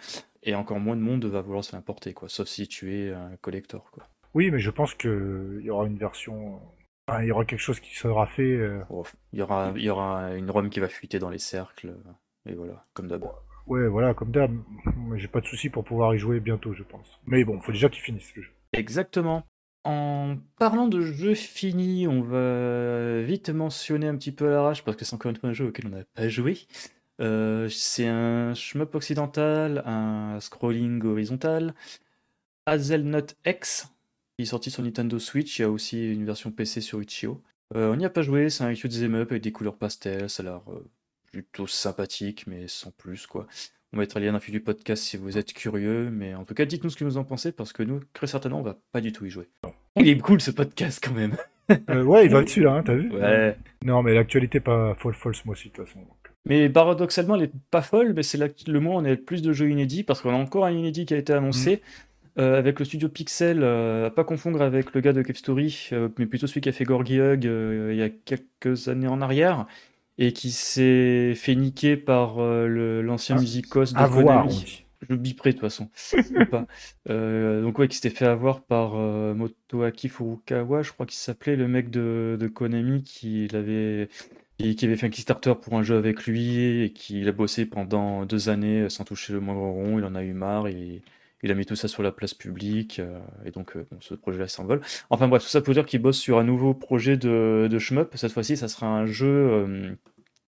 et 0.46 0.54
encore 0.54 0.80
moins 0.80 0.96
de 0.96 1.02
monde 1.02 1.24
va 1.26 1.42
vouloir 1.42 1.62
se 1.64 1.76
l'importer, 1.76 2.14
quoi, 2.14 2.28
sauf 2.30 2.48
si 2.48 2.66
tu 2.66 2.94
es 2.98 3.12
un 3.12 3.36
collector, 3.42 3.90
quoi. 3.90 4.08
Oui, 4.34 4.50
mais 4.50 4.58
je 4.58 4.70
pense 4.70 4.94
qu'il 4.94 5.60
y 5.62 5.70
aura 5.70 5.86
une 5.86 5.98
version. 5.98 6.60
enfin, 7.08 7.22
il 7.22 7.28
y 7.28 7.32
aura 7.32 7.44
quelque 7.44 7.60
chose 7.60 7.80
qui 7.80 7.94
sera 7.94 8.26
fait. 8.26 8.42
euh, 8.56 8.80
Bon, 8.88 9.02
il 9.32 9.38
y 9.38 9.42
aura, 9.42 9.72
il 9.76 9.82
y 9.82 9.90
aura 9.90 10.34
une 10.34 10.50
ROM 10.50 10.70
qui 10.70 10.80
va 10.80 10.88
fuiter 10.88 11.18
dans 11.18 11.30
les 11.30 11.38
cercles, 11.38 11.88
euh, 11.88 12.50
et 12.50 12.54
voilà, 12.54 12.84
comme 12.94 13.08
d'hab. 13.08 13.24
Ouais, 13.66 13.88
voilà, 13.88 14.14
comme 14.14 14.30
d'hab. 14.30 14.52
J'ai 15.16 15.28
pas 15.28 15.40
de 15.40 15.46
souci 15.46 15.68
pour 15.70 15.84
pouvoir 15.84 16.14
y 16.14 16.18
jouer 16.18 16.38
bientôt, 16.40 16.72
je 16.72 16.84
pense. 16.84 17.18
Mais 17.26 17.44
bon, 17.44 17.60
faut 17.60 17.72
déjà 17.72 17.88
qu'ils 17.88 18.02
finissent 18.02 18.34
le 18.36 18.42
jeu. 18.42 18.52
Exactement. 18.72 19.42
En 19.84 20.36
parlant 20.58 20.88
de 20.88 21.00
jeux 21.00 21.34
finis, 21.34 22.06
on 22.08 22.20
va 22.22 23.22
vite 23.22 23.50
mentionner 23.50 24.08
un 24.08 24.16
petit 24.16 24.32
peu 24.32 24.48
à 24.48 24.50
l'arrache, 24.50 24.84
parce 24.84 24.96
que 24.96 25.04
c'est 25.04 25.14
encore 25.14 25.30
une 25.30 25.36
fois 25.36 25.48
un 25.50 25.52
jeu 25.52 25.66
auquel 25.68 25.86
on 25.86 25.90
n'a 25.96 26.04
pas 26.14 26.28
joué. 26.28 26.58
Euh, 27.20 27.68
c'est 27.68 28.06
un 28.06 28.54
shmup 28.54 28.94
occidental, 28.94 29.82
un 29.86 30.38
scrolling 30.40 31.02
horizontal, 31.04 31.74
Hazelnut 32.66 33.36
X, 33.46 33.88
qui 34.36 34.42
est 34.42 34.46
sorti 34.46 34.70
sur 34.70 34.82
Nintendo 34.82 35.18
Switch. 35.18 35.58
Il 35.58 35.62
y 35.62 35.64
a 35.64 35.70
aussi 35.70 36.12
une 36.12 36.24
version 36.24 36.50
PC 36.50 36.80
sur 36.80 37.02
Itch.io. 37.02 37.40
Euh, 37.74 37.92
on 37.92 37.96
n'y 37.96 38.04
a 38.04 38.10
pas 38.10 38.22
joué, 38.22 38.50
c'est 38.50 38.64
un 38.64 38.74
cute 38.74 38.94
up 38.94 39.30
avec 39.30 39.42
des 39.42 39.52
couleurs 39.52 39.76
pastel, 39.76 40.30
ça 40.30 40.42
a 40.42 40.46
l'air 40.46 40.60
euh, 40.68 40.84
plutôt 41.32 41.66
sympathique, 41.66 42.46
mais 42.46 42.68
sans 42.68 42.92
plus, 42.92 43.26
quoi. 43.26 43.46
On 43.92 43.98
mettra 43.98 44.20
le 44.20 44.26
lien 44.26 44.32
dans 44.32 44.40
le 44.44 44.52
du 44.52 44.60
podcast 44.60 45.02
si 45.02 45.16
vous 45.16 45.38
êtes 45.38 45.52
curieux, 45.52 46.10
mais 46.10 46.34
en 46.34 46.44
tout 46.44 46.54
cas, 46.54 46.64
dites-nous 46.64 46.90
ce 46.90 46.96
que 46.96 47.04
vous 47.04 47.16
en 47.16 47.24
pensez, 47.24 47.50
parce 47.50 47.72
que 47.72 47.82
nous, 47.82 48.00
très 48.12 48.26
certainement, 48.26 48.60
on 48.60 48.62
va 48.62 48.76
pas 48.92 49.00
du 49.00 49.12
tout 49.12 49.24
y 49.26 49.30
jouer. 49.30 49.48
Il 49.96 50.08
est 50.08 50.18
cool 50.18 50.40
ce 50.40 50.50
podcast 50.50 51.02
quand 51.02 51.14
même. 51.14 51.36
Euh, 51.90 52.04
ouais, 52.04 52.26
il 52.26 52.30
va 52.30 52.42
dessus 52.42 52.62
là, 52.62 52.74
hein, 52.74 52.82
t'as 52.84 52.94
vu? 52.94 53.10
Ouais. 53.10 53.56
Non, 53.84 54.02
mais 54.02 54.14
l'actualité 54.14 54.60
pas 54.60 54.94
folle 54.94 55.14
folle 55.14 55.34
ce 55.34 55.42
mois-ci, 55.46 55.68
de 55.68 55.74
toute 55.74 55.86
façon. 55.86 56.00
Mais 56.48 56.68
paradoxalement, 56.70 57.34
elle 57.34 57.42
est 57.44 57.52
pas 57.70 57.82
folle, 57.82 58.12
mais 58.14 58.22
c'est 58.22 58.38
le 58.68 58.80
mois 58.80 58.94
où 58.94 58.98
on 58.98 59.04
a 59.04 59.10
le 59.10 59.16
plus 59.16 59.42
de 59.42 59.52
jeux 59.52 59.68
inédits, 59.68 60.04
parce 60.04 60.20
qu'on 60.22 60.30
a 60.30 60.34
encore 60.38 60.64
un 60.64 60.70
inédit 60.72 61.04
qui 61.04 61.14
a 61.14 61.16
été 61.18 61.32
annoncé. 61.32 61.82
euh, 62.38 62.58
avec 62.58 62.78
le 62.78 62.84
studio 62.84 63.08
Pixel, 63.08 63.62
euh, 63.62 64.06
à 64.06 64.10
pas 64.10 64.22
confondre 64.24 64.60
avec 64.62 64.92
le 64.94 65.00
gars 65.00 65.12
de 65.14 65.22
Cave 65.22 65.36
Story, 65.36 65.88
euh, 65.92 66.08
mais 66.18 66.26
plutôt 66.26 66.46
celui 66.46 66.60
qui 66.60 66.68
a 66.68 66.72
fait 66.72 66.84
Gorgy 66.84 67.18
Hug 67.18 67.46
euh, 67.46 67.90
il 67.92 67.98
y 67.98 68.02
a 68.02 68.10
quelques 68.10 68.88
années 68.88 69.08
en 69.08 69.22
arrière, 69.22 69.66
et 70.18 70.32
qui 70.32 70.50
s'est 70.50 71.34
fait 71.34 71.54
niquer 71.54 71.96
par 71.96 72.38
l'ancien 72.38 73.36
Ah, 73.36 73.40
musicos 73.40 73.92
de 73.92 73.98
Konami. 74.06 74.84
Je 75.08 75.14
biperai 75.14 75.50
de 75.50 75.54
toute 75.56 75.60
façon. 75.62 75.90
Ou 76.38 76.44
pas. 76.46 76.66
Donc 77.62 77.78
ouais, 77.78 77.88
qui 77.88 77.96
s'était 77.96 78.10
fait 78.10 78.26
avoir 78.26 78.62
par 78.62 78.94
Motoaki 78.94 80.08
Furukawa, 80.08 80.82
je 80.82 80.92
crois 80.92 81.06
qu'il 81.06 81.16
s'appelait 81.18 81.56
le 81.56 81.68
mec 81.68 81.90
de, 81.90 82.36
de 82.38 82.48
Konami 82.48 83.02
qui 83.02 83.48
l'avait 83.48 84.08
qui, 84.58 84.76
qui 84.76 84.84
avait 84.86 84.96
fait 84.96 85.06
un 85.06 85.10
Kickstarter 85.10 85.54
pour 85.60 85.74
un 85.74 85.82
jeu 85.82 85.96
avec 85.96 86.26
lui 86.26 86.82
et 86.84 86.92
qui 86.92 87.26
a 87.28 87.32
bossé 87.32 87.66
pendant 87.66 88.24
deux 88.26 88.48
années 88.48 88.88
sans 88.90 89.04
toucher 89.04 89.32
le 89.32 89.40
moindre 89.40 89.60
rond. 89.62 89.98
Il 89.98 90.04
en 90.04 90.14
a 90.14 90.22
eu 90.22 90.32
marre 90.32 90.68
il 91.42 91.50
a 91.50 91.54
mis 91.54 91.66
tout 91.66 91.76
ça 91.76 91.86
sur 91.86 92.02
la 92.02 92.10
place 92.12 92.34
publique 92.34 92.98
euh, 92.98 93.20
et 93.44 93.50
donc 93.52 93.76
euh, 93.76 93.86
bon, 93.90 93.98
ce 94.00 94.14
projet-là 94.14 94.48
s'envole. 94.48 94.80
Enfin 95.10 95.28
bref, 95.28 95.42
tout 95.42 95.48
ça 95.48 95.60
pour 95.60 95.74
dire 95.74 95.84
qu'il 95.86 96.00
bosse 96.02 96.18
sur 96.18 96.38
un 96.38 96.44
nouveau 96.44 96.74
projet 96.74 97.16
de, 97.16 97.68
de 97.70 97.78
shmup. 97.78 98.16
Cette 98.16 98.32
fois-ci, 98.32 98.56
ça 98.56 98.66
sera 98.68 98.86
un 98.88 99.06
jeu. 99.06 99.26
euh, 99.28 99.94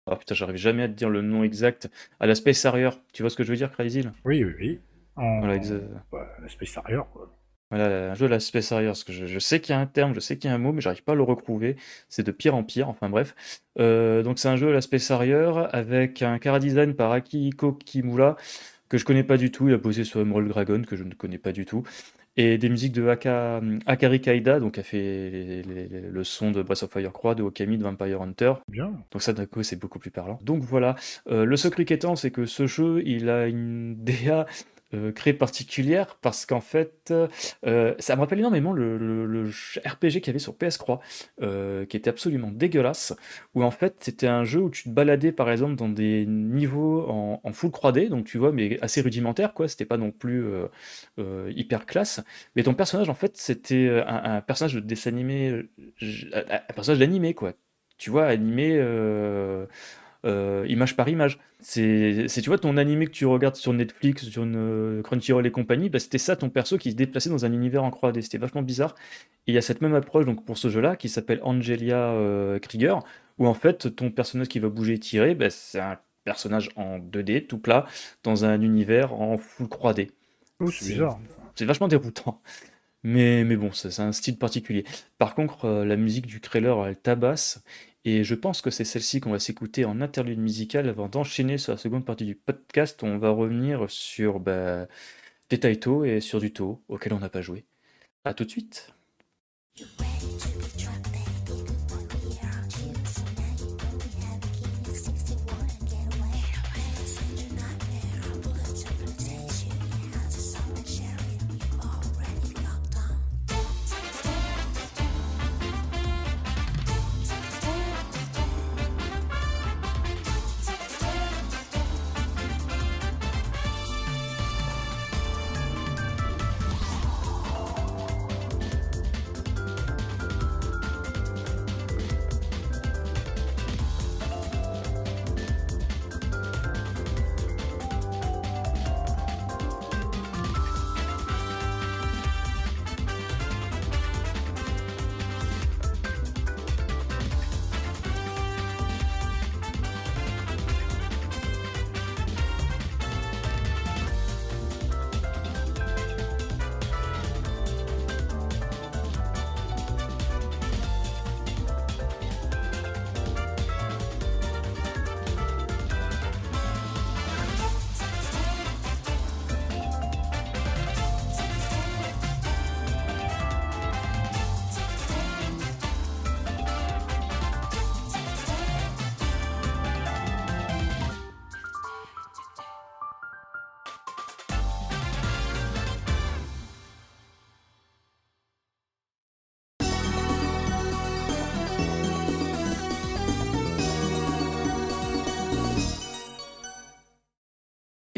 Ah 0.08 0.16
putain, 0.16 0.36
j'arrive 0.36 0.56
jamais 0.58 0.84
à 0.84 0.88
te 0.88 0.94
dire 0.94 1.10
le 1.10 1.22
nom 1.22 1.44
exact. 1.44 1.90
À 2.20 2.28
la 2.28 2.36
Space 2.36 2.64
Harrier. 2.66 2.92
Tu 3.14 3.24
vois 3.24 3.30
ce 3.30 3.36
que 3.36 3.44
je 3.44 3.50
veux 3.52 3.58
dire, 3.58 3.72
Crazy 3.72 4.04
là 4.04 4.12
Oui, 4.26 4.44
oui, 4.44 4.54
oui. 4.60 4.80
En... 5.18 5.40
Voilà, 5.40 5.58
exa- 5.58 5.82
bah, 6.12 6.28
Space 6.48 6.78
Harrier, 6.78 7.02
quoi. 7.12 7.35
Voilà, 7.72 8.12
un 8.12 8.16
jeu 8.16 8.28
à 8.28 8.30
la 8.30 8.40
Space 8.40 8.72
Harrier, 8.72 8.88
parce 8.88 9.04
que 9.04 9.12
je, 9.12 9.26
je 9.26 9.40
sais 9.40 9.60
qu'il 9.60 9.74
y 9.74 9.78
a 9.78 9.80
un 9.82 9.88
terme, 9.88 10.14
je 10.14 10.20
sais 10.20 10.38
qu'il 10.38 10.50
y 10.50 10.54
a 10.54 10.56
un 10.56 10.60
mot, 10.60 10.72
mais 10.72 10.82
j'arrive 10.82 11.04
pas 11.04 11.14
à 11.14 11.16
le 11.16 11.24
retrouver. 11.24 11.76
C'est 12.10 12.24
de 12.26 12.32
pire 12.32 12.56
en 12.56 12.64
pire, 12.64 12.88
enfin 12.90 13.10
bref. 13.10 13.36
Euh, 13.80 14.22
donc 14.24 14.38
c'est 14.40 14.48
un 14.50 14.56
jeu 14.56 14.70
à 14.70 14.74
la 14.74 14.82
Space 14.82 15.10
Harrier 15.12 15.52
avec 15.74 16.22
un 16.22 16.38
cara 16.38 16.60
design 16.60 16.94
par 16.94 17.12
Akihiko 17.12 17.74
Kimura, 17.74 18.38
que 18.88 18.98
je 18.98 19.06
connais 19.06 19.24
pas 19.24 19.38
du 19.38 19.52
tout. 19.52 19.68
Il 19.68 19.74
a 19.74 19.80
posé 19.80 20.04
sur 20.04 20.20
Emerald 20.22 20.48
Dragon, 20.48 20.82
que 20.84 20.96
je 20.96 21.04
ne 21.04 21.14
connais 21.14 21.40
pas 21.40 21.52
du 21.52 21.66
tout. 21.66 21.84
Et 22.38 22.58
des 22.58 22.68
musiques 22.68 22.92
de 22.92 23.08
Aka, 23.08 23.62
Akari 23.86 24.20
Kaida, 24.20 24.60
donc 24.60 24.74
qui 24.74 24.82
a 24.82 24.84
fait 24.84 24.98
les- 25.32 25.64
les- 25.64 25.88
les- 25.88 26.02
le 26.02 26.24
son 26.26 26.52
de 26.52 26.62
Breath 26.62 26.84
of 26.84 26.92
Fire 26.92 27.14
Croix, 27.14 27.34
de 27.34 27.42
Okami, 27.44 27.78
de 27.78 27.84
Vampire 27.84 28.22
Hunter. 28.22 28.54
Bien. 28.68 28.92
Donc 29.12 29.22
ça, 29.22 29.32
d'un 29.32 29.46
coup, 29.46 29.64
c'est 29.64 29.78
beaucoup 29.78 30.00
plus 30.00 30.12
parlant. 30.12 30.38
Donc 30.44 30.62
voilà, 30.62 30.96
Euh, 31.30 31.46
le 31.46 31.56
secret 31.58 31.86
étant, 31.88 32.18
c'est 32.18 32.32
que 32.32 32.46
ce 32.46 32.68
jeu, 32.68 33.02
il 33.06 33.30
a 33.30 33.48
une 33.48 33.96
DA 34.04 34.46
euh, 34.96 35.12
créée 35.12 35.34
particulière 35.34 36.18
parce 36.22 36.46
qu'en 36.46 36.62
fait, 36.62 37.14
euh, 37.66 37.94
ça 38.00 38.16
me 38.16 38.22
rappelle 38.22 38.40
énormément 38.40 38.74
le, 38.74 39.50
RPG 39.86 40.22
qu'il 40.22 40.28
y 40.28 40.30
avait 40.30 40.40
sur 40.40 40.54
PS3, 40.54 41.00
euh, 41.42 41.86
qui 41.86 41.98
était 41.98 42.10
absolument 42.10 42.52
dégueulasse, 42.52 43.14
où 43.54 43.64
en 43.64 43.72
fait, 43.72 43.96
c'était 44.00 44.28
un 44.28 44.44
jeu 44.44 44.62
où 44.62 44.70
tu 44.70 44.84
te 44.84 44.90
baladais, 44.90 45.32
par 45.32 45.52
exemple, 45.52 45.76
dans 45.76 45.90
des 45.90 46.26
niveaux 46.26 47.08
en, 47.10 47.54
full 47.54 47.72
3D, 47.72 48.10
donc 48.10 48.26
tu 48.26 48.38
vois, 48.38 48.52
mais 48.52 48.80
assez 48.82 49.02
rudimentaire, 49.02 49.54
quoi, 49.54 49.68
c'était 49.68 49.86
pas 49.86 49.98
non 49.98 50.12
plus 50.12 50.44
euh, 50.46 50.68
euh, 51.20 51.52
hyper 51.56 51.86
classe, 51.86 52.22
mais 52.56 52.64
ton 52.64 52.74
personnage, 52.74 53.10
en 53.10 53.14
fait, 53.14 53.38
c'était 53.38 53.88
euh, 53.88 54.06
un, 54.08 54.38
un 54.38 54.42
personnage 54.42 54.74
de 54.74 54.80
dessin 54.82 55.12
animé, 55.12 55.50
euh, 55.50 55.70
un 56.34 56.74
personnage 56.74 57.00
d'animé, 57.00 57.34
quoi. 57.34 57.54
Tu 57.98 58.10
vois, 58.10 58.26
animé 58.26 58.78
euh, 60.26 60.66
image 60.68 60.96
par 60.96 61.08
image. 61.10 61.40
C'est, 61.60 62.28
tu 62.28 62.50
vois, 62.50 62.58
ton 62.58 62.78
animé 62.78 63.06
que 63.06 63.12
tu 63.12 63.26
regardes 63.26 63.56
sur 63.56 63.74
Netflix, 63.74 64.24
sur 64.26 64.44
une, 64.44 64.56
euh, 64.56 65.02
Crunchyroll 65.02 65.46
et 65.46 65.52
compagnie, 65.52 65.90
bah, 65.90 66.00
c'était 66.00 66.18
ça 66.18 66.36
ton 66.36 66.50
perso 66.50 66.78
qui 66.78 66.92
se 66.92 66.96
déplaçait 66.96 67.30
dans 67.30 67.46
un 67.46 67.54
univers 67.54 67.84
en 67.84 67.90
3D. 67.90 68.22
C'était 68.22 68.38
vachement 68.38 68.62
bizarre. 68.62 68.96
Et 69.48 69.52
il 69.52 69.56
y 69.56 69.58
a 69.58 69.62
cette 69.62 69.82
même 69.82 69.94
approche 69.94 70.26
donc, 70.26 70.46
pour 70.46 70.58
ce 70.58 70.70
jeu-là 70.70 70.96
qui 70.96 71.10
s'appelle 71.10 71.40
Angelia 71.44 72.12
euh, 72.12 72.60
Krieger, 72.60 73.00
où 73.38 73.48
en 73.48 73.54
fait, 73.54 73.96
ton 73.96 74.12
personnage 74.12 74.48
qui 74.48 74.60
va 74.60 74.70
bouger 74.70 74.94
et 74.94 75.00
tirer, 75.00 75.36
bah, 75.36 75.50
c'est 75.50 75.80
un 75.80 75.98
personnage 76.24 76.70
en 76.76 77.00
2D, 77.00 77.46
tout 77.46 77.60
plat, 77.60 77.86
dans 78.24 78.46
un 78.46 78.62
univers 78.62 79.14
en 79.14 79.38
full 79.38 79.68
3D. 79.68 80.10
Oh, 80.60 80.72
c'est 80.72 80.94
bizarre. 80.94 81.20
C'est 81.56 81.66
vachement 81.66 81.88
déroutant. 81.88 82.42
Mais, 83.04 83.44
mais 83.44 83.56
bon, 83.56 83.72
c'est 83.72 84.00
un 84.00 84.12
style 84.12 84.38
particulier. 84.40 84.84
Par 85.20 85.36
contre, 85.36 85.66
euh, 85.66 85.86
la 85.86 85.96
musique 85.96 86.26
du 86.26 86.42
trailer, 86.42 86.88
elle 86.88 86.98
tabasse. 86.98 87.64
Et 88.06 88.24
je 88.24 88.36
pense 88.36 88.62
que 88.62 88.70
c'est 88.70 88.86
celle-ci 88.86 89.20
qu'on 89.20 89.32
va 89.32 89.40
s'écouter 89.40 89.84
en 89.84 90.00
interlude 90.00 90.40
musical 90.40 90.88
avant 90.88 91.10
d'enchaîner 91.10 91.58
sur 91.58 91.72
la 91.74 91.78
seconde 91.78 92.06
partie 92.06 92.26
du 92.26 92.36
podcast. 92.36 93.02
On 93.02 93.18
va 93.18 93.32
revenir 93.32 93.90
sur 93.90 94.40
bah, 94.40 94.88
des 95.50 95.60
Taito 95.60 96.06
et 96.06 96.22
sur 96.22 96.40
du 96.40 96.54
To, 96.54 96.84
auquel 96.88 97.14
on 97.14 97.20
n'a 97.20 97.30
pas 97.30 97.42
joué. 97.42 97.66
A 98.24 98.36
tout 98.36 98.46
de 98.46 98.52
suite 98.52 98.94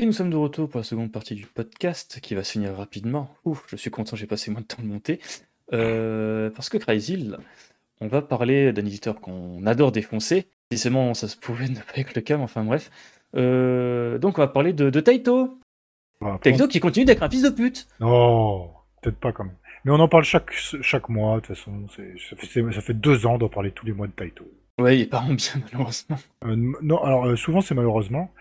nous 0.08 0.13
sommes 0.13 0.30
de 0.30 0.38
retour 0.38 0.70
pour 0.70 0.80
la 0.80 0.86
seconde 0.86 1.12
partie 1.12 1.36
du 1.36 1.46
podcast 1.46 2.20
qui 2.22 2.34
va 2.34 2.41
se 2.41 2.54
finir 2.54 2.74
rapidement. 2.74 3.30
Ouf, 3.43 3.65
je 3.70 3.76
suis 3.76 3.91
content, 3.91 4.15
j'ai 4.15 4.26
passé 4.26 4.50
moins 4.52 4.62
de 4.62 4.65
temps 4.65 4.82
de 4.82 4.88
monter. 4.88 5.20
Euh, 5.74 6.50
parce 6.50 6.70
que 6.70 6.78
Crazy, 6.78 7.30
on 8.00 8.08
va 8.08 8.22
parler 8.22 8.72
d'un 8.72 8.86
éditeur 8.86 9.20
qu'on 9.20 9.65
adore 9.65 9.91
défoncer. 9.91 10.48
Décidément, 10.72 11.13
ça 11.13 11.28
se 11.28 11.36
pouvait 11.36 11.67
ne 11.70 11.76
pas 11.76 11.98
être 11.98 12.15
le 12.15 12.22
cas, 12.22 12.38
mais 12.38 12.43
enfin 12.43 12.63
bref. 12.63 12.89
Euh, 13.36 14.17
donc 14.17 14.38
on 14.38 14.41
va 14.41 14.48
parler 14.48 14.72
de, 14.72 14.89
Taito. 15.02 15.60
Taito 16.41 16.70
qui 16.70 16.80
continue 16.80 17.06
d'être 17.06 17.24
un 17.24 17.30
fils 17.30 17.43
de 17.43 17.50
pute. 17.50 17.86
Non, 18.00 18.72
peut-être 19.02 19.20
pas 19.20 19.34
quand 19.34 19.43
même. 19.43 19.58
Mais 19.84 19.91
on 19.91 20.00
en 20.00 20.08
parle 20.08 20.24
chaque, 20.24 20.54
chaque 20.54 21.10
mois, 21.10 21.36
de 21.36 21.41
toute 21.41 21.58
façon. 21.58 21.86
Ça 21.89 22.38
fait, 22.38 22.72
ça 22.72 22.82
fait 22.82 22.93
deux 22.93 23.26
ans 23.26 23.38
d'en 23.38 23.50
parler 23.50 23.72
tous 23.72 23.86
les 23.86 23.91
mois 23.91 24.08
de 24.08 24.13
Taito. 24.13 24.50
Ouais, 24.79 24.99
il 24.99 25.09
part 25.09 25.25
bien 25.27 25.61
malheureusement. 25.71 26.17
Euh, 26.45 26.55
non, 26.55 27.03
alors 27.03 27.25
euh, 27.25 27.35
souvent 27.35 27.61
c'est 27.61 27.75
malheureusement. 27.75 28.31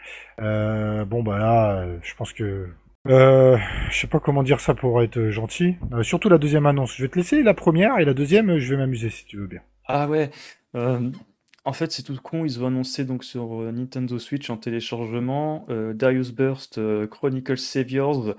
Euh, 0.40 1.05
bon 1.05 1.22
bah 1.22 1.38
là, 1.38 1.87
je 2.03 2.14
pense 2.14 2.33
que 2.33 2.68
je 3.07 3.59
sais 3.92 4.09
pas 4.09 4.18
comment 4.18 4.42
dire 4.42 4.61
ça 4.61 4.75
pour 4.75 5.03
être 5.03 5.31
gentil. 5.31 5.77
surtout 6.03 6.29
la 6.29 6.38
deuxième 6.38 6.66
annonce. 6.66 6.94
Je 6.96 7.03
vais 7.03 7.09
te 7.09 7.16
laisser 7.16 7.42
la 7.42 7.55
première 7.55 7.99
et 7.99 8.05
la 8.05 8.14
deuxième, 8.14 8.59
je 8.59 8.70
vais 8.70 8.77
m'amuser 8.77 9.11
si 9.11 9.25
tu 9.25 9.37
veux 9.38 9.46
bien. 9.46 9.61
Ah 9.87 10.09
ouais. 10.09 10.31
en 10.75 11.72
fait, 11.72 11.92
c'est 11.92 12.03
tout 12.03 12.18
con. 12.20 12.44
Ils 12.44 12.62
ont 12.62 12.66
annoncé 12.66 13.05
donc 13.05 13.22
sur 13.22 13.61
Nintendo 13.72 14.18
Switch 14.18 14.51
en 14.51 14.57
téléchargement 14.57 15.66
Darius 15.94 16.33
Burst 16.33 16.81
Chronicle 17.09 17.57
Saviors 17.57 18.35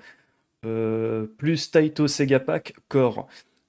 plus 0.61 1.71
Taito 1.71 2.07
Sega 2.07 2.41
Pack 2.41 2.73
Core. 2.89 3.27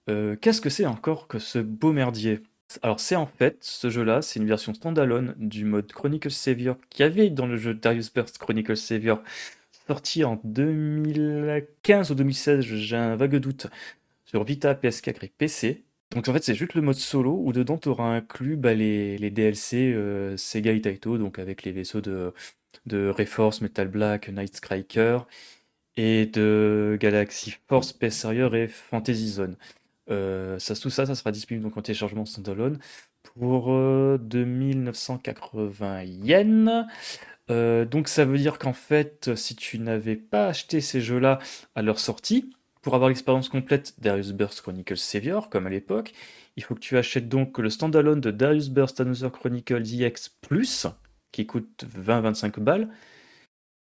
Qu'est-ce 0.08 0.60
que 0.60 0.70
c'est 0.70 0.86
encore 0.86 1.28
que 1.28 1.38
ce 1.38 1.60
beau 1.60 1.92
merdier? 1.92 2.40
Alors 2.82 3.00
c'est 3.00 3.16
en 3.16 3.26
fait, 3.26 3.58
ce 3.60 3.88
jeu-là, 3.90 4.20
c'est 4.22 4.40
une 4.40 4.46
version 4.46 4.74
standalone 4.74 5.34
du 5.38 5.64
mode 5.64 5.90
Chronicle 5.92 6.30
Savior 6.30 6.76
qui 6.90 7.02
avait 7.02 7.30
dans 7.30 7.46
le 7.46 7.56
jeu 7.56 7.74
Darius 7.74 8.12
Burst 8.12 8.38
Chronicle 8.38 8.76
Savior, 8.76 9.22
sorti 9.86 10.24
en 10.24 10.40
2015 10.44 12.10
ou 12.10 12.14
2016, 12.14 12.60
j'ai 12.60 12.96
un 12.96 13.16
vague 13.16 13.36
doute, 13.36 13.68
sur 14.26 14.44
Vita, 14.44 14.74
PS4 14.74 15.24
et 15.24 15.32
PC. 15.36 15.84
Donc 16.14 16.28
en 16.28 16.32
fait 16.32 16.44
c'est 16.44 16.54
juste 16.54 16.74
le 16.74 16.82
mode 16.82 16.96
solo 16.96 17.38
où 17.42 17.52
dedans 17.52 17.78
tu 17.78 17.88
auras 17.88 18.04
inclus 18.14 18.56
bah, 18.56 18.74
les, 18.74 19.18
DLC 19.30 19.92
euh, 19.94 20.36
Sega 20.36 20.72
et 20.72 20.80
Taito, 20.80 21.18
donc 21.18 21.38
avec 21.38 21.62
les 21.64 21.72
vaisseaux 21.72 22.00
de, 22.00 22.32
Reforce, 22.90 23.60
Metal 23.60 23.88
Black, 23.88 24.28
Night 24.28 24.56
Striker 24.56 25.20
et 25.96 26.26
de 26.26 26.96
Galaxy 27.00 27.54
Force, 27.68 27.92
PS 27.92 28.26
et 28.26 28.68
Fantasy 28.68 29.28
Zone. 29.28 29.56
Euh, 30.10 30.58
ça, 30.58 30.74
tout 30.74 30.90
ça, 30.90 31.06
ça 31.06 31.14
sera 31.14 31.32
disponible 31.32 31.64
donc 31.64 31.76
en 31.76 31.82
téléchargement 31.82 32.24
standalone 32.24 32.78
pour 33.34 33.66
2980 34.18 35.86
euh, 35.86 36.04
yens. 36.04 36.86
Euh, 37.50 37.84
donc 37.84 38.08
ça 38.08 38.24
veut 38.24 38.38
dire 38.38 38.58
qu'en 38.58 38.72
fait, 38.72 39.34
si 39.34 39.56
tu 39.56 39.78
n'avais 39.78 40.16
pas 40.16 40.48
acheté 40.48 40.80
ces 40.80 41.00
jeux-là 41.00 41.38
à 41.74 41.82
leur 41.82 41.98
sortie, 41.98 42.50
pour 42.82 42.94
avoir 42.94 43.08
l'expérience 43.08 43.48
complète 43.48 43.94
Darius 43.98 44.32
Burst 44.32 44.60
Chronicles 44.62 44.96
Savior, 44.96 45.50
comme 45.50 45.66
à 45.66 45.70
l'époque, 45.70 46.12
il 46.56 46.62
faut 46.62 46.74
que 46.74 46.80
tu 46.80 46.96
achètes 46.96 47.28
donc 47.28 47.58
le 47.58 47.70
standalone 47.70 48.20
de 48.20 48.30
Darius 48.30 48.68
Burst 48.68 49.00
Another 49.00 49.30
Chronicles 49.32 49.82
EX 50.00 50.30
Plus, 50.40 50.86
qui 51.32 51.46
coûte 51.46 51.84
20-25 51.98 52.60
balles, 52.60 52.88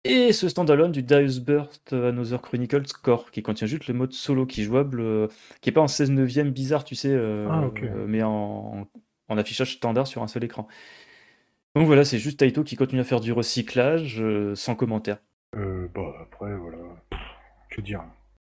et 0.04 0.32
ce 0.32 0.48
standalone 0.48 0.92
du 0.92 1.02
Darius 1.02 1.40
Burst 1.40 1.92
Another 1.92 2.40
Chronicles 2.40 2.92
Core, 3.02 3.30
qui 3.30 3.42
contient 3.42 3.66
juste 3.66 3.86
le 3.86 3.94
mode 3.94 4.12
solo 4.12 4.46
qui 4.46 4.62
est 4.62 4.64
jouable, 4.64 5.00
euh, 5.00 5.28
qui 5.60 5.68
est 5.68 5.72
pas 5.72 5.82
en 5.82 5.88
16 5.88 6.10
neuvième 6.10 6.50
bizarre, 6.50 6.84
tu 6.84 6.94
sais, 6.94 7.10
euh, 7.12 7.46
ah, 7.50 7.70
euh, 7.82 8.06
mais 8.08 8.22
en, 8.22 8.86
affichage 9.28 9.74
standard 9.76 10.06
sur 10.06 10.22
un 10.22 10.26
seul 10.28 10.44
écran. 10.44 10.66
Donc 11.76 11.86
voilà, 11.86 12.04
c'est 12.04 12.18
juste 12.18 12.40
Taito 12.40 12.64
qui 12.64 12.76
continue 12.76 13.00
à 13.00 13.04
faire 13.04 13.20
du 13.20 13.32
recyclage 13.32 14.22
sans 14.54 14.74
commentaire. 14.74 15.18
bah 15.54 16.14
après, 16.22 16.56
voilà. 16.56 16.78
Que 17.70 17.80
dire 17.80 18.02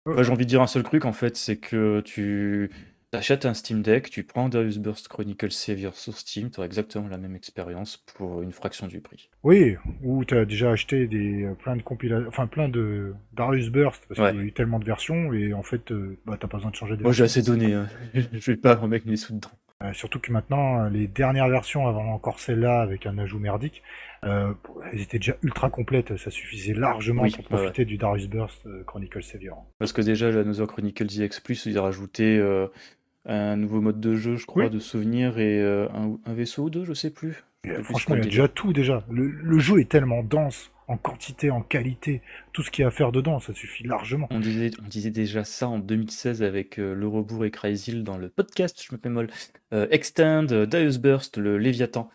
J'ai 0.08 0.32
envie 0.32 0.46
de 0.46 0.50
dire 0.50 0.62
un 0.62 0.68
seul 0.68 0.84
truc 0.84 1.06
en 1.06 1.14
fait, 1.14 1.38
c'est 1.38 1.58
que 1.58 2.02
tu 2.02 2.72
T'achètes 3.14 3.46
un 3.46 3.54
Steam 3.54 3.84
Deck, 3.84 4.10
tu 4.10 4.24
prends 4.24 4.50
Darius 4.50 4.80
Burst 4.80 5.08
Chronicle 5.08 5.52
Savior 5.52 5.94
sur 5.96 6.18
Steam, 6.18 6.50
tu 6.50 6.60
auras 6.60 6.66
exactement 6.66 7.08
la 7.08 7.20
même 7.20 7.36
expérience 7.36 7.98
pour 7.98 8.42
une 8.42 8.52
fraction 8.52 8.88
du 8.88 9.02
prix. 9.02 9.30
Oui, 9.44 9.76
ou 10.02 10.26
tu 10.26 10.36
as 10.36 10.46
déjà 10.46 10.72
acheté 10.72 11.06
des, 11.06 11.44
euh, 11.44 11.54
plein 11.54 11.76
de 11.76 11.84
compilations, 11.84 12.28
enfin 12.28 12.48
plein 12.48 12.70
de 12.70 13.14
Darius 13.34 13.70
Burst, 13.70 14.04
parce 14.08 14.20
qu'il 14.20 14.40
y 14.40 14.42
a 14.42 14.48
eu 14.48 14.52
tellement 14.52 14.80
de 14.80 14.86
versions, 14.86 15.32
et 15.32 15.54
en 15.54 15.62
fait, 15.62 15.92
euh, 15.92 16.18
bah, 16.26 16.38
t'as 16.40 16.48
pas 16.48 16.58
besoin 16.58 16.72
de 16.72 16.76
changer 16.76 16.98
de 16.98 17.04
Moi 17.04 17.12
j'ai 17.12 17.26
assez 17.26 17.44
donné, 17.44 17.76
hein. 17.76 17.88
je 18.16 18.52
vais 18.52 18.58
pas 18.58 18.74
remettre 18.74 19.06
mes 19.06 19.16
sous 19.16 19.36
dedans. 19.36 19.52
Euh, 19.84 19.94
surtout 19.94 20.20
que 20.20 20.32
maintenant, 20.32 20.90
les 20.90 21.06
dernières 21.06 21.50
versions, 21.50 21.88
avant 21.88 22.16
encore 22.16 22.40
celle-là, 22.40 22.82
avec 22.82 23.06
un 23.06 23.20
ajout 23.20 23.38
merdique, 23.38 23.84
elles 24.24 25.02
étaient 25.02 25.20
déjà 25.20 25.36
ultra 25.44 25.70
complètes, 25.70 26.18
ça 26.18 26.32
suffisait 26.32 26.74
largement 26.74 27.30
pour 27.30 27.44
profiter 27.44 27.86
du 27.86 27.98
Darius 27.98 28.28
Burst 28.28 28.66
Chronicle 28.88 29.22
Savior. 29.22 29.66
Parce 29.78 29.94
que 29.94 30.02
déjà, 30.02 30.32
la 30.32 30.40
Another 30.40 30.66
Chronicle 30.66 31.06
DX 31.06 31.42
Plus, 31.44 31.68
ils 31.68 31.78
ont 31.78 31.84
rajouté 31.84 32.42
un 33.26 33.56
nouveau 33.56 33.82
mode 33.82 34.00
de 34.00 34.16
jeu, 34.16 34.36
je 34.36 34.46
crois, 34.46 34.70
de 34.70 34.80
souvenirs 34.80 35.40
et 35.40 35.62
euh, 35.62 35.88
un, 35.94 36.34
vaisseau 36.34 36.64
ou 36.64 36.70
deux, 36.70 36.84
je 36.84 36.94
sais 36.94 37.10
plus. 37.10 37.44
franchement, 37.84 38.16
il 38.16 38.20
y 38.20 38.22
a 38.22 38.26
déjà 38.26 38.48
tout 38.48 38.74
déjà. 38.74 39.06
Le, 39.10 39.60
jeu 39.60 39.80
est 39.80 39.90
tellement 39.90 40.24
dense 40.24 40.72
en 40.90 40.98
quantité, 40.98 41.50
en 41.50 41.62
qualité, 41.62 42.22
tout 42.52 42.62
ce 42.62 42.70
qu'il 42.70 42.82
y 42.82 42.86
a 42.86 42.90
à 42.90 42.92
faire 42.92 43.14
dedans, 43.14 43.40
ça 43.40 43.54
suffit 43.54 43.86
largement. 43.86 44.28
On 44.32 44.42
disait, 44.42 44.72
on 44.84 44.88
disait 44.88 45.12
déjà 45.12 45.46
ça 45.46 45.70
en 45.70 45.80
2016 45.80 46.44
avec 46.44 46.78
euh, 46.78 46.94
le 46.94 47.08
rebours 47.08 47.46
et 47.46 47.52
Crazy 47.52 48.04
dans 48.04 48.18
le 48.18 48.28
podcast, 48.28 48.84
je 48.86 48.94
me 48.94 49.10
molle. 49.10 49.30
Euh, 49.74 49.88
Extend, 49.92 50.44
Deus 50.44 51.00
Burst, 51.00 51.38
le 51.38 51.58
Léviathan. 51.58 52.10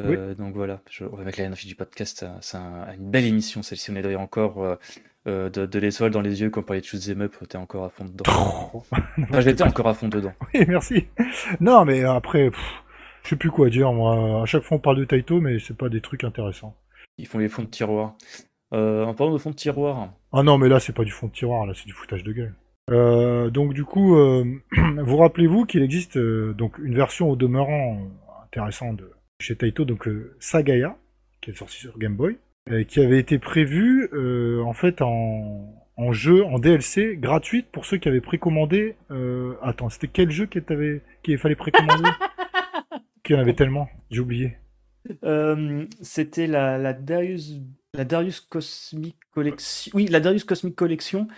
Donc 0.00 0.54
voilà, 0.54 0.82
je, 0.90 1.04
avec 1.04 1.36
la 1.36 1.48
du 1.50 1.76
podcast, 1.76 2.26
c'est 2.40 2.56
une 2.56 3.10
belle 3.10 3.26
émission 3.26 3.62
celle-ci. 3.62 3.92
On 3.92 3.96
est 3.96 4.02
d'ailleurs 4.02 4.22
encore 4.22 4.78
euh, 5.26 5.48
de, 5.48 5.66
de 5.66 5.78
l'étoile 5.78 6.10
dans 6.10 6.20
les 6.20 6.42
yeux 6.42 6.50
quand 6.50 6.60
on 6.60 6.64
parlait 6.64 6.80
de 6.80 6.86
shoot'em 6.86 7.22
up, 7.22 7.34
t'es 7.48 7.56
encore 7.56 7.84
à 7.84 7.90
fond 7.90 8.04
dedans. 8.04 8.24
enfin, 8.74 9.40
j'étais 9.40 9.62
encore 9.62 9.88
à 9.88 9.94
fond 9.94 10.08
dedans. 10.08 10.32
Oui, 10.54 10.64
merci. 10.68 11.06
Non, 11.60 11.84
mais 11.84 12.04
après, 12.04 12.50
je 13.22 13.30
sais 13.30 13.36
plus 13.36 13.50
quoi 13.50 13.70
dire, 13.70 13.92
moi. 13.92 14.42
À 14.42 14.46
chaque 14.46 14.62
fois, 14.62 14.76
on 14.76 14.80
parle 14.80 14.98
de 14.98 15.04
Taito, 15.04 15.40
mais 15.40 15.58
c'est 15.58 15.76
pas 15.76 15.88
des 15.88 16.00
trucs 16.00 16.24
intéressants. 16.24 16.76
Ils 17.16 17.26
font 17.26 17.38
les 17.38 17.48
fonds 17.48 17.62
de 17.62 17.68
tiroir. 17.68 18.16
Euh, 18.74 19.04
en 19.04 19.14
parlant 19.14 19.32
de 19.32 19.38
fond 19.38 19.50
de 19.50 19.54
tiroir. 19.54 20.12
Ah 20.32 20.42
non, 20.42 20.58
mais 20.58 20.68
là, 20.68 20.80
c'est 20.80 20.94
pas 20.94 21.04
du 21.04 21.10
fond 21.10 21.28
de 21.28 21.32
tiroir, 21.32 21.64
là, 21.64 21.72
c'est 21.74 21.86
du 21.86 21.92
foutage 21.92 22.24
de 22.24 22.32
gueule. 22.32 22.54
Euh, 22.90 23.48
donc, 23.48 23.72
du 23.72 23.84
coup, 23.84 24.16
euh, 24.16 24.44
vous 25.02 25.16
rappelez-vous 25.16 25.64
qu'il 25.64 25.82
existe 25.82 26.18
donc 26.18 26.78
une 26.78 26.94
version 26.94 27.30
au 27.30 27.36
demeurant 27.36 27.98
intéressante 28.44 28.96
de 28.96 29.10
chez 29.40 29.56
Taito, 29.56 29.84
donc 29.84 30.08
Sagaya, 30.38 30.96
qui 31.40 31.50
est 31.50 31.54
sorti 31.54 31.76
sur 31.78 31.98
Game 31.98 32.16
Boy, 32.16 32.36
qui 32.88 33.00
avait 33.00 33.18
été 33.18 33.38
prévue 33.38 34.08
en 34.62 34.72
fait 34.72 35.02
en, 35.02 35.74
en 35.96 36.12
jeu, 36.12 36.44
en 36.44 36.58
DLC, 36.58 37.16
gratuite 37.16 37.66
pour 37.70 37.84
ceux 37.84 37.98
qui 37.98 38.08
avaient 38.08 38.20
précommandé. 38.20 38.96
Attends, 39.62 39.88
c'était 39.90 40.08
quel 40.08 40.30
jeu 40.30 40.46
qu'il 40.46 41.38
fallait 41.38 41.56
précommander? 41.56 42.10
Qu'il 43.22 43.36
y 43.36 43.38
en 43.38 43.40
avait 43.40 43.54
tellement, 43.54 43.88
j'ai 44.10 44.20
oublié. 44.20 44.58
c'était 46.02 46.46
la, 46.46 46.76
la 46.76 46.92
Darius 46.92 47.58
la 47.94 48.04
Darius 48.04 48.40
Cosmic 48.40 49.16
Collection. 49.32 49.92
Oui, 49.94 50.06
la 50.08 50.20
Darius 50.20 50.44
Cosmic 50.44 50.74
Collection 50.74 51.28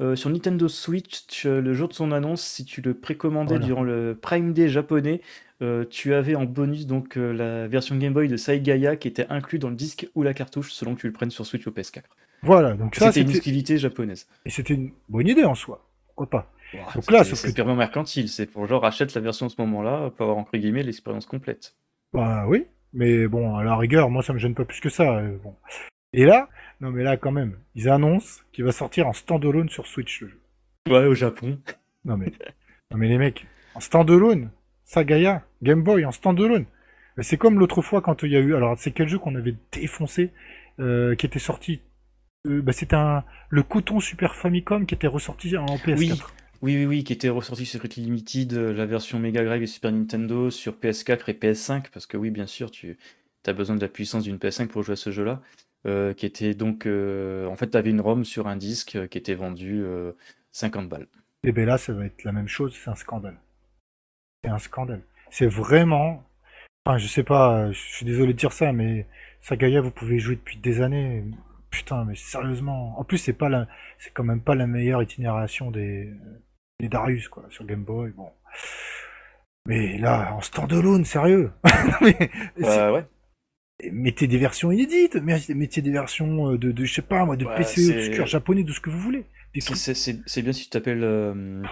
euh, 0.00 0.16
sur 0.16 0.28
Nintendo 0.28 0.66
Switch 0.66 1.46
euh, 1.46 1.60
le 1.60 1.72
jour 1.72 1.88
de 1.88 1.92
son 1.92 2.10
annonce. 2.10 2.42
Si 2.42 2.64
tu 2.64 2.80
le 2.80 2.94
précommandais 2.94 3.58
durant 3.60 3.82
le 3.84 4.18
Prime 4.20 4.52
Day 4.52 4.68
japonais, 4.68 5.20
euh, 5.62 5.84
tu 5.88 6.14
avais 6.14 6.34
en 6.34 6.44
bonus 6.44 6.86
donc 6.86 7.16
la 7.16 7.68
version 7.68 7.96
Game 7.96 8.12
Boy 8.12 8.28
de 8.28 8.36
Saigaya 8.36 8.96
qui 8.96 9.06
était 9.06 9.26
inclus 9.30 9.58
dans 9.58 9.70
le 9.70 9.76
disque 9.76 10.08
ou 10.14 10.22
la 10.22 10.34
cartouche 10.34 10.72
selon 10.72 10.94
que 10.96 11.00
tu 11.00 11.06
le 11.06 11.12
prennes 11.12 11.30
sur 11.30 11.46
Switch 11.46 11.66
ou 11.66 11.70
PS4. 11.70 12.02
Voilà, 12.42 12.74
donc 12.74 12.96
ça 12.96 13.12
c'était 13.12 13.30
une 13.30 13.36
utilité 13.36 13.78
japonaise. 13.78 14.26
Et 14.44 14.50
c'était 14.50 14.74
une 14.74 14.90
bonne 15.08 15.28
idée 15.28 15.44
en 15.44 15.54
soi. 15.54 15.86
Pourquoi 16.08 16.28
pas 16.28 16.52
Donc 16.94 17.10
là, 17.10 17.24
c'est 17.24 17.54
purement 17.54 17.76
mercantile. 17.76 18.28
C'est 18.28 18.46
pour 18.46 18.66
genre 18.66 18.84
achète 18.84 19.14
la 19.14 19.20
version 19.20 19.46
à 19.46 19.48
ce 19.48 19.56
moment-là 19.58 20.10
pour 20.10 20.24
avoir 20.24 20.38
entre 20.38 20.56
guillemets 20.56 20.82
l'expérience 20.82 21.26
complète. 21.26 21.74
Bah 22.12 22.44
oui, 22.48 22.66
mais 22.92 23.26
bon, 23.28 23.56
à 23.56 23.64
la 23.64 23.76
rigueur, 23.76 24.10
moi 24.10 24.22
ça 24.22 24.32
me 24.32 24.38
gêne 24.38 24.54
pas 24.54 24.64
plus 24.64 24.80
que 24.80 24.90
ça. 24.90 25.22
Bon. 25.42 25.54
Et 26.12 26.24
là, 26.24 26.48
non 26.80 26.90
mais 26.90 27.02
là 27.02 27.16
quand 27.16 27.32
même, 27.32 27.56
ils 27.74 27.88
annoncent 27.88 28.42
qu'il 28.52 28.64
va 28.64 28.72
sortir 28.72 29.06
en 29.06 29.12
standalone 29.12 29.68
sur 29.68 29.86
Switch 29.86 30.20
le 30.20 30.28
jeu. 30.28 30.40
Ouais, 30.88 31.06
au 31.06 31.14
Japon. 31.14 31.58
Non 32.04 32.16
mais, 32.16 32.32
non 32.90 32.98
mais 32.98 33.08
les 33.08 33.18
mecs, 33.18 33.46
en 33.74 33.80
standalone, 33.80 34.50
Sagaya, 34.84 35.44
Game 35.62 35.82
Boy 35.82 36.04
en 36.04 36.12
standalone. 36.12 36.66
C'est 37.20 37.36
comme 37.36 37.58
l'autre 37.58 37.80
fois 37.80 38.02
quand 38.02 38.22
il 38.22 38.32
y 38.32 38.36
a 38.36 38.40
eu, 38.40 38.54
alors 38.54 38.76
c'est 38.78 38.90
quel 38.90 39.08
jeu 39.08 39.18
qu'on 39.18 39.36
avait 39.36 39.54
défoncé, 39.72 40.32
euh, 40.80 41.14
qui 41.14 41.26
était 41.26 41.38
sorti. 41.38 41.80
Euh, 42.46 42.60
bah, 42.60 42.72
c'était 42.72 42.96
un 42.96 43.24
le 43.48 43.62
coton 43.62 44.00
Super 44.00 44.34
Famicom 44.34 44.84
qui 44.84 44.94
était 44.94 45.06
ressorti 45.06 45.56
en 45.56 45.66
PS4. 45.66 45.96
Oui. 45.98 46.12
Oui, 46.62 46.76
oui, 46.76 46.86
oui, 46.86 47.04
qui 47.04 47.12
était 47.12 47.28
ressorti 47.28 47.66
sur 47.66 47.82
Limited, 47.82 48.54
euh, 48.54 48.72
la 48.72 48.86
version 48.86 49.18
Mega 49.18 49.44
Drive 49.44 49.62
et 49.62 49.66
Super 49.66 49.92
Nintendo 49.92 50.50
sur 50.50 50.72
PS4 50.74 51.24
et 51.28 51.34
PS5, 51.34 51.90
parce 51.92 52.06
que 52.06 52.16
oui, 52.16 52.30
bien 52.30 52.46
sûr, 52.46 52.70
tu 52.70 52.96
as 53.46 53.52
besoin 53.52 53.76
de 53.76 53.82
la 53.82 53.88
puissance 53.88 54.24
d'une 54.24 54.38
PS5 54.38 54.68
pour 54.68 54.82
jouer 54.82 54.94
à 54.94 54.96
ce 54.96 55.10
jeu-là. 55.10 55.42
Euh, 55.86 56.14
qui 56.14 56.24
était 56.24 56.54
donc. 56.54 56.86
Euh, 56.86 57.46
en 57.46 57.56
fait, 57.56 57.70
tu 57.70 57.76
avais 57.76 57.90
une 57.90 58.00
ROM 58.00 58.24
sur 58.24 58.46
un 58.46 58.56
disque 58.56 58.96
euh, 58.96 59.06
qui 59.06 59.18
était 59.18 59.34
vendu 59.34 59.84
50 60.52 60.88
balles. 60.88 61.08
Et 61.42 61.52
bien 61.52 61.66
là, 61.66 61.76
ça 61.76 61.92
va 61.92 62.06
être 62.06 62.24
la 62.24 62.32
même 62.32 62.48
chose, 62.48 62.74
c'est 62.74 62.90
un 62.90 62.94
scandale. 62.94 63.36
C'est 64.42 64.50
un 64.50 64.58
scandale. 64.58 65.02
C'est 65.30 65.46
vraiment. 65.46 66.24
Enfin, 66.86 66.96
je 66.96 67.06
sais 67.06 67.22
pas, 67.22 67.70
je 67.70 67.78
suis 67.78 68.06
désolé 68.06 68.32
de 68.32 68.38
dire 68.38 68.52
ça, 68.52 68.72
mais 68.72 69.06
Sagaya, 69.42 69.80
vous 69.82 69.90
pouvez 69.90 70.18
jouer 70.18 70.36
depuis 70.36 70.56
des 70.58 70.80
années. 70.80 71.24
Putain, 71.70 72.04
mais 72.04 72.14
sérieusement. 72.14 72.98
En 72.98 73.04
plus, 73.04 73.18
c'est 73.18 73.32
pas 73.34 73.48
la, 73.50 73.68
c'est 73.98 74.12
quand 74.12 74.24
même 74.24 74.40
pas 74.40 74.54
la 74.54 74.66
meilleure 74.66 75.02
itinération 75.02 75.70
des, 75.70 76.10
des 76.80 76.88
Darius, 76.88 77.28
quoi, 77.28 77.44
sur 77.50 77.66
Game 77.66 77.84
Boy. 77.84 78.12
Bon. 78.12 78.30
Mais 79.66 79.98
là, 79.98 80.34
en 80.34 80.40
standalone, 80.40 81.04
sérieux. 81.04 81.52
mais, 82.00 82.30
ouais 82.56 83.06
mettez 83.92 84.26
des 84.26 84.38
versions 84.38 84.70
inédites, 84.70 85.16
mettez 85.16 85.82
des 85.82 85.90
versions 85.90 86.52
euh, 86.52 86.58
de, 86.58 86.72
de 86.72 86.84
je 86.84 86.94
sais 86.94 87.02
pas 87.02 87.24
moi, 87.24 87.36
de 87.36 87.44
PC 87.44 88.06
obscur 88.06 88.26
japonais, 88.26 88.64
de 88.64 88.72
ce 88.72 88.80
que 88.80 88.90
vous 88.90 88.98
voulez. 88.98 89.26
C'est 89.60 90.42
bien 90.42 90.52
si 90.52 90.64
tu 90.64 90.70
t'appelles 90.70 91.04
euh, 91.04 91.62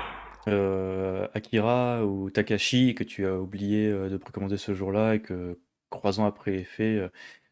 euh, 0.48 1.28
Akira 1.34 2.04
ou 2.04 2.30
Takashi 2.30 2.90
et 2.90 2.94
que 2.94 3.04
tu 3.04 3.26
as 3.26 3.38
oublié 3.38 3.90
de 3.90 4.16
précommander 4.16 4.56
ce 4.56 4.74
jour-là 4.74 5.16
et 5.16 5.20
que 5.20 5.58
trois 5.90 6.20
ans 6.20 6.26
après 6.26 6.52
les 6.52 6.64
faits, 6.64 7.10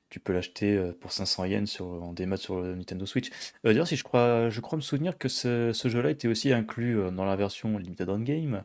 tu 0.08 0.18
peux 0.18 0.32
l'acheter 0.32 0.80
pour 1.00 1.12
500 1.12 1.44
yens 1.44 1.70
sur, 1.70 1.86
en 1.86 2.12
démat 2.12 2.36
sur 2.36 2.60
le 2.60 2.74
Nintendo 2.74 3.06
Switch. 3.06 3.30
D'ailleurs, 3.62 3.86
si 3.86 3.96
je 3.96 4.02
crois, 4.02 4.50
je 4.50 4.60
crois 4.60 4.76
me 4.76 4.82
souvenir 4.82 5.18
que 5.18 5.28
ce, 5.28 5.72
ce 5.72 5.88
jeu-là 5.88 6.10
était 6.10 6.28
aussi 6.28 6.52
inclus 6.52 6.96
dans 7.12 7.24
la 7.24 7.36
version 7.36 7.78
Limited 7.78 8.08
on 8.08 8.20
Game 8.20 8.64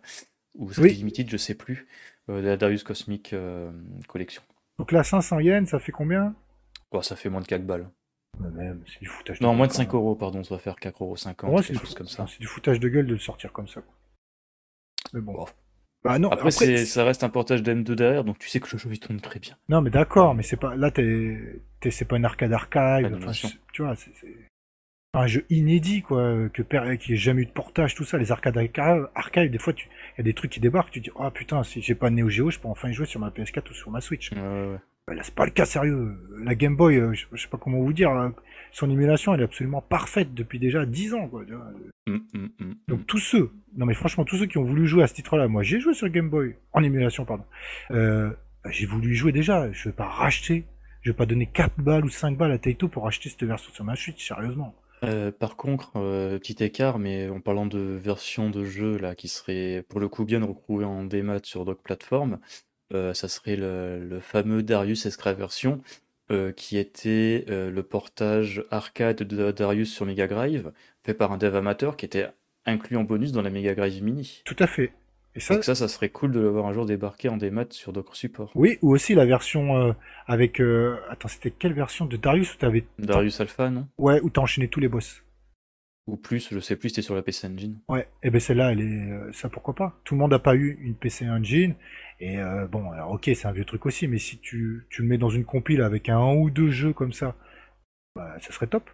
ou 0.56 0.72
c'était 0.72 0.90
Limited, 0.90 1.30
je 1.30 1.38
sais 1.38 1.56
plus, 1.56 1.88
de 2.28 2.34
la 2.36 2.58
Darius 2.58 2.84
Cosmic 2.84 3.36
Collection. 4.08 4.42
Donc 4.78 4.92
là, 4.92 5.04
500 5.04 5.40
yens, 5.40 5.70
ça 5.70 5.80
fait 5.80 5.92
combien? 5.92 6.36
Oh, 6.92 7.02
Ça 7.02 7.16
fait 7.16 7.30
moins 7.30 7.42
de 7.42 7.48
4 7.48 7.66
balles. 7.66 7.90
même, 8.40 8.84
c'est 8.88 9.00
du 9.00 9.08
foutage 9.08 9.42
Non, 9.42 9.54
moins 9.54 9.68
de 9.68 9.72
5 9.72 9.94
euros, 9.94 10.16
pardon, 10.16 10.44
ça 10.44 10.56
va 10.56 10.60
faire 10.60 10.76
4,50 10.76 11.46
euros, 11.46 11.62
quelque 11.62 11.80
chose 11.80 11.96
comme 11.96 12.08
ça. 12.08 12.26
C'est 12.28 12.40
du 12.40 12.48
foutage 12.48 12.80
de 12.80 12.90
gueule 12.90 13.08
de 13.08 13.14
le 13.14 13.20
sortir 13.20 13.52
comme 13.54 13.68
ça. 13.68 13.82
Mais 15.14 15.22
bon. 15.22 15.46
Bah 16.04 16.20
non, 16.20 16.30
après, 16.30 16.52
ça 16.52 17.04
reste 17.04 17.24
un 17.24 17.30
portage 17.30 17.64
d'M2 17.64 17.94
derrière, 17.96 18.24
donc 18.24 18.38
tu 18.38 18.48
sais 18.48 18.60
que 18.60 18.68
le 18.72 18.78
jeu 18.78 18.90
il 18.92 19.00
tourne 19.00 19.20
très 19.20 19.40
bien. 19.40 19.58
Non, 19.70 19.82
mais 19.82 19.90
d'accord, 19.90 20.36
mais 20.36 20.44
c'est 20.44 20.58
pas 20.58 20.76
là, 20.76 20.92
t'es, 20.92 21.62
c'est 21.90 22.06
pas 22.06 22.18
une 22.18 22.26
arcade 22.26 22.54
archive. 22.54 23.58
tu 23.74 23.82
vois, 23.82 23.96
c'est 23.96 24.12
un 25.18 25.28
jeu 25.28 25.46
inédit 25.50 26.02
quoi, 26.02 26.50
que 26.54 26.96
qui 26.96 27.14
ait 27.14 27.18
jamais 27.18 27.44
eu 27.44 27.46
de 27.46 27.52
portage, 27.52 27.96
tout 27.96 28.04
ça. 28.04 28.18
Les 28.18 28.32
arcades 28.32 28.58
archive, 29.16 29.52
des 29.52 29.58
fois, 29.58 29.74
il 29.78 30.18
y 30.18 30.22
a 30.22 30.24
des 30.24 30.34
trucs 30.34 30.52
qui 30.52 30.60
débarquent, 30.60 30.92
tu 30.92 31.00
dis 31.00 31.12
ah 31.20 31.32
putain, 31.32 31.64
si 31.64 31.82
j'ai 31.82 31.96
pas 31.96 32.10
Neo 32.10 32.30
Geo, 32.30 32.50
je 32.50 32.60
peux 32.60 32.68
enfin 32.68 32.90
y 32.90 32.94
jouer 32.94 33.06
sur 33.06 33.20
ma 33.20 33.30
PS4 33.30 33.70
ou 33.70 33.74
sur 33.74 33.92
ma 33.92 34.02
Switch. 34.02 34.32
Bah, 35.08 35.14
là, 35.14 35.22
c'est 35.24 35.36
pas 35.36 35.46
le 35.46 35.52
cas 35.52 35.66
sérieux. 35.66 36.18
La 36.44 36.56
Game 36.56 36.76
Boy, 36.76 36.98
euh, 36.98 37.14
je, 37.14 37.38
sais 37.38 37.48
pas 37.48 37.60
comment 37.60 37.80
vous 37.80 37.94
dire, 37.94 38.10
hein, 38.10 38.34
son 38.72 38.90
émulation, 38.90 39.36
elle 39.36 39.42
est 39.42 39.46
absolument 39.46 39.82
parfaite 39.82 40.34
depuis 40.34 40.58
déjà 40.58 40.86
10 40.86 41.14
ans 41.14 41.28
quoi. 41.28 41.44
Mm, 42.08 42.12
mm, 42.12 42.50
mm, 42.60 42.74
Donc 42.88 43.06
tous 43.06 43.20
ceux, 43.20 43.52
non 43.78 43.86
mais 43.86 43.94
franchement, 43.94 44.26
tous 44.26 44.38
ceux 44.38 44.48
qui 44.48 44.58
ont 44.58 44.64
voulu 44.64 44.88
jouer 44.88 45.04
à 45.04 45.08
ce 45.08 45.14
titre-là, 45.14 45.48
moi 45.48 45.62
j'ai 45.62 45.80
joué 45.80 45.94
sur 45.94 46.10
Game 46.10 46.30
Boy 46.30 46.56
en 46.74 46.84
émulation, 46.84 47.24
pardon. 47.24 47.46
Euh, 47.92 48.32
bah, 48.64 48.72
j'ai 48.72 48.88
voulu 48.88 49.12
y 49.12 49.16
jouer 49.16 49.32
déjà. 49.32 49.72
Je 49.72 49.90
vais 49.90 49.96
pas 49.96 50.08
racheter. 50.08 50.66
Je 51.02 51.12
vais 51.12 51.16
pas 51.16 51.28
donner 51.28 51.46
4 51.46 51.80
balles 51.80 52.04
ou 52.04 52.10
5 52.10 52.36
balles 52.36 52.52
à 52.52 52.58
Taito 52.58 52.88
pour 52.88 53.08
acheter 53.08 53.30
cette 53.30 53.44
version 53.44 53.72
sur 53.72 53.84
ma 53.86 53.96
Switch, 53.96 54.28
sérieusement. 54.28 54.74
Euh, 55.04 55.32
par 55.32 55.56
contre, 55.56 55.92
euh, 55.98 56.40
petit 56.40 56.64
écart, 56.64 57.00
mais 57.00 57.30
en 57.30 57.40
parlant 57.40 57.66
de 57.66 57.80
version 57.80 58.50
de 58.50 58.64
jeu 58.66 58.98
là 58.98 59.16
qui 59.16 59.28
serait 59.28 59.84
pour 59.90 60.00
le 60.00 60.08
coup 60.08 60.26
bien 60.26 60.44
retrouvée 60.44 60.86
en 60.86 61.04
démat 61.04 61.40
sur 61.44 61.66
d'autres 61.66 61.82
plateformes, 61.82 62.40
euh, 62.94 63.14
ça 63.14 63.28
serait 63.28 63.56
le 63.56 64.20
fameux 64.22 64.64
Darius 64.64 65.06
Escra 65.06 65.34
version, 65.34 65.82
qui 66.56 66.80
était, 66.80 67.46
le 67.48 67.82
portage 67.84 68.66
arcade 68.72 69.22
de 69.22 69.52
Darius 69.52 69.94
sur 69.94 70.08
Mega 70.08 70.26
Drive, 70.26 70.72
fait 71.04 71.14
par 71.14 71.32
un 71.32 71.38
dev 71.38 71.56
amateur 71.56 71.98
qui 71.98 72.06
était 72.06 72.30
inclus 72.66 72.98
en 72.98 73.04
bonus 73.04 73.32
dans 73.32 73.44
la 73.44 73.52
Mega 73.52 73.76
Drive 73.76 74.02
Mini. 74.02 74.42
Tout 74.44 74.56
à 74.58 74.66
fait. 74.66 74.92
Et 75.36 75.42
ça, 75.42 75.62
ça, 75.62 75.88
serait 75.90 76.10
cool 76.10 76.32
de 76.32 76.40
l'avoir 76.40 76.66
un 76.66 76.74
jour 76.74 76.86
débarqué 76.86 77.28
en 77.28 77.36
démat 77.36 77.66
sur 77.72 77.92
d'autres 77.92 78.16
supports. 78.16 78.52
Oui, 78.56 78.78
ou 78.82 78.94
aussi 78.94 79.16
la 79.16 79.26
version 79.26 79.78
euh, 79.78 79.94
avec. 80.28 80.62
Euh, 80.62 80.98
attends, 81.10 81.28
c'était 81.28 81.52
quelle 81.52 81.74
version 81.74 82.06
de 82.06 82.16
Darius 82.16 82.54
où 82.54 82.58
t'avais. 82.58 82.86
Darius 83.00 83.42
Alpha, 83.42 83.70
non? 83.70 83.88
Ouais, 83.98 84.22
où 84.22 84.30
t'as 84.30 84.42
enchaîné 84.42 84.70
tous 84.70 84.80
les 84.80 84.88
boss. 84.88 85.24
Ou 86.08 86.16
plus, 86.16 86.50
je 86.52 86.60
sais 86.60 86.78
plus, 86.78 86.90
c'était 86.90 87.02
sur 87.02 87.16
la 87.16 87.22
PC 87.22 87.48
Engine. 87.48 87.78
Ouais, 87.90 88.08
et 88.24 88.30
ben 88.30 88.40
celle-là, 88.40 88.72
elle 88.72 88.80
est. 88.80 89.12
Euh, 89.12 89.32
ça 89.34 89.50
pourquoi 89.50 89.76
pas? 89.76 90.00
Tout 90.06 90.16
le 90.16 90.20
monde 90.20 90.32
n'a 90.32 90.40
pas 90.40 90.56
eu 90.56 90.78
une 90.82 90.96
PC 90.96 91.28
Engine. 91.28 91.76
Et 92.22 92.38
bon, 92.72 92.92
alors 92.92 93.12
ok, 93.12 93.30
c'est 93.36 93.46
un 93.46 93.52
vieux 93.52 93.66
truc 93.66 93.86
aussi, 93.86 94.08
mais 94.08 94.20
si 94.20 94.38
tu, 94.38 94.86
tu 94.90 95.02
le 95.02 95.08
mets 95.10 95.18
dans 95.18 95.30
une 95.30 95.44
compile 95.44 95.82
avec 95.82 96.08
un 96.08 96.34
ou 96.34 96.50
deux 96.50 96.70
jeux 96.70 96.94
comme 96.94 97.12
ça, 97.12 97.36
bah, 98.16 98.38
ça 98.40 98.54
serait 98.54 98.68
top 98.68 98.90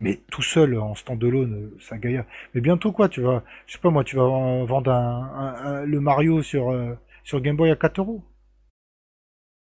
mais 0.00 0.20
tout 0.30 0.42
seul 0.42 0.78
en 0.78 0.94
standalone, 0.94 1.72
ça 1.78 1.98
gaillard. 1.98 2.24
Mais 2.54 2.60
bientôt 2.60 2.90
quoi, 2.92 3.08
tu 3.08 3.20
vas, 3.20 3.44
je 3.66 3.74
sais 3.74 3.78
pas 3.78 3.90
moi, 3.90 4.02
tu 4.02 4.16
vas 4.16 4.24
vendre 4.24 4.90
un, 4.90 5.84
le 5.84 6.00
Mario 6.00 6.42
sur 6.42 6.70
euh, 6.70 6.94
sur 7.22 7.40
Game 7.40 7.56
Boy 7.56 7.70
à 7.70 7.76
4 7.76 8.00
euros. 8.00 8.24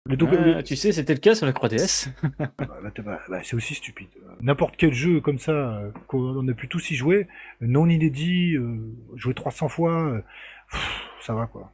Le 0.05 0.63
Tu 0.63 0.75
sais, 0.75 0.91
c'était 0.91 1.13
le 1.13 1.19
cas 1.19 1.35
sur 1.35 1.45
la 1.45 1.51
3DS. 1.51 2.09
Bah, 2.57 2.91
bah, 3.03 3.19
bah, 3.29 3.39
c'est 3.43 3.55
aussi 3.55 3.75
stupide. 3.75 4.07
N'importe 4.41 4.75
quel 4.77 4.93
jeu 4.93 5.19
comme 5.21 5.37
ça, 5.37 5.51
euh, 5.51 5.91
qu'on 6.07 6.47
a 6.47 6.53
pu 6.53 6.67
tous 6.67 6.89
y 6.89 6.95
jouer, 6.95 7.27
non 7.61 7.87
inédit, 7.87 8.55
euh, 8.55 8.77
jouer 9.15 9.33
300 9.33 9.67
fois, 9.67 10.21
ça 11.21 11.33
va 11.33 11.47
quoi. 11.47 11.71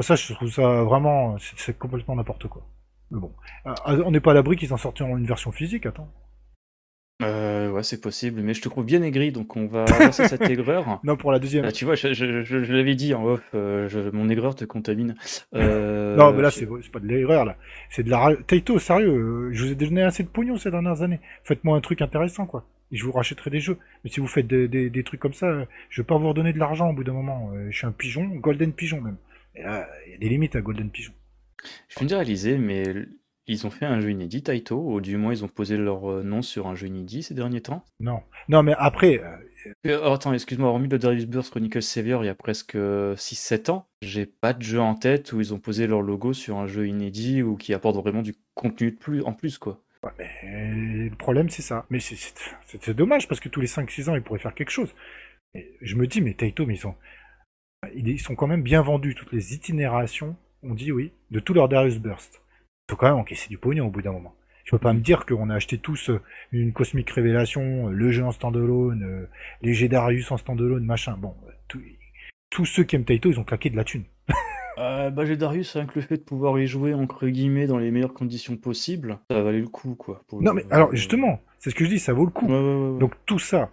ça, 0.00 0.14
je 0.14 0.32
trouve 0.32 0.50
ça 0.50 0.82
vraiment, 0.84 1.36
c'est 1.56 1.76
complètement 1.76 2.14
n'importe 2.14 2.48
quoi. 2.48 2.66
Mais 3.10 3.18
bon, 3.18 3.32
on 3.86 4.10
n'est 4.12 4.20
pas 4.20 4.30
à 4.30 4.34
l'abri 4.34 4.56
qu'ils 4.56 4.72
en 4.72 4.76
en 4.76 5.18
une 5.18 5.26
version 5.26 5.52
physique, 5.52 5.84
attends. 5.84 6.10
Euh, 7.22 7.70
ouais, 7.70 7.84
c'est 7.84 8.00
possible, 8.00 8.40
mais 8.42 8.54
je 8.54 8.60
te 8.60 8.68
trouve 8.68 8.84
bien 8.84 9.00
aigri, 9.02 9.30
donc 9.30 9.54
on 9.56 9.66
va 9.66 9.84
avancer 9.84 10.26
cette 10.28 10.42
aigreur. 10.50 11.00
Non, 11.04 11.16
pour 11.16 11.30
la 11.30 11.38
deuxième. 11.38 11.64
Ah, 11.64 11.70
tu 11.70 11.84
vois, 11.84 11.94
je, 11.94 12.12
je, 12.12 12.72
l'avais 12.72 12.96
dit 12.96 13.14
en 13.14 13.24
off, 13.24 13.42
euh, 13.54 14.10
mon 14.12 14.28
aigreur 14.28 14.54
te 14.54 14.64
contamine. 14.64 15.14
Euh, 15.54 16.16
non, 16.16 16.32
mais 16.32 16.42
là, 16.42 16.50
c'est 16.50 16.66
pas 16.66 16.98
de 16.98 17.06
l'aigreur, 17.06 17.44
là. 17.44 17.56
C'est 17.88 18.02
de 18.02 18.10
la... 18.10 18.34
Taito, 18.46 18.78
sérieux, 18.78 19.50
je 19.52 19.64
vous 19.64 19.72
ai 19.72 19.74
donné 19.74 20.02
assez 20.02 20.22
de 20.22 20.28
pognon 20.28 20.56
ces 20.56 20.70
dernières 20.70 21.02
années. 21.02 21.20
Faites-moi 21.44 21.76
un 21.76 21.80
truc 21.80 22.02
intéressant, 22.02 22.46
quoi. 22.46 22.66
Et 22.90 22.96
je 22.96 23.04
vous 23.04 23.12
rachèterai 23.12 23.50
des 23.50 23.60
jeux. 23.60 23.78
Mais 24.02 24.10
si 24.10 24.20
vous 24.20 24.26
faites 24.26 24.46
des, 24.46 24.68
des, 24.68 25.04
trucs 25.04 25.20
comme 25.20 25.32
ça, 25.32 25.66
je 25.90 26.02
vais 26.02 26.06
pas 26.06 26.16
vous 26.18 26.28
redonner 26.28 26.52
de 26.52 26.58
l'argent 26.58 26.90
au 26.90 26.92
bout 26.92 27.04
d'un 27.04 27.12
moment. 27.12 27.52
Je 27.70 27.76
suis 27.76 27.86
un 27.86 27.92
pigeon, 27.92 28.26
golden 28.26 28.72
pigeon 28.72 29.00
même. 29.00 29.16
Et 29.54 29.62
là, 29.62 29.88
il 30.06 30.12
y 30.12 30.14
a 30.16 30.18
des 30.18 30.28
limites 30.28 30.56
à 30.56 30.60
golden 30.60 30.90
pigeon. 30.90 31.12
Je 31.88 31.98
viens 31.98 32.08
de 32.08 32.14
réaliser, 32.14 32.58
mais 32.58 32.84
Ils 33.46 33.66
ont 33.66 33.70
fait 33.70 33.84
un 33.86 34.00
jeu 34.00 34.10
inédit, 34.10 34.42
Taito, 34.42 34.78
ou 34.78 35.00
du 35.00 35.16
moins 35.16 35.32
ils 35.32 35.44
ont 35.44 35.48
posé 35.48 35.76
leur 35.76 36.10
euh, 36.10 36.22
nom 36.22 36.42
sur 36.42 36.66
un 36.66 36.74
jeu 36.74 36.86
inédit 36.86 37.22
ces 37.22 37.34
derniers 37.34 37.60
temps? 37.60 37.84
Non. 38.00 38.22
Non, 38.48 38.62
mais 38.62 38.74
après, 38.78 39.20
euh, 39.20 39.36
Euh, 39.86 40.00
oh, 40.02 40.12
attends, 40.12 40.32
excuse-moi, 40.32 40.68
hormis 40.68 40.88
le 40.88 40.98
Darius 40.98 41.26
Burst 41.26 41.50
Chronicle 41.50 41.82
Savior 41.82 42.22
il 42.22 42.26
y 42.26 42.30
a 42.30 42.34
presque 42.34 42.76
6-7 43.16 43.70
ans, 43.70 43.86
j'ai 44.02 44.26
pas 44.26 44.52
de 44.52 44.62
jeu 44.62 44.80
en 44.80 44.94
tête 44.94 45.32
où 45.32 45.40
ils 45.40 45.54
ont 45.54 45.58
posé 45.58 45.86
leur 45.86 46.02
logo 46.02 46.32
sur 46.32 46.56
un 46.58 46.66
jeu 46.66 46.86
inédit 46.86 47.42
ou 47.42 47.56
qui 47.56 47.72
apporte 47.74 47.96
vraiment 47.96 48.22
du 48.22 48.34
contenu 48.54 48.90
de 48.90 48.96
plus, 48.96 49.22
en 49.22 49.32
plus, 49.32 49.58
quoi. 49.58 49.82
ouais, 50.02 50.10
mais 50.18 51.08
le 51.10 51.16
problème, 51.16 51.48
c'est 51.48 51.62
ça. 51.62 51.86
Mais 51.90 52.00
c'est- 52.00 52.90
dommage 52.90 53.28
parce 53.28 53.40
que 53.40 53.48
tous 53.48 53.60
les 53.60 53.66
5-6 53.66 54.08
ans, 54.08 54.14
ils 54.14 54.22
pourraient 54.22 54.38
faire 54.38 54.54
quelque 54.54 54.70
chose. 54.70 54.94
Et 55.54 55.76
je 55.80 55.96
me 55.96 56.06
dis, 56.06 56.20
mais 56.20 56.34
Taito, 56.34 56.66
mais 56.66 56.74
ils 56.74 56.78
sont, 56.78 56.94
ils 57.94 58.08
ils 58.08 58.20
sont 58.20 58.34
quand 58.34 58.46
même 58.46 58.62
bien 58.62 58.82
vendus. 58.82 59.14
Toutes 59.14 59.32
les 59.32 59.54
itinérations, 59.54 60.36
on 60.62 60.74
dit 60.74 60.92
oui, 60.92 61.12
de 61.30 61.40
tous 61.40 61.54
leurs 61.54 61.68
Darius 61.68 61.98
Burst. 61.98 62.42
Il 62.88 62.92
faut 62.92 62.96
quand 62.98 63.06
même 63.06 63.16
encaisser 63.16 63.48
du 63.48 63.56
pognon 63.56 63.86
au 63.86 63.90
bout 63.90 64.02
d'un 64.02 64.12
moment. 64.12 64.34
Je 64.64 64.70
peux 64.72 64.78
pas 64.78 64.92
me 64.92 65.00
dire 65.00 65.24
qu'on 65.24 65.48
a 65.48 65.54
acheté 65.54 65.78
tous 65.78 66.10
euh, 66.10 66.20
une 66.52 66.72
Cosmic 66.74 67.08
Révélation, 67.10 67.88
euh, 67.88 67.90
le 67.92 68.10
jeu 68.10 68.24
en 68.24 68.30
standalone, 68.30 69.02
euh, 69.04 69.26
les 69.62 69.72
G 69.72 69.88
Darius 69.88 70.30
en 70.30 70.36
standalone, 70.36 70.84
machin. 70.84 71.16
Bon, 71.18 71.34
tout- 71.68 71.80
tous 72.50 72.66
ceux 72.66 72.84
qui 72.84 72.96
aiment 72.96 73.04
Taito, 73.04 73.30
ils 73.30 73.40
ont 73.40 73.44
claqué 73.44 73.70
de 73.70 73.76
la 73.76 73.84
thune. 73.84 74.04
Euh, 74.76 75.08
bah, 75.10 75.24
j'ai 75.24 75.36
Darius, 75.36 75.76
rien 75.76 75.86
que 75.86 75.92
le 75.94 76.00
fait 76.00 76.16
de 76.16 76.22
pouvoir 76.24 76.58
y 76.58 76.66
jouer 76.66 76.94
entre 76.94 77.28
guillemets 77.28 77.68
dans 77.68 77.78
les 77.78 77.92
meilleures 77.92 78.12
conditions 78.12 78.56
possibles, 78.56 79.20
ça 79.30 79.40
valait 79.40 79.60
le 79.60 79.68
coup, 79.68 79.94
quoi. 79.94 80.24
pour 80.26 80.42
Non, 80.42 80.50
le- 80.52 80.56
mais 80.56 80.72
alors 80.72 80.90
justement, 80.92 81.40
c'est 81.60 81.70
ce 81.70 81.76
que 81.76 81.84
je 81.84 81.90
dis, 81.90 82.00
ça 82.00 82.12
vaut 82.12 82.24
le 82.24 82.32
coup. 82.32 82.46
Ouais, 82.48 82.52
ouais, 82.52 82.58
ouais, 82.60 82.90
ouais. 82.94 82.98
Donc 82.98 83.12
tout 83.24 83.38
ça, 83.38 83.70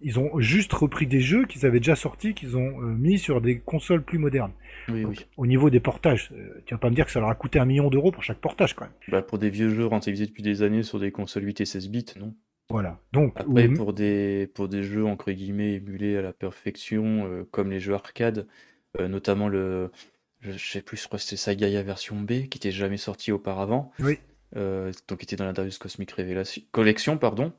ils 0.00 0.18
ont 0.18 0.38
juste 0.40 0.72
repris 0.72 1.06
des 1.06 1.20
jeux 1.20 1.46
qu'ils 1.46 1.66
avaient 1.66 1.80
déjà 1.80 1.96
sortis, 1.96 2.34
qu'ils 2.34 2.56
ont 2.56 2.80
euh, 2.82 2.86
mis 2.86 3.18
sur 3.18 3.40
des 3.40 3.58
consoles 3.58 4.02
plus 4.02 4.18
modernes. 4.18 4.52
oui, 4.88 5.02
Donc, 5.02 5.10
oui. 5.18 5.26
Au 5.36 5.46
niveau 5.46 5.70
des 5.70 5.80
portages, 5.80 6.30
euh, 6.36 6.62
tu 6.66 6.74
vas 6.74 6.78
pas 6.78 6.90
me 6.90 6.94
dire 6.94 7.06
que 7.06 7.12
ça 7.12 7.20
leur 7.20 7.28
a 7.30 7.34
coûté 7.34 7.58
un 7.58 7.64
million 7.64 7.90
d'euros 7.90 8.12
pour 8.12 8.22
chaque 8.22 8.38
portage 8.40 8.74
quand 8.74 8.84
même. 8.84 8.94
Bah, 9.08 9.22
pour 9.22 9.38
des 9.38 9.50
vieux 9.50 9.70
jeux 9.70 9.86
rentabilisés 9.86 10.26
depuis 10.26 10.42
des 10.42 10.62
années 10.62 10.82
sur 10.82 11.00
des 11.00 11.10
consoles 11.10 11.44
8 11.44 11.60
et 11.62 11.64
16 11.64 11.88
bits, 11.88 12.04
non. 12.20 12.34
Voilà. 12.70 12.98
Donc, 13.12 13.32
Après, 13.36 13.68
oui, 13.68 13.74
pour 13.74 13.92
des, 13.92 14.48
pour 14.54 14.68
des 14.68 14.82
jeux 14.82 15.04
entre 15.04 15.32
guillemets 15.32 15.74
émulés 15.74 16.16
à 16.16 16.22
la 16.22 16.32
perfection, 16.32 17.26
euh, 17.26 17.44
comme 17.50 17.70
les 17.70 17.80
jeux 17.80 17.94
arcade, 17.94 18.46
euh, 19.00 19.08
notamment 19.08 19.48
le, 19.48 19.90
je 20.40 20.56
sais 20.56 20.80
plus, 20.82 20.96
je 20.96 21.06
crois 21.06 21.18
que 21.18 21.24
c'était 21.24 21.36
Sagaya 21.36 21.82
version 21.82 22.16
B, 22.20 22.48
qui 22.48 22.58
était 22.58 22.70
jamais 22.70 22.96
sorti 22.96 23.32
auparavant, 23.32 23.92
Oui. 23.98 24.18
euh, 24.56 24.92
donc 25.08 25.18
qui 25.18 25.24
était 25.24 25.36
dans 25.36 25.44
la 25.46 25.52
Darius 25.52 25.78
Cosmic 25.78 26.10
Révélation, 26.12 26.62
collection, 26.70 27.18
pardon, 27.18 27.52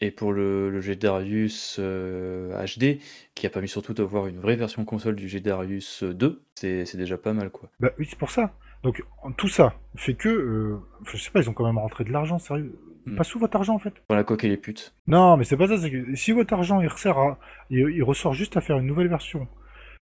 et 0.00 0.10
pour 0.10 0.32
le, 0.32 0.70
le 0.70 0.80
G-Darius 0.80 1.76
euh, 1.78 2.64
HD, 2.64 2.98
qui 3.34 3.46
a 3.46 3.50
permis 3.50 3.68
surtout 3.68 3.92
d'avoir 3.92 4.26
une 4.26 4.38
vraie 4.38 4.56
version 4.56 4.84
console 4.84 5.16
du 5.16 5.28
G-Darius 5.28 6.02
2, 6.04 6.42
c'est 6.54 6.84
c'est 6.86 6.98
déjà 6.98 7.18
pas 7.18 7.32
mal, 7.32 7.50
quoi. 7.50 7.70
bah, 7.80 7.90
oui, 7.98 8.06
c'est 8.08 8.18
pour 8.18 8.30
ça. 8.30 8.54
Donc 8.82 9.02
tout 9.36 9.48
ça 9.48 9.74
fait 9.96 10.14
que, 10.14 10.28
euh, 10.28 10.78
je 11.04 11.18
sais 11.18 11.30
pas, 11.30 11.40
ils 11.40 11.50
ont 11.50 11.52
quand 11.52 11.66
même 11.66 11.78
rentré 11.78 12.04
de 12.04 12.10
l'argent, 12.10 12.38
sérieux. 12.38 12.78
Hmm. 13.06 13.16
Pas 13.16 13.24
sous 13.24 13.38
votre 13.38 13.56
argent 13.56 13.74
en 13.74 13.78
fait. 13.78 13.94
Dans 14.08 14.14
la 14.14 14.24
coque 14.24 14.44
et 14.44 14.48
les 14.48 14.56
putes. 14.56 14.94
Non, 15.06 15.36
mais 15.36 15.44
c'est 15.44 15.56
pas 15.56 15.68
ça. 15.68 15.78
C'est 15.78 15.90
que 15.90 16.14
si 16.14 16.32
votre 16.32 16.52
argent 16.54 16.80
il 16.80 16.88
à, 16.88 17.38
il, 17.70 17.78
il 17.78 18.02
ressort 18.02 18.34
juste 18.34 18.56
à 18.56 18.60
faire 18.60 18.78
une 18.78 18.86
nouvelle 18.86 19.08
version. 19.08 19.48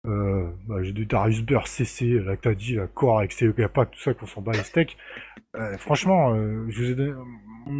Euh, 0.05 0.51
bah, 0.67 0.83
j'ai 0.83 0.93
du 0.93 1.07
Darius 1.07 1.43
Burst 1.43 1.75
CC, 1.75 2.19
là 2.19 2.37
que 2.37 2.43
t'as 2.43 2.55
dit, 2.55 2.75
la 2.75 2.89
Core 2.89 3.19
avec 3.21 3.31
ses 3.31 3.53
pas 3.53 3.87
tout 3.87 4.01
ça 4.01 4.13
qu'on 4.15 4.27
s'en 4.27 4.41
bat 4.43 4.51
les 4.53 4.65
steaks. 4.65 4.97
Euh, 5.55 5.79
franchement, 5.79 6.35
euh, 6.35 6.67
je 6.71 6.83
vous 6.83 6.91
ai 6.91 6.95
donné- 6.97 7.15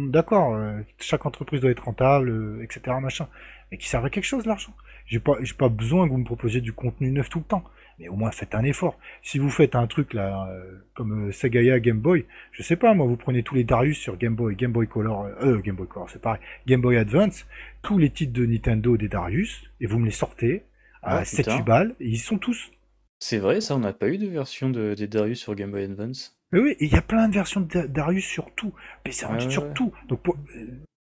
d'accord, 0.09 0.55
euh, 0.55 0.79
chaque 0.99 1.25
entreprise 1.25 1.59
doit 1.59 1.71
être 1.71 1.83
rentable, 1.83 2.29
euh, 2.29 2.63
etc. 2.63 2.95
machin, 3.01 3.27
mais 3.71 3.77
qui 3.77 3.89
servent 3.89 4.05
à 4.05 4.09
quelque 4.09 4.23
chose 4.23 4.45
l'argent? 4.45 4.73
J'ai 5.05 5.19
pas, 5.19 5.33
j'ai 5.41 5.53
pas 5.53 5.67
besoin 5.67 6.05
que 6.07 6.11
vous 6.11 6.17
me 6.17 6.23
proposiez 6.23 6.61
du 6.61 6.71
contenu 6.71 7.11
neuf 7.11 7.29
tout 7.29 7.39
le 7.39 7.43
temps, 7.45 7.65
mais 7.99 8.07
au 8.07 8.15
moins 8.15 8.31
faites 8.31 8.55
un 8.55 8.63
effort. 8.63 8.97
Si 9.21 9.37
vous 9.37 9.49
faites 9.49 9.75
un 9.75 9.85
truc 9.87 10.13
là, 10.13 10.47
euh, 10.49 10.77
comme 10.93 11.29
Sagaya 11.33 11.81
Game 11.81 11.99
Boy, 11.99 12.25
je 12.53 12.63
sais 12.63 12.77
pas, 12.77 12.93
moi 12.93 13.05
vous 13.05 13.17
prenez 13.17 13.43
tous 13.43 13.55
les 13.55 13.65
Darius 13.65 13.97
sur 13.97 14.15
Game 14.15 14.35
Boy, 14.35 14.55
Game 14.55 14.71
Boy 14.71 14.87
Color, 14.87 15.25
euh, 15.41 15.59
Game 15.59 15.75
Boy 15.75 15.87
Color, 15.87 16.09
c'est 16.09 16.21
pareil, 16.21 16.39
Game 16.67 16.79
Boy 16.79 16.95
Advance, 16.95 17.45
tous 17.81 17.97
les 17.97 18.09
titres 18.11 18.31
de 18.31 18.45
Nintendo 18.45 18.95
des 18.95 19.09
Darius, 19.09 19.69
et 19.81 19.87
vous 19.87 19.99
me 19.99 20.05
les 20.05 20.11
sortez 20.11 20.63
à 21.03 21.17
Ah, 21.19 21.23
7-8 21.23 21.37
putain. 21.37 21.59
balles, 21.63 21.95
et 21.99 22.07
ils 22.09 22.17
sont 22.19 22.37
tous. 22.37 22.71
C'est 23.19 23.37
vrai, 23.37 23.61
ça, 23.61 23.75
on 23.75 23.79
n'a 23.79 23.93
pas 23.93 24.09
eu 24.09 24.17
de 24.17 24.27
version 24.27 24.69
de, 24.69 24.93
des 24.95 25.07
Darius 25.07 25.39
sur 25.39 25.55
Game 25.55 25.71
Boy 25.71 25.83
Advance. 25.85 26.37
Mais 26.51 26.59
oui, 26.59 26.75
il 26.79 26.91
y 26.91 26.95
a 26.95 27.01
plein 27.01 27.27
de 27.29 27.33
versions 27.33 27.61
de 27.61 27.67
Da- 27.67 27.87
Darius 27.87 28.25
sur 28.25 28.53
tout, 28.55 28.73
PC 29.03 29.25
Engine 29.25 29.47
Ouais, 29.47 29.53
sur 29.53 29.73
tout. 29.73 29.91
Donc 30.07 30.21
pour- 30.21 30.37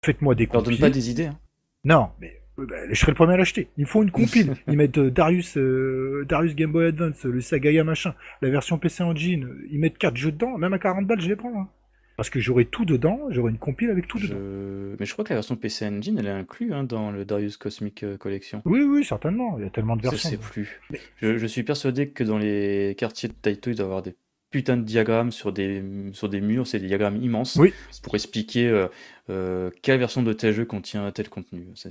faites-moi 0.04 0.35
des 0.35 0.44
Leur 0.46 0.54
donne 0.62 0.64
compiles. 0.64 0.80
pas 0.80 0.90
des 0.90 1.11
idées, 1.11 1.26
hein. 1.26 1.38
Non, 1.85 2.09
mais 2.20 2.40
euh, 2.59 2.66
bah, 2.66 2.76
je 2.88 2.94
serai 2.94 3.12
le 3.12 3.16
premier 3.16 3.35
à 3.35 3.37
l'acheter. 3.37 3.68
Il 3.76 3.83
me 3.83 3.87
faut 3.87 4.02
une 4.02 4.11
compile. 4.11 4.54
Ils 4.68 4.76
mettent 4.76 4.96
euh, 4.98 5.11
Darius, 5.11 5.57
euh, 5.59 6.24
Darius 6.28 6.54
Game 6.54 6.72
Boy 6.72 6.87
Advance, 6.87 7.24
le 7.24 7.40
Sagaya 7.40 7.85
machin, 7.85 8.14
la 8.40 8.48
version 8.48 8.78
PC 8.78 9.02
Engine. 9.02 9.48
Ils 9.70 9.78
mettent 9.78 9.98
4 9.98 10.16
jeux 10.16 10.33
dedans, 10.33 10.57
même 10.57 10.72
à 10.72 10.78
40 10.78 11.07
balles, 11.07 11.20
je 11.20 11.28
les 11.28 11.37
prends. 11.37 11.61
hein. 11.61 11.68
Parce 12.16 12.31
que 12.31 12.38
j'aurai 12.38 12.64
tout 12.64 12.85
dedans, 12.85 13.20
j'aurai 13.31 13.50
une 13.50 13.59
compile 13.59 13.90
avec 13.90 14.07
tout 14.07 14.18
dedans. 14.18 14.35
Je- 14.37 14.94
Mais 15.00 15.07
je 15.07 15.12
crois 15.12 15.24
que 15.24 15.31
la 15.31 15.37
version 15.37 15.57
PC 15.57 15.87
Engine, 15.87 16.16
elle 16.18 16.27
est 16.27 16.31
inclue 16.31 16.72
hein, 16.72 16.85
dans 16.85 17.11
le 17.11 17.24
Darius 17.24 17.57
Cosmic 17.57 18.05
euh, 18.05 18.16
Collection. 18.16 18.62
Oui, 18.64 18.83
oui, 18.83 19.05
certainement. 19.05 19.57
Il 19.59 19.64
y 19.64 19.66
a 19.66 19.70
tellement 19.70 19.96
de 19.96 20.03
Je 20.05 20.11
versions. 20.11 20.31
sais 20.31 20.37
plus. 20.37 20.81
Je, 21.20 21.37
je 21.38 21.46
suis 21.46 21.64
persuadé 21.64 22.09
que 22.11 22.22
dans 22.22 22.38
les 22.38 22.94
quartiers 22.96 23.29
de 23.29 23.35
Taito, 23.35 23.70
il 23.70 23.77
doit 23.77 23.85
y 23.85 23.87
avoir 23.87 24.03
des 24.03 24.14
putains 24.55 24.77
de 24.77 24.83
diagrammes 24.85 25.33
sur 25.33 25.53
des, 25.53 25.83
sur 26.12 26.29
des 26.29 26.40
murs, 26.40 26.64
c'est 26.69 26.79
des 26.79 26.87
diagrammes 26.87 27.17
immenses, 27.17 27.57
Oui. 27.57 27.75
pour 28.05 28.14
expliquer 28.14 28.69
euh, 28.69 28.87
euh, 29.29 29.69
quelle 29.83 29.99
version 29.99 30.23
de 30.23 30.33
tel 30.33 30.55
jeu 30.55 30.64
contient 30.64 31.11
tel 31.11 31.29
contenu. 31.29 31.67
C'est- 31.75 31.90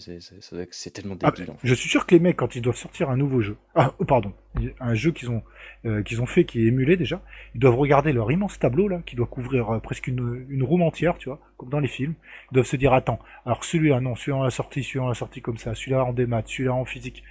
tellement 0.94 1.18
Ah, 1.24 1.32
débile. 1.32 1.52
en 1.52 1.58
fait. 1.58 1.68
je 1.68 1.74
suis 1.74 1.90
sûr 1.90 2.06
que 2.06 2.16
les 2.16 2.22
mecs, 2.22 2.38
quand 2.38 2.56
ils 2.56 2.62
doivent 2.62 2.78
sortir 2.78 3.10
un 3.10 3.18
nouveau 3.18 3.42
jeu, 3.42 3.58
ah, 3.76 3.94
oh, 4.00 4.06
pardon, 4.06 4.32
un 4.80 4.94
jeu 4.96 5.12
qu'ils 5.12 5.30
ont, 5.30 5.44
euh, 5.86 6.04
qu'ils 6.04 6.22
ont 6.22 6.26
fait, 6.26 6.46
qui 6.46 6.62
est 6.62 6.68
émulé 6.68 6.96
déjà, 6.96 7.22
ils 7.54 7.60
doivent 7.60 7.76
regarder 7.76 8.14
leur 8.14 8.32
immense 8.32 8.58
tableau 8.60 8.88
là, 8.88 9.02
qui 9.06 9.18
doit 9.18 9.28
couvrir 9.28 9.82
presque 9.84 10.08
une, 10.08 10.46
une 10.48 10.64
room 10.64 10.84
entière, 10.84 11.18
tu 11.18 11.28
vois, 11.28 11.42
comme 11.58 11.68
dans 11.68 11.82
les 11.82 11.90
films. 11.90 12.14
Ils 12.52 12.54
doivent 12.54 12.66
se 12.66 12.78
dire, 12.78 12.94
attends, 12.94 13.20
alors 13.46 13.66
celui-là, 13.66 14.00
non, 14.00 14.16
celui-là 14.16 14.38
on 14.38 14.44
l'a 14.44 14.50
sorti, 14.52 14.84
celui-là 14.84 15.04
on 15.06 15.10
l'a 15.10 15.16
sorti 15.16 15.42
comme 15.42 15.58
ça, 15.58 15.76
celui-là 15.76 16.06
en 16.06 16.14
démat, 16.14 16.44
celui-là 16.46 16.74
en 16.74 16.86
physique. 16.86 17.24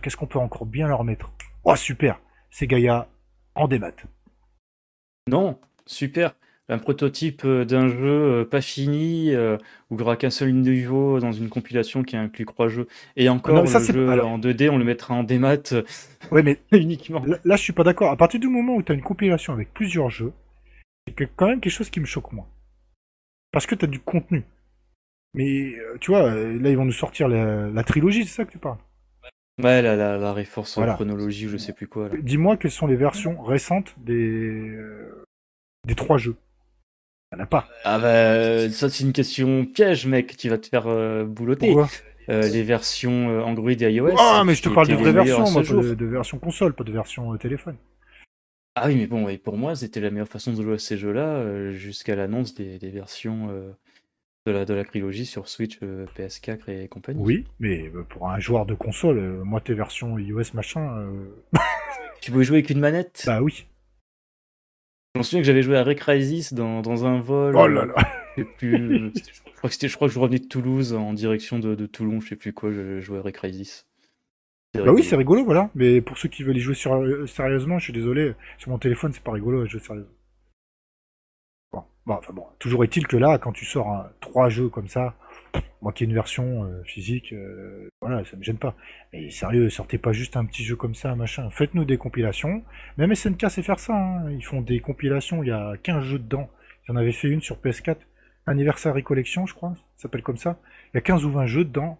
Qu'est-ce 0.00 0.16
qu'on 0.16 0.26
peut 0.26 0.38
encore 0.38 0.64
bien 0.64 0.88
leur 0.88 1.04
mettre? 1.04 1.30
Oh 1.64 1.76
super, 1.76 2.18
c'est 2.50 2.66
Gaïa 2.66 3.06
en 3.54 3.68
démat. 3.68 3.92
Non, 5.28 5.58
super. 5.86 6.34
Un 6.68 6.78
prototype 6.78 7.42
euh, 7.44 7.64
d'un 7.64 7.88
jeu 7.88 8.42
euh, 8.42 8.44
pas 8.44 8.60
fini, 8.60 9.34
euh, 9.34 9.56
où 9.90 9.94
il 9.94 9.96
n'y 9.96 10.02
aura 10.02 10.16
qu'un 10.16 10.30
seul 10.30 10.52
niveau 10.52 11.18
dans 11.18 11.32
une 11.32 11.48
compilation 11.48 12.04
qui 12.04 12.16
inclut 12.16 12.46
trois 12.46 12.68
jeux. 12.68 12.86
Et 13.16 13.28
encore, 13.28 13.56
Non, 13.56 13.62
mais 13.62 13.66
ça, 13.68 13.80
le 13.80 13.84
c'est- 13.86 13.92
jeu 13.92 14.08
alors- 14.08 14.28
en 14.28 14.38
2D, 14.38 14.68
on 14.70 14.78
le 14.78 14.84
mettra 14.84 15.14
en 15.14 15.24
démat 15.24 15.56
Ouais, 16.30 16.44
mais 16.44 16.60
uniquement. 16.72 17.24
Là, 17.26 17.38
là, 17.44 17.56
je 17.56 17.62
suis 17.62 17.72
pas 17.72 17.82
d'accord. 17.82 18.10
À 18.12 18.16
partir 18.16 18.38
du 18.38 18.46
moment 18.48 18.76
où 18.76 18.82
tu 18.82 18.92
as 18.92 18.94
une 18.94 19.02
compilation 19.02 19.52
avec 19.52 19.74
plusieurs 19.74 20.10
jeux, 20.10 20.32
c'est 21.08 21.26
quand 21.34 21.48
même 21.48 21.60
quelque 21.60 21.72
chose 21.72 21.90
qui 21.90 21.98
me 21.98 22.06
choque 22.06 22.32
moins. 22.32 22.46
Parce 23.50 23.66
que 23.66 23.74
tu 23.74 23.84
as 23.84 23.88
du 23.88 23.98
contenu. 23.98 24.44
Mais 25.34 25.74
tu 26.00 26.12
vois, 26.12 26.32
là, 26.34 26.70
ils 26.70 26.76
vont 26.76 26.84
nous 26.84 26.92
sortir 26.92 27.26
la, 27.26 27.68
la 27.68 27.82
trilogie, 27.84 28.24
c'est 28.24 28.34
ça 28.36 28.44
que 28.44 28.52
tu 28.52 28.58
parles? 28.58 28.78
Ouais, 29.62 29.82
la, 29.82 29.96
la, 29.96 30.16
la 30.18 30.32
Reforce 30.32 30.76
Voilà. 30.76 30.94
chronologie, 30.94 31.48
je 31.48 31.56
sais 31.56 31.72
plus 31.72 31.86
quoi. 31.86 32.08
Là. 32.08 32.14
Dis-moi 32.20 32.56
quelles 32.56 32.70
sont 32.70 32.86
les 32.86 32.96
versions 32.96 33.40
récentes 33.42 33.94
des, 33.98 34.14
euh, 34.70 35.24
des 35.86 35.94
trois 35.94 36.18
jeux. 36.18 36.36
Il 37.32 37.36
n'y 37.36 37.42
en 37.42 37.44
a 37.44 37.46
pas. 37.46 37.68
Ah 37.84 37.98
bah, 37.98 38.68
ça 38.70 38.88
c'est 38.88 39.04
une 39.04 39.12
question 39.12 39.64
piège, 39.64 40.06
mec, 40.06 40.36
tu 40.36 40.48
vas 40.48 40.58
te 40.58 40.66
faire 40.66 40.86
euh, 40.88 41.24
boulotter. 41.24 41.68
Pourquoi? 41.68 41.88
Euh, 42.28 42.42
les 42.48 42.62
versions 42.62 43.28
euh, 43.30 43.42
Android 43.42 43.70
et 43.70 43.92
iOS. 43.92 44.14
Ah, 44.18 44.42
mais 44.44 44.54
je 44.54 44.62
te 44.62 44.68
parle 44.68 44.88
de 44.88 44.94
vraies 44.94 45.12
versions, 45.12 45.50
moi, 45.50 45.62
de, 45.62 45.94
de 45.94 46.06
version 46.06 46.38
console, 46.38 46.74
pas 46.74 46.84
de 46.84 46.92
version 46.92 47.32
euh, 47.32 47.36
téléphone. 47.38 47.76
Ah 48.76 48.86
oui, 48.86 48.94
mais 48.96 49.06
bon, 49.08 49.28
et 49.28 49.36
pour 49.36 49.56
moi, 49.56 49.74
c'était 49.74 50.00
la 50.00 50.10
meilleure 50.10 50.28
façon 50.28 50.52
de 50.52 50.62
jouer 50.62 50.74
à 50.74 50.78
ces 50.78 50.96
jeux-là 50.96 51.26
euh, 51.26 51.72
jusqu'à 51.72 52.14
l'annonce 52.14 52.54
des, 52.54 52.78
des 52.78 52.90
versions 52.90 53.48
euh, 53.50 53.72
de, 54.46 54.52
la, 54.52 54.64
de 54.64 54.74
la 54.74 54.84
trilogie 54.84 55.26
sur 55.26 55.48
Switch, 55.48 55.78
euh, 55.82 56.06
PS4 56.16 56.70
et 56.70 56.88
compagnie. 56.88 57.20
Oui, 57.22 57.44
mais 57.58 57.90
euh, 57.94 58.02
pour 58.04 58.28
un 58.30 58.38
joueur 58.38 58.66
de 58.66 58.74
console, 58.74 59.18
euh, 59.18 59.44
moi, 59.44 59.60
tes 59.60 59.74
versions 59.74 60.18
iOS 60.18 60.54
machin, 60.54 61.06
Tu 62.20 62.30
pouvais 62.30 62.44
jouer 62.44 62.58
avec 62.58 62.70
une 62.70 62.80
manette? 62.80 63.22
Bah 63.26 63.40
oui. 63.42 63.66
Je 65.14 65.18
me 65.18 65.22
souviens 65.24 65.40
que 65.40 65.46
j'avais 65.46 65.62
joué 65.62 65.76
à 65.76 65.82
Rec 65.82 65.98
Crisis 65.98 66.52
dans, 66.52 66.82
dans 66.82 67.04
un 67.06 67.20
vol. 67.20 67.56
Oh 67.56 67.66
là 67.66 67.84
là. 67.86 67.94
Je 68.36 68.42
sais 68.42 68.48
plus. 68.58 69.10
je 69.14 69.56
crois 69.56 69.70
que 69.70 69.88
je 69.88 69.94
crois 69.96 70.08
que 70.08 70.14
je 70.14 70.18
revenais 70.18 70.38
de 70.38 70.46
Toulouse 70.46 70.92
en 70.94 71.12
direction 71.14 71.58
de, 71.58 71.74
de 71.74 71.86
Toulon, 71.86 72.20
je 72.20 72.28
sais 72.28 72.36
plus 72.36 72.52
quoi, 72.52 72.70
je 72.70 73.00
jouais 73.00 73.18
à 73.18 73.22
Rec 73.22 73.34
Crisis. 73.36 73.86
C'était 74.74 74.86
Bah 74.86 74.92
oui, 74.92 75.02
c'est 75.02 75.16
rigolo, 75.16 75.44
voilà. 75.44 75.68
Mais 75.74 76.00
pour 76.00 76.16
ceux 76.16 76.28
qui 76.28 76.44
veulent 76.44 76.56
y 76.56 76.60
jouer 76.60 76.74
sur- 76.76 77.28
sérieusement, 77.28 77.78
je 77.78 77.84
suis 77.84 77.92
désolé, 77.92 78.34
sur 78.58 78.70
mon 78.70 78.78
téléphone, 78.78 79.12
c'est 79.12 79.22
pas 79.22 79.32
rigolo 79.32 79.62
à 79.62 79.66
jouer 79.66 79.80
sérieusement. 79.80 80.12
Bon, 82.06 82.14
enfin 82.14 82.32
bon, 82.32 82.46
toujours 82.58 82.82
est-il 82.84 83.06
que 83.06 83.16
là, 83.16 83.38
quand 83.38 83.52
tu 83.52 83.64
sors 83.64 83.88
un- 83.90 84.10
trois 84.20 84.48
jeux 84.48 84.68
comme 84.68 84.88
ça, 84.88 85.14
moi 85.82 85.92
qui 85.92 86.04
ai 86.04 86.06
une 86.06 86.14
version 86.14 86.64
euh, 86.64 86.82
physique, 86.84 87.32
euh, 87.32 87.88
voilà, 88.00 88.24
ça 88.24 88.36
me 88.36 88.42
gêne 88.42 88.56
pas. 88.58 88.74
Mais 89.12 89.30
sérieux, 89.30 89.68
sortez 89.70 89.98
pas 89.98 90.12
juste 90.12 90.36
un 90.36 90.44
petit 90.44 90.64
jeu 90.64 90.76
comme 90.76 90.94
ça, 90.94 91.14
machin. 91.14 91.48
Faites-nous 91.50 91.84
des 91.84 91.98
compilations. 91.98 92.62
Même 92.96 93.14
SNK 93.14 93.50
sait 93.50 93.62
faire 93.62 93.78
ça, 93.78 93.94
hein. 93.94 94.30
Ils 94.30 94.44
font 94.44 94.60
des 94.62 94.80
compilations, 94.80 95.42
il 95.42 95.48
y 95.48 95.52
a 95.52 95.74
15 95.82 96.02
jeux 96.04 96.18
dedans. 96.18 96.48
Ils 96.88 96.92
en 96.92 96.96
avaient 96.96 97.12
fait 97.12 97.28
une 97.28 97.40
sur 97.42 97.56
PS4, 97.58 97.96
Anniversary 98.46 99.02
Collection, 99.02 99.46
je 99.46 99.54
crois, 99.54 99.74
ça 99.96 100.02
s'appelle 100.02 100.22
comme 100.22 100.36
ça. 100.38 100.58
Il 100.92 100.96
y 100.96 100.98
a 100.98 101.02
15 101.02 101.24
ou 101.24 101.30
20 101.30 101.46
jeux 101.46 101.64
dedans. 101.64 101.98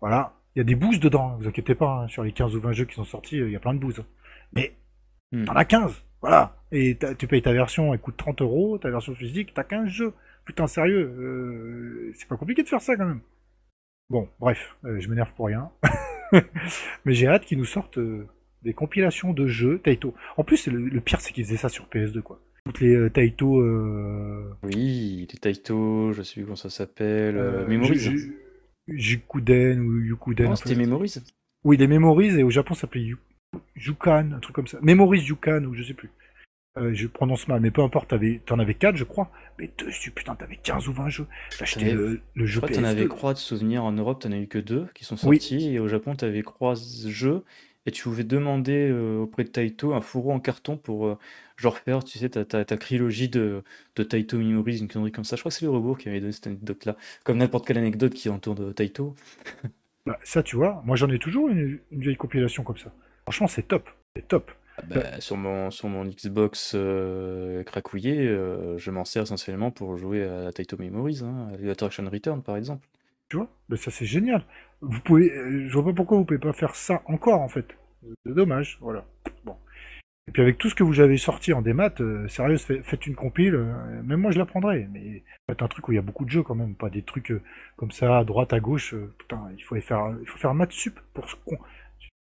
Voilà. 0.00 0.32
Il 0.54 0.60
y 0.60 0.62
a 0.62 0.64
des 0.64 0.74
boosts 0.76 1.02
dedans, 1.02 1.36
vous 1.38 1.48
inquiétez 1.48 1.74
pas, 1.74 2.02
hein, 2.04 2.08
sur 2.08 2.22
les 2.22 2.32
15 2.32 2.54
ou 2.56 2.60
20 2.60 2.72
jeux 2.72 2.84
qui 2.86 2.94
sont 2.94 3.04
sortis, 3.04 3.40
euh, 3.40 3.46
il 3.48 3.52
y 3.52 3.56
a 3.56 3.60
plein 3.60 3.74
de 3.74 3.78
boosts. 3.78 4.00
Mais 4.54 4.74
Hmm. 5.32 5.44
t'en 5.44 5.54
as 5.56 5.64
15. 5.64 5.92
Voilà. 6.26 6.56
Et 6.72 6.98
tu 7.18 7.28
payes 7.28 7.42
ta 7.42 7.52
version, 7.52 7.94
elle 7.94 8.00
coûte 8.00 8.16
30 8.16 8.42
euros, 8.42 8.78
ta 8.78 8.90
version 8.90 9.14
physique, 9.14 9.54
t'as 9.54 9.62
15 9.62 9.88
jeux. 9.88 10.12
Putain, 10.44 10.66
sérieux, 10.66 11.06
euh, 11.06 12.12
c'est 12.16 12.26
pas 12.26 12.36
compliqué 12.36 12.64
de 12.64 12.68
faire 12.68 12.80
ça 12.80 12.96
quand 12.96 13.06
même. 13.06 13.20
Bon, 14.10 14.28
bref, 14.40 14.76
euh, 14.84 14.98
je 14.98 15.08
m'énerve 15.08 15.32
pour 15.36 15.46
rien. 15.46 15.70
Mais 17.04 17.14
j'ai 17.14 17.28
hâte 17.28 17.44
qu'ils 17.44 17.58
nous 17.58 17.64
sortent 17.64 17.98
euh, 17.98 18.26
des 18.62 18.74
compilations 18.74 19.32
de 19.32 19.46
jeux 19.46 19.78
Taito. 19.78 20.14
En 20.36 20.42
plus, 20.42 20.66
le, 20.66 21.00
pire, 21.00 21.20
c'est 21.20 21.32
qu'ils 21.32 21.44
faisaient 21.44 21.56
ça 21.56 21.68
sur 21.68 21.86
PS2, 21.86 22.22
quoi. 22.22 22.40
Toutes 22.64 22.80
les 22.80 23.08
Taito. 23.10 23.62
Oui, 24.64 25.28
les 25.30 25.38
Taito, 25.38 26.12
je 26.12 26.22
sais 26.22 26.34
plus 26.34 26.42
comment 26.42 26.56
ça 26.56 26.70
s'appelle. 26.70 27.36
Memories. 27.68 28.32
Jukuden 28.88 29.78
ou 29.78 30.00
Yukuden. 30.00 30.48
Non, 30.48 30.56
c'était 30.56 30.74
Memories. 30.74 31.22
Oui, 31.62 31.76
des 31.76 31.86
Memories, 31.86 32.40
et 32.40 32.42
au 32.42 32.50
Japon, 32.50 32.74
ça 32.74 32.82
s'appelait 32.82 33.12
Yukan, 33.76 34.32
un 34.32 34.38
truc 34.40 34.54
comme 34.54 34.66
ça. 34.66 34.78
Memories 34.82 35.22
Yukan, 35.22 35.64
ou 35.64 35.74
je 35.74 35.82
sais 35.82 35.94
plus. 35.94 36.10
Euh, 36.78 36.92
je 36.92 37.06
prononce 37.06 37.48
mal, 37.48 37.60
mais 37.60 37.70
peu 37.70 37.82
importe, 37.82 38.14
t'en 38.44 38.58
avais 38.58 38.74
4, 38.74 38.96
je 38.96 39.04
crois. 39.04 39.30
Mais 39.58 39.70
dessus, 39.78 40.10
putain, 40.10 40.34
t'avais 40.34 40.56
15 40.56 40.88
ou 40.88 40.92
20 40.92 41.08
jeux. 41.08 41.26
T'as 41.58 41.64
le, 41.80 42.20
le 42.34 42.46
jeu 42.46 42.60
PS2. 42.60 42.74
T'en 42.74 42.84
avais 42.84 43.06
croix 43.06 43.32
de 43.32 43.38
souvenirs 43.38 43.84
en 43.84 43.92
Europe, 43.92 44.20
t'en 44.20 44.32
as 44.32 44.36
eu 44.36 44.46
que 44.46 44.58
deux 44.58 44.86
qui 44.94 45.04
sont 45.04 45.16
sortis. 45.16 45.74
Et 45.74 45.78
au 45.78 45.88
Japon, 45.88 46.14
t'avais 46.14 46.42
croix 46.42 46.74
jeux. 47.06 47.44
Et 47.86 47.92
tu 47.92 48.02
pouvais 48.02 48.24
demander 48.24 48.88
euh, 48.90 49.20
auprès 49.20 49.44
de 49.44 49.48
Taito 49.48 49.94
un 49.94 50.00
fourreau 50.00 50.32
en 50.32 50.40
carton 50.40 50.76
pour 50.76 51.06
euh, 51.06 51.18
genre 51.56 51.78
faire, 51.78 52.02
tu 52.02 52.18
sais, 52.18 52.28
ta, 52.28 52.44
ta, 52.44 52.76
trilogie 52.76 53.28
de, 53.28 53.62
de 53.94 54.02
Taito 54.02 54.38
Memories, 54.38 54.78
une 54.78 54.88
connerie 54.88 55.12
comme 55.12 55.24
ça. 55.24 55.36
Je 55.36 55.42
crois 55.42 55.50
que 55.50 55.56
c'est 55.56 55.64
le 55.64 55.70
robot 55.70 55.94
qui 55.94 56.08
avait 56.08 56.20
donné 56.20 56.32
cette 56.32 56.48
anecdote-là. 56.48 56.96
Comme 57.24 57.38
n'importe 57.38 57.64
quelle 57.64 57.78
anecdote 57.78 58.12
qui 58.12 58.28
entoure 58.28 58.54
de 58.54 58.72
Taito. 58.72 59.14
Bah, 60.04 60.20
ça, 60.22 60.40
tu 60.40 60.54
vois, 60.54 60.80
moi 60.86 60.94
j'en 60.94 61.10
ai 61.10 61.18
toujours 61.18 61.48
une, 61.48 61.80
une 61.90 62.00
vieille 62.00 62.16
compilation 62.16 62.62
comme 62.62 62.76
ça. 62.76 62.92
Franchement, 63.26 63.48
c'est 63.48 63.66
top. 63.66 63.90
C'est 64.14 64.28
top. 64.28 64.52
Ah 64.78 64.82
bah, 64.88 65.20
sur, 65.20 65.36
mon, 65.36 65.70
sur 65.70 65.88
mon 65.88 66.04
Xbox 66.04 66.72
euh, 66.74 67.64
cracouillé, 67.64 68.28
euh, 68.28 68.76
je 68.78 68.90
m'en 68.90 69.04
sers 69.04 69.22
essentiellement 69.22 69.70
pour 69.70 69.96
jouer 69.96 70.22
à 70.22 70.52
Taito 70.52 70.76
Memories, 70.78 71.22
hein, 71.24 71.48
à 71.50 71.70
Attraction 71.70 72.04
Return 72.08 72.42
par 72.42 72.56
exemple. 72.56 72.86
Tu 73.28 73.36
vois? 73.36 73.48
Ça 73.76 73.90
c'est 73.90 74.04
génial. 74.04 74.44
Vous 74.82 75.00
pouvez, 75.00 75.32
euh, 75.32 75.66
je 75.66 75.72
vois 75.72 75.84
pas 75.86 75.92
pourquoi 75.92 76.18
vous 76.18 76.24
pouvez 76.24 76.38
pas 76.38 76.52
faire 76.52 76.76
ça 76.76 77.02
encore 77.06 77.40
en 77.40 77.48
fait. 77.48 77.66
C'est 78.24 78.34
dommage, 78.34 78.78
voilà. 78.80 79.04
Bon. 79.44 79.56
Et 80.28 80.32
puis 80.32 80.42
avec 80.42 80.58
tout 80.58 80.68
ce 80.68 80.74
que 80.74 80.82
vous 80.82 81.00
avez 81.00 81.16
sorti 81.16 81.52
en 81.52 81.62
démat, 81.62 81.94
sérieux, 82.28 82.58
faites 82.58 83.06
une 83.06 83.14
compile, 83.14 83.56
même 84.04 84.20
moi 84.20 84.30
je 84.30 84.38
la 84.38 84.44
prendrais, 84.44 84.88
mais 84.92 85.22
faites 85.48 85.62
un 85.62 85.68
truc 85.68 85.88
où 85.88 85.92
il 85.92 85.94
y 85.94 85.98
a 85.98 86.02
beaucoup 86.02 86.24
de 86.24 86.30
jeux 86.30 86.42
quand 86.42 86.54
même, 86.54 86.74
pas 86.74 86.90
des 86.90 87.02
trucs 87.02 87.32
comme 87.76 87.92
ça 87.92 88.18
à 88.18 88.24
droite, 88.24 88.52
à 88.52 88.60
gauche. 88.60 88.94
putain, 89.18 89.40
il 89.56 89.62
faut 89.62 89.80
faire, 89.80 90.14
il 90.20 90.28
faut 90.28 90.38
faire 90.38 90.50
un 90.50 90.66
sup 90.68 90.98
pour 91.14 91.30
ce 91.30 91.36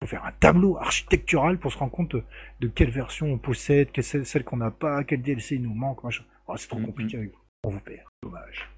faire 0.07 0.25
un 0.25 0.31
tableau 0.39 0.77
architectural 0.77 1.57
pour 1.57 1.71
se 1.71 1.77
rendre 1.77 1.91
compte 1.91 2.15
de 2.15 2.67
quelle 2.67 2.91
version 2.91 3.31
on 3.31 3.37
possède, 3.37 3.91
quelle 3.91 4.03
celle 4.03 4.43
qu'on 4.43 4.57
n'a 4.57 4.71
pas, 4.71 5.03
quel 5.03 5.21
DLC 5.21 5.55
il 5.55 5.63
nous 5.63 5.73
manque, 5.73 6.03
machin. 6.03 6.23
Oh, 6.47 6.55
c'est 6.57 6.67
trop 6.67 6.79
mm, 6.79 6.85
compliqué 6.85 7.17
mm. 7.17 7.19
avec 7.19 7.31
vous. 7.31 7.39
On 7.65 7.69
vous 7.69 7.79
perd. 7.79 8.07
Dommage. 8.21 8.69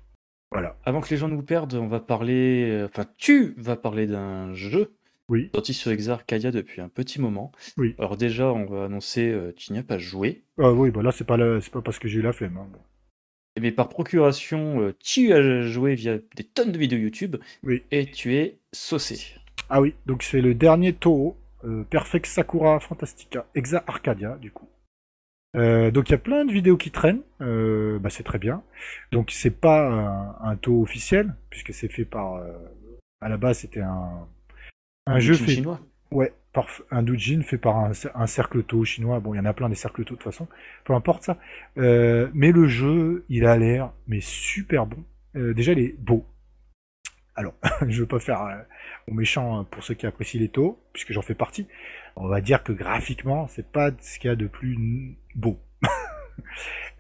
Voilà. 0.51 0.78
Avant 0.86 1.01
que 1.01 1.09
les 1.09 1.17
gens 1.17 1.28
nous 1.28 1.41
perdent, 1.41 1.73
on 1.73 1.88
va 1.88 1.99
parler. 1.99 2.69
Euh, 2.69 2.86
enfin, 2.86 3.05
tu 3.17 3.53
vas 3.57 3.76
parler 3.76 4.07
d'un 4.07 4.53
jeu. 4.53 4.95
Oui. 5.28 5.49
Sorti 5.55 5.73
sur 5.73 5.91
Exarcadia 5.91 6.51
depuis 6.51 6.82
un 6.82 6.89
petit 6.89 7.19
moment. 7.19 7.51
Oui. 7.78 7.95
Alors 7.97 8.15
déjà, 8.15 8.53
on 8.53 8.65
va 8.65 8.86
annoncer, 8.86 9.28
euh, 9.32 9.51
tu 9.55 9.73
n'y 9.73 9.80
as 9.80 9.84
pas 9.84 9.97
joué. 9.97 10.43
Ah 10.59 10.71
oui, 10.71 10.91
bah 10.91 11.01
là 11.01 11.11
c'est 11.11 11.26
pas 11.26 11.38
c'est 11.61 11.71
pas 11.71 11.82
parce 11.82 11.97
que 11.97 12.07
j'ai 12.07 12.19
eu 12.19 12.21
la 12.21 12.32
flemme. 12.32 12.57
Hein. 12.57 12.69
Mais 13.59 13.71
par 13.71 13.89
procuration, 13.89 14.82
euh, 14.82 14.93
tu 14.99 15.34
as 15.34 15.63
joué 15.63 15.95
via 15.95 16.19
des 16.36 16.43
tonnes 16.43 16.71
de 16.71 16.78
vidéos 16.78 16.99
YouTube. 16.99 17.38
Oui. 17.63 17.84
Et 17.89 18.05
tu 18.05 18.36
es 18.36 18.59
saucé. 18.71 19.36
Ah 19.70 19.82
oui, 19.82 19.95
donc 20.05 20.24
c'est 20.24 20.41
le 20.41 20.53
dernier 20.53 20.93
Toho, 20.93 21.38
euh, 21.63 21.84
Perfect 21.89 22.26
Sakura 22.28 22.80
Fantastica, 22.80 23.45
Exa 23.55 23.84
Arcadia, 23.88 24.38
du 24.39 24.51
coup. 24.51 24.70
Euh, 25.55 25.89
donc 25.89 26.09
il 26.09 26.11
y 26.11 26.16
a 26.16 26.20
plein 26.20 26.45
de 26.45 26.51
vidéos 26.51 26.78
qui 26.78 26.91
traînent, 26.91 27.22
euh, 27.41 27.97
bah, 27.99 28.09
c'est 28.09 28.24
très 28.24 28.39
bien. 28.39 28.61
Donc 29.11 29.32
c'est 29.32 29.49
pas 29.49 29.88
un, 29.88 30.36
un 30.51 30.55
Toho 30.57 30.84
officiel, 30.84 31.34
puisque 31.49 31.74
c'est 31.74 31.88
fait 31.88 32.05
par... 32.05 32.41
à 33.22 33.30
la 33.30 33.38
base 33.38 33.59
c'était 33.59 33.82
un, 33.82 34.28
un, 35.07 35.20
jeu 35.20 35.34
fait... 35.34 35.53
chinois 35.53 35.80
Ouais, 36.11 36.34
par, 36.53 36.68
un 36.91 37.01
doujin 37.01 37.41
fait 37.41 37.57
par 37.57 37.78
un, 37.78 38.28
cercle 38.28 38.63
Toho 38.63 38.86
chinois. 38.86 39.20
Bon, 39.20 39.34
il 39.34 39.38
y 39.38 39.39
en 39.39 39.45
a 39.45 39.53
plein 39.53 39.70
des 39.70 39.76
cercles 39.76 40.03
Toho 40.03 40.18
de 40.18 40.24
toute 40.24 40.32
façon, 40.32 40.47
peu 40.84 40.93
importe 40.93 41.24
ça. 41.24 41.38
mais 41.78 42.51
le 42.51 42.68
jeu, 42.68 43.26
il 43.30 43.45
a 43.45 43.57
l'air 43.57 43.91
mais 44.07 44.20
super 44.22 44.86
bon. 44.86 45.03
déjà, 45.34 45.72
il 45.72 45.80
est 45.80 45.95
beau. 45.97 46.26
Alors, 47.36 47.54
je 47.88 48.02
veux 48.02 48.08
pas 48.08 48.20
faire 48.20 48.42
euh, 48.44 48.56
mon 49.08 49.16
méchant 49.16 49.66
pour 49.66 49.84
ceux 49.84 49.94
qui 49.94 50.06
apprécient 50.06 50.40
les 50.40 50.50
taux, 50.50 50.80
puisque 50.94 51.12
j'en 51.12 51.22
fais 51.22 51.36
partie. 51.36 51.68
On 52.16 52.28
va 52.28 52.42
dire 52.42 52.64
que 52.64 52.72
graphiquement, 52.72 53.48
c'est 53.48 53.70
pas 53.70 53.92
ce 54.00 54.20
qu'il 54.20 54.30
y 54.30 54.32
a 54.32 54.36
de 54.36 54.48
plus 54.48 55.18
beau. 55.36 55.60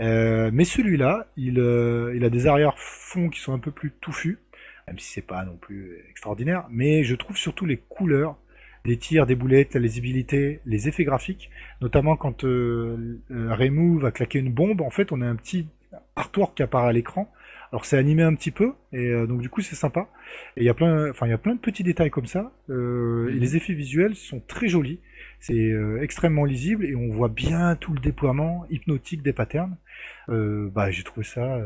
euh, 0.01 0.51
mais 0.53 0.65
celui-là, 0.65 1.27
il, 1.37 1.59
euh, 1.59 2.19
a 2.21 2.29
des 2.29 2.47
arrière-fonds 2.47 3.29
qui 3.29 3.39
sont 3.39 3.53
un 3.53 3.59
peu 3.59 3.71
plus 3.71 3.91
touffus, 3.91 4.39
même 4.87 4.99
si 4.99 5.13
c'est 5.13 5.25
pas 5.25 5.45
non 5.45 5.55
plus 5.55 6.03
extraordinaire. 6.09 6.65
Mais 6.69 7.03
je 7.03 7.15
trouve 7.15 7.37
surtout 7.37 7.65
les 7.65 7.77
couleurs, 7.77 8.37
les 8.83 8.97
tirs, 8.97 9.25
des 9.25 9.35
boulettes, 9.35 9.73
la 9.73 9.79
lisibilité, 9.79 10.59
les 10.65 10.89
effets 10.89 11.05
graphiques, 11.05 11.49
notamment 11.81 12.17
quand 12.17 12.43
euh, 12.43 13.21
euh 13.31 13.99
va 13.99 14.11
claquer 14.11 14.39
une 14.39 14.51
bombe, 14.51 14.81
en 14.81 14.89
fait, 14.89 15.13
on 15.13 15.21
a 15.21 15.25
un 15.25 15.35
petit 15.35 15.67
artwork 16.17 16.57
qui 16.57 16.63
apparaît 16.63 16.89
à 16.89 16.93
l'écran 16.93 17.31
alors 17.75 17.83
c'est 17.83 17.97
animé 17.97 18.23
un 18.23 18.33
petit 18.35 18.51
peu 18.51 18.71
et 18.93 19.09
euh, 19.09 19.27
donc 19.27 19.41
du 19.41 19.49
coup 19.49 19.59
c'est 19.59 19.75
sympa. 19.75 20.07
Et 20.55 20.61
il 20.61 20.65
y 20.65 20.69
a 20.69 20.73
plein, 20.73 21.09
enfin 21.09 21.27
il 21.27 21.31
y 21.31 21.33
a 21.33 21.37
plein 21.37 21.55
de 21.55 21.59
petits 21.59 21.83
détails 21.83 22.09
comme 22.09 22.25
ça. 22.25 22.53
Euh, 22.69 23.27
et 23.27 23.33
mhm. 23.33 23.39
les 23.41 23.57
effets 23.57 23.73
visuels 23.73 24.15
sont 24.15 24.39
très 24.39 24.69
jolis. 24.69 25.01
C'est 25.41 25.71
euh, 25.71 26.01
extrêmement 26.01 26.45
lisible 26.45 26.85
et 26.85 26.95
on 26.95 27.11
voit 27.11 27.27
bien 27.27 27.75
tout 27.75 27.91
le 27.91 27.99
déploiement 27.99 28.65
hypnotique 28.69 29.23
des 29.23 29.33
patterns. 29.33 29.75
bah 30.29 30.89
j'ai 30.89 31.03
trouvé 31.03 31.25
ça 31.25 31.59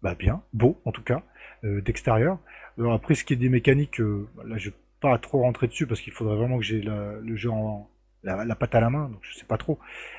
bah, 0.00 0.14
bien, 0.14 0.42
beau 0.54 0.80
en 0.86 0.90
tout 0.90 1.02
cas 1.02 1.22
d'extérieur. 1.62 2.38
Alors 2.78 2.94
après 2.94 3.14
ce 3.14 3.22
qui 3.22 3.34
est 3.34 3.36
des 3.36 3.50
mécaniques, 3.50 3.98
là 3.98 4.56
je 4.56 4.70
vais 4.70 4.76
pas 5.02 5.18
trop 5.18 5.42
rentrer 5.42 5.66
dessus 5.66 5.86
parce 5.86 6.00
qu'il 6.00 6.14
faudrait 6.14 6.36
vraiment 6.36 6.56
que 6.56 6.64
j'ai 6.64 6.80
le 6.80 7.36
jeu 7.36 7.50
en, 7.50 7.90
la, 8.22 8.44
la, 8.44 8.54
patte 8.54 8.74
à 8.74 8.80
la 8.80 8.90
main, 8.90 9.08
donc 9.08 9.20
je 9.22 9.34
sais 9.34 9.44
pas 9.44 9.58
trop. 9.58 9.78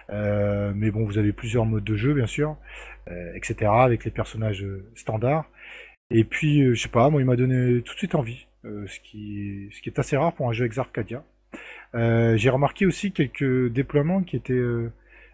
Euh, 0.09 0.73
mais 0.75 0.91
bon, 0.91 1.05
vous 1.05 1.17
avez 1.17 1.31
plusieurs 1.33 1.65
modes 1.65 1.83
de 1.83 1.95
jeu, 1.95 2.13
bien 2.13 2.27
sûr, 2.27 2.57
euh, 3.09 3.33
etc., 3.35 3.71
avec 3.71 4.05
les 4.05 4.11
personnages 4.11 4.63
euh, 4.63 4.85
standards. 4.95 5.45
Et 6.09 6.23
puis, 6.23 6.61
euh, 6.61 6.73
je 6.73 6.81
sais 6.81 6.89
pas, 6.89 7.09
moi, 7.09 7.21
il 7.21 7.25
m'a 7.25 7.35
donné 7.35 7.81
tout 7.81 7.93
de 7.93 7.97
suite 7.97 8.15
envie, 8.15 8.47
euh, 8.65 8.85
ce, 8.87 8.99
qui, 8.99 9.69
ce 9.71 9.81
qui 9.81 9.89
est 9.89 9.99
assez 9.99 10.17
rare 10.17 10.33
pour 10.33 10.49
un 10.49 10.53
jeu 10.53 10.65
ex 10.65 10.77
Arcadia. 10.77 11.23
J'ai 11.93 12.49
remarqué 12.49 12.85
aussi 12.85 13.11
quelques 13.11 13.71
déploiements 13.71 14.23
qui 14.23 14.35
étaient, 14.35 14.63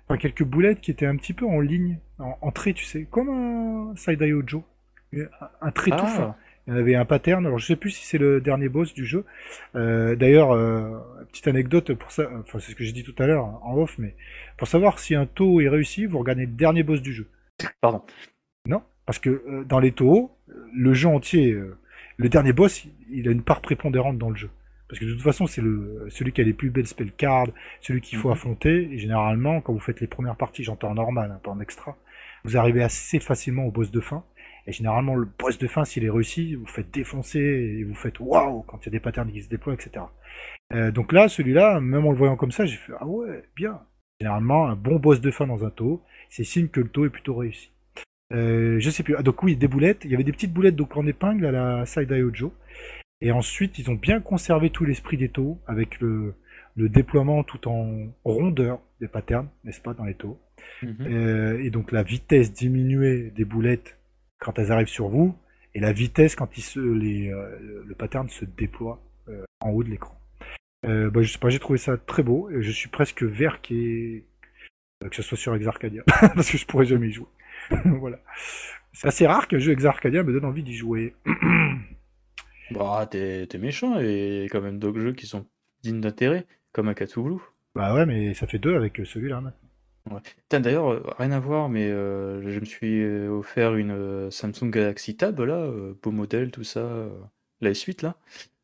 enfin 0.08 0.18
quelques 0.18 0.44
boulettes 0.44 0.82
qui 0.82 0.92
étaient 0.92 1.06
un 1.06 1.16
petit 1.16 1.34
peu 1.34 1.46
en 1.46 1.60
ligne, 1.60 2.00
en, 2.20 2.38
en 2.42 2.52
trait, 2.52 2.74
tu 2.74 2.86
sais, 2.86 3.08
comme 3.10 3.30
un 3.30 3.96
Side 3.96 4.24
Joe, 4.46 4.64
un, 5.16 5.28
un 5.62 5.72
trait 5.72 5.92
tout 5.92 5.98
ah. 6.00 6.08
fin. 6.08 6.36
Il 6.70 6.74
y 6.74 6.76
en 6.76 6.80
avait 6.80 6.96
un 6.96 7.06
pattern. 7.06 7.46
Alors 7.48 7.58
je 7.58 7.66
sais 7.66 7.76
plus 7.76 7.90
si 7.90 8.06
c'est 8.06 8.20
le 8.20 8.42
dernier 8.42 8.70
boss 8.70 8.94
du 8.94 9.04
jeu. 9.04 9.26
Euh, 9.76 10.16
D'ailleurs, 10.16 10.52
euh, 10.52 11.00
petite 11.32 11.48
anecdote 11.48 11.94
pour 11.94 12.12
ça. 12.12 12.30
Enfin, 12.42 12.60
c'est 12.60 12.72
ce 12.72 12.76
que 12.76 12.84
j'ai 12.84 12.92
dit 12.92 13.04
tout 13.04 13.16
à 13.18 13.26
l'heure 13.26 13.46
en 13.64 13.76
off, 13.76 13.96
mais 13.98 14.16
pour 14.56 14.68
savoir 14.68 15.00
si 15.00 15.16
un 15.16 15.26
taux 15.26 15.62
est 15.62 15.70
réussi, 15.70 16.06
vous 16.06 16.20
regardez 16.20 16.46
le 16.46 16.52
dernier 16.52 16.84
boss 16.84 17.02
du 17.02 17.12
jeu. 17.12 17.28
Pardon. 17.82 18.04
Non, 18.68 18.84
parce 19.08 19.18
que 19.18 19.30
euh, 19.30 19.64
dans 19.64 19.80
les 19.80 19.92
taux, 19.92 20.32
le 20.48 20.94
jeu 20.94 21.08
entier, 21.08 21.58
le 22.18 22.30
dernier 22.30 22.54
boss, 22.54 22.86
il 23.10 23.28
a 23.28 23.32
une 23.32 23.42
part 23.42 23.62
prépondérante 23.62 24.20
dans 24.20 24.30
le 24.30 24.36
jeu. 24.36 24.52
Parce 24.88 25.00
que 25.00 25.06
de 25.06 25.14
toute 25.14 25.22
façon, 25.22 25.48
c'est 25.48 25.62
le 25.62 26.08
celui 26.10 26.32
qui 26.32 26.42
a 26.42 26.44
les 26.44 26.54
plus 26.54 26.70
belles 26.70 26.88
spell 26.88 27.12
cards, 27.12 27.48
celui 27.82 28.02
qu'il 28.02 28.18
faut 28.20 28.30
mhm. 28.30 28.34
affronter. 28.34 28.90
Et 28.92 29.00
généralement, 29.00 29.62
quand 29.62 29.74
vous 29.74 29.80
faites 29.80 30.02
les 30.02 30.08
premières 30.08 30.36
parties, 30.36 30.64
j'entends 30.64 30.92
en 30.92 30.96
normal, 30.96 31.32
hein, 31.32 31.40
pas 31.44 31.52
en 31.52 31.60
extra, 31.60 31.98
vous 32.44 32.58
arrivez 32.58 32.84
assez 32.84 33.20
facilement 33.20 33.66
au 33.66 33.72
boss 33.72 33.92
de 33.92 34.00
fin. 34.00 34.24
Et 34.68 34.72
généralement, 34.72 35.16
le 35.16 35.26
boss 35.26 35.58
de 35.58 35.68
fin, 35.68 35.86
s'il 35.86 36.06
est 36.06 36.10
réussi, 36.10 36.56
vous 36.56 36.68
faites 36.68 36.92
défoncer 36.92 37.40
et 37.40 37.84
vous 37.84 37.96
faites 37.96 38.20
waouh 38.20 38.64
quand 38.64 38.78
il 38.82 38.86
y 38.86 38.90
a 38.90 38.92
des 38.92 39.00
patterns 39.00 39.32
qui 39.32 39.42
se 39.42 39.50
déploient, 39.50 39.74
etc. 39.74 40.06
Euh, 40.74 40.92
donc 40.92 41.12
là, 41.12 41.28
celui-là, 41.28 41.80
même 41.80 42.06
en 42.06 42.12
le 42.12 42.18
voyant 42.18 42.36
comme 42.36 42.52
ça, 42.52 42.66
j'ai 42.66 42.78
fait 42.78 42.94
ah 43.00 43.08
ouais, 43.08 43.44
bien. 43.56 43.82
Généralement, 44.20 44.68
un 44.68 44.76
bon 44.76 44.98
boss 44.98 45.22
de 45.22 45.32
fin 45.32 45.48
dans 45.48 45.66
un 45.66 45.70
taux, 45.70 46.04
c'est 46.30 46.44
signe 46.44 46.68
que 46.68 46.82
le 46.82 46.90
taux 46.90 47.06
est 47.06 47.10
plutôt 47.10 47.36
réussi. 47.36 47.72
Euh, 48.32 48.80
je 48.80 48.90
sais 48.90 49.02
plus. 49.02 49.16
Ah, 49.16 49.24
donc 49.24 49.42
oui, 49.44 49.56
des 49.56 49.68
boulettes. 49.68 50.06
Il 50.06 50.12
y 50.12 50.14
avait 50.14 50.24
des 50.24 50.32
petites 50.32 50.54
boulettes 50.54 50.76
donc 50.76 50.96
en 50.98 51.08
épingle 51.08 51.46
à 51.46 51.52
la 51.52 51.86
Side 51.86 52.12
Ojo. 52.12 52.54
Et 53.22 53.32
ensuite, 53.32 53.80
ils 53.80 53.90
ont 53.90 53.96
bien 53.96 54.22
conservé 54.22 54.70
tout 54.70 54.86
l'esprit 54.86 55.18
des 55.18 55.30
taux 55.30 55.60
avec 55.68 56.00
le, 56.00 56.36
le 56.76 56.90
déploiement 56.90 57.44
tout 57.44 57.68
en 57.68 58.08
rondeur 58.24 58.80
des 59.02 59.08
patterns, 59.08 59.50
n'est-ce 59.64 59.82
pas, 59.82 59.94
dans 59.94 60.06
les 60.06 60.16
taux. 60.16 60.40
Mhm. 60.84 60.96
euh, 61.02 61.64
et 61.64 61.70
donc 61.70 61.92
la 61.92 62.04
vitesse 62.04 62.52
diminuée 62.54 63.32
des 63.36 63.46
boulettes 63.46 63.98
quand 64.40 64.58
elles 64.60 64.72
arrivent 64.72 64.88
sur 64.88 65.10
vous, 65.10 65.36
et 65.76 65.80
la 65.80 65.92
vitesse 65.92 66.36
quand 66.36 66.58
il 66.58 66.62
se, 66.62 66.80
les, 66.80 67.30
euh, 67.30 67.84
le 67.86 67.96
pattern 67.96 68.28
se 68.30 68.46
déploie 68.46 69.02
euh, 69.28 69.44
en 69.60 69.70
haut 69.70 69.84
de 69.84 69.90
l'écran. 69.90 70.20
Euh, 70.86 71.10
bah, 71.10 71.22
je 71.22 71.32
sais 71.32 71.40
pas, 71.40 71.50
j'ai 71.50 71.60
trouvé 71.60 71.78
ça 71.78 71.98
très 71.98 72.24
beau, 72.24 72.50
et 72.50 72.62
je 72.62 72.72
suis 72.72 72.90
presque 72.90 73.24
vert 73.24 73.62
qui 73.62 74.24
que 75.10 75.16
ce 75.16 75.22
soit 75.22 75.38
sur 75.38 75.56
Exarcadia, 75.56 76.04
parce 76.06 76.52
que 76.52 76.58
je 76.58 76.66
pourrais 76.66 76.86
jamais 76.86 77.08
y 77.08 77.12
jouer. 77.12 77.28
voilà. 77.86 78.20
C'est 78.92 79.08
assez 79.08 79.26
rare 79.26 79.48
qu'un 79.48 79.60
jeu 79.60 79.72
Exarcadia 79.72 80.24
me 80.24 80.34
donne 80.34 80.44
envie 80.44 80.64
d'y 80.64 80.76
jouer. 80.76 81.16
bah, 82.72 83.08
t'es 83.10 83.48
méchant, 83.58 83.98
et 84.00 84.48
quand 84.52 84.62
même 84.62 84.80
d'autres 84.80 85.00
jeux 85.00 85.14
qui 85.14 85.26
sont 85.26 85.46
dignes 85.84 86.02
d'intérêt, 86.02 86.46
comme 86.74 86.90
un 86.90 86.94
Blue. 86.94 87.40
Bah 87.76 87.94
ouais, 87.94 88.06
mais 88.06 88.34
ça 88.34 88.48
fait 88.48 88.60
deux 88.60 88.76
avec 88.76 89.02
celui-là 89.06 89.42
maintenant. 89.42 89.69
Ouais. 90.10 90.60
D'ailleurs, 90.60 90.92
euh, 90.92 91.04
rien 91.18 91.32
à 91.32 91.40
voir, 91.40 91.70
mais 91.70 91.88
euh, 91.90 92.42
je 92.50 92.60
me 92.60 92.66
suis 92.66 93.02
euh, 93.04 93.30
offert 93.30 93.76
une 93.76 93.92
euh, 93.92 94.32
Samsung 94.32 94.70
Galaxy 94.70 95.16
Tab, 95.16 95.40
là, 95.40 95.56
euh, 95.56 95.94
beau 96.02 96.12
modèle, 96.12 96.52
tout 96.52 96.64
ça, 96.64 96.80
euh, 96.80 97.10
la 97.62 97.72
S8, 97.72 98.04
là. 98.04 98.16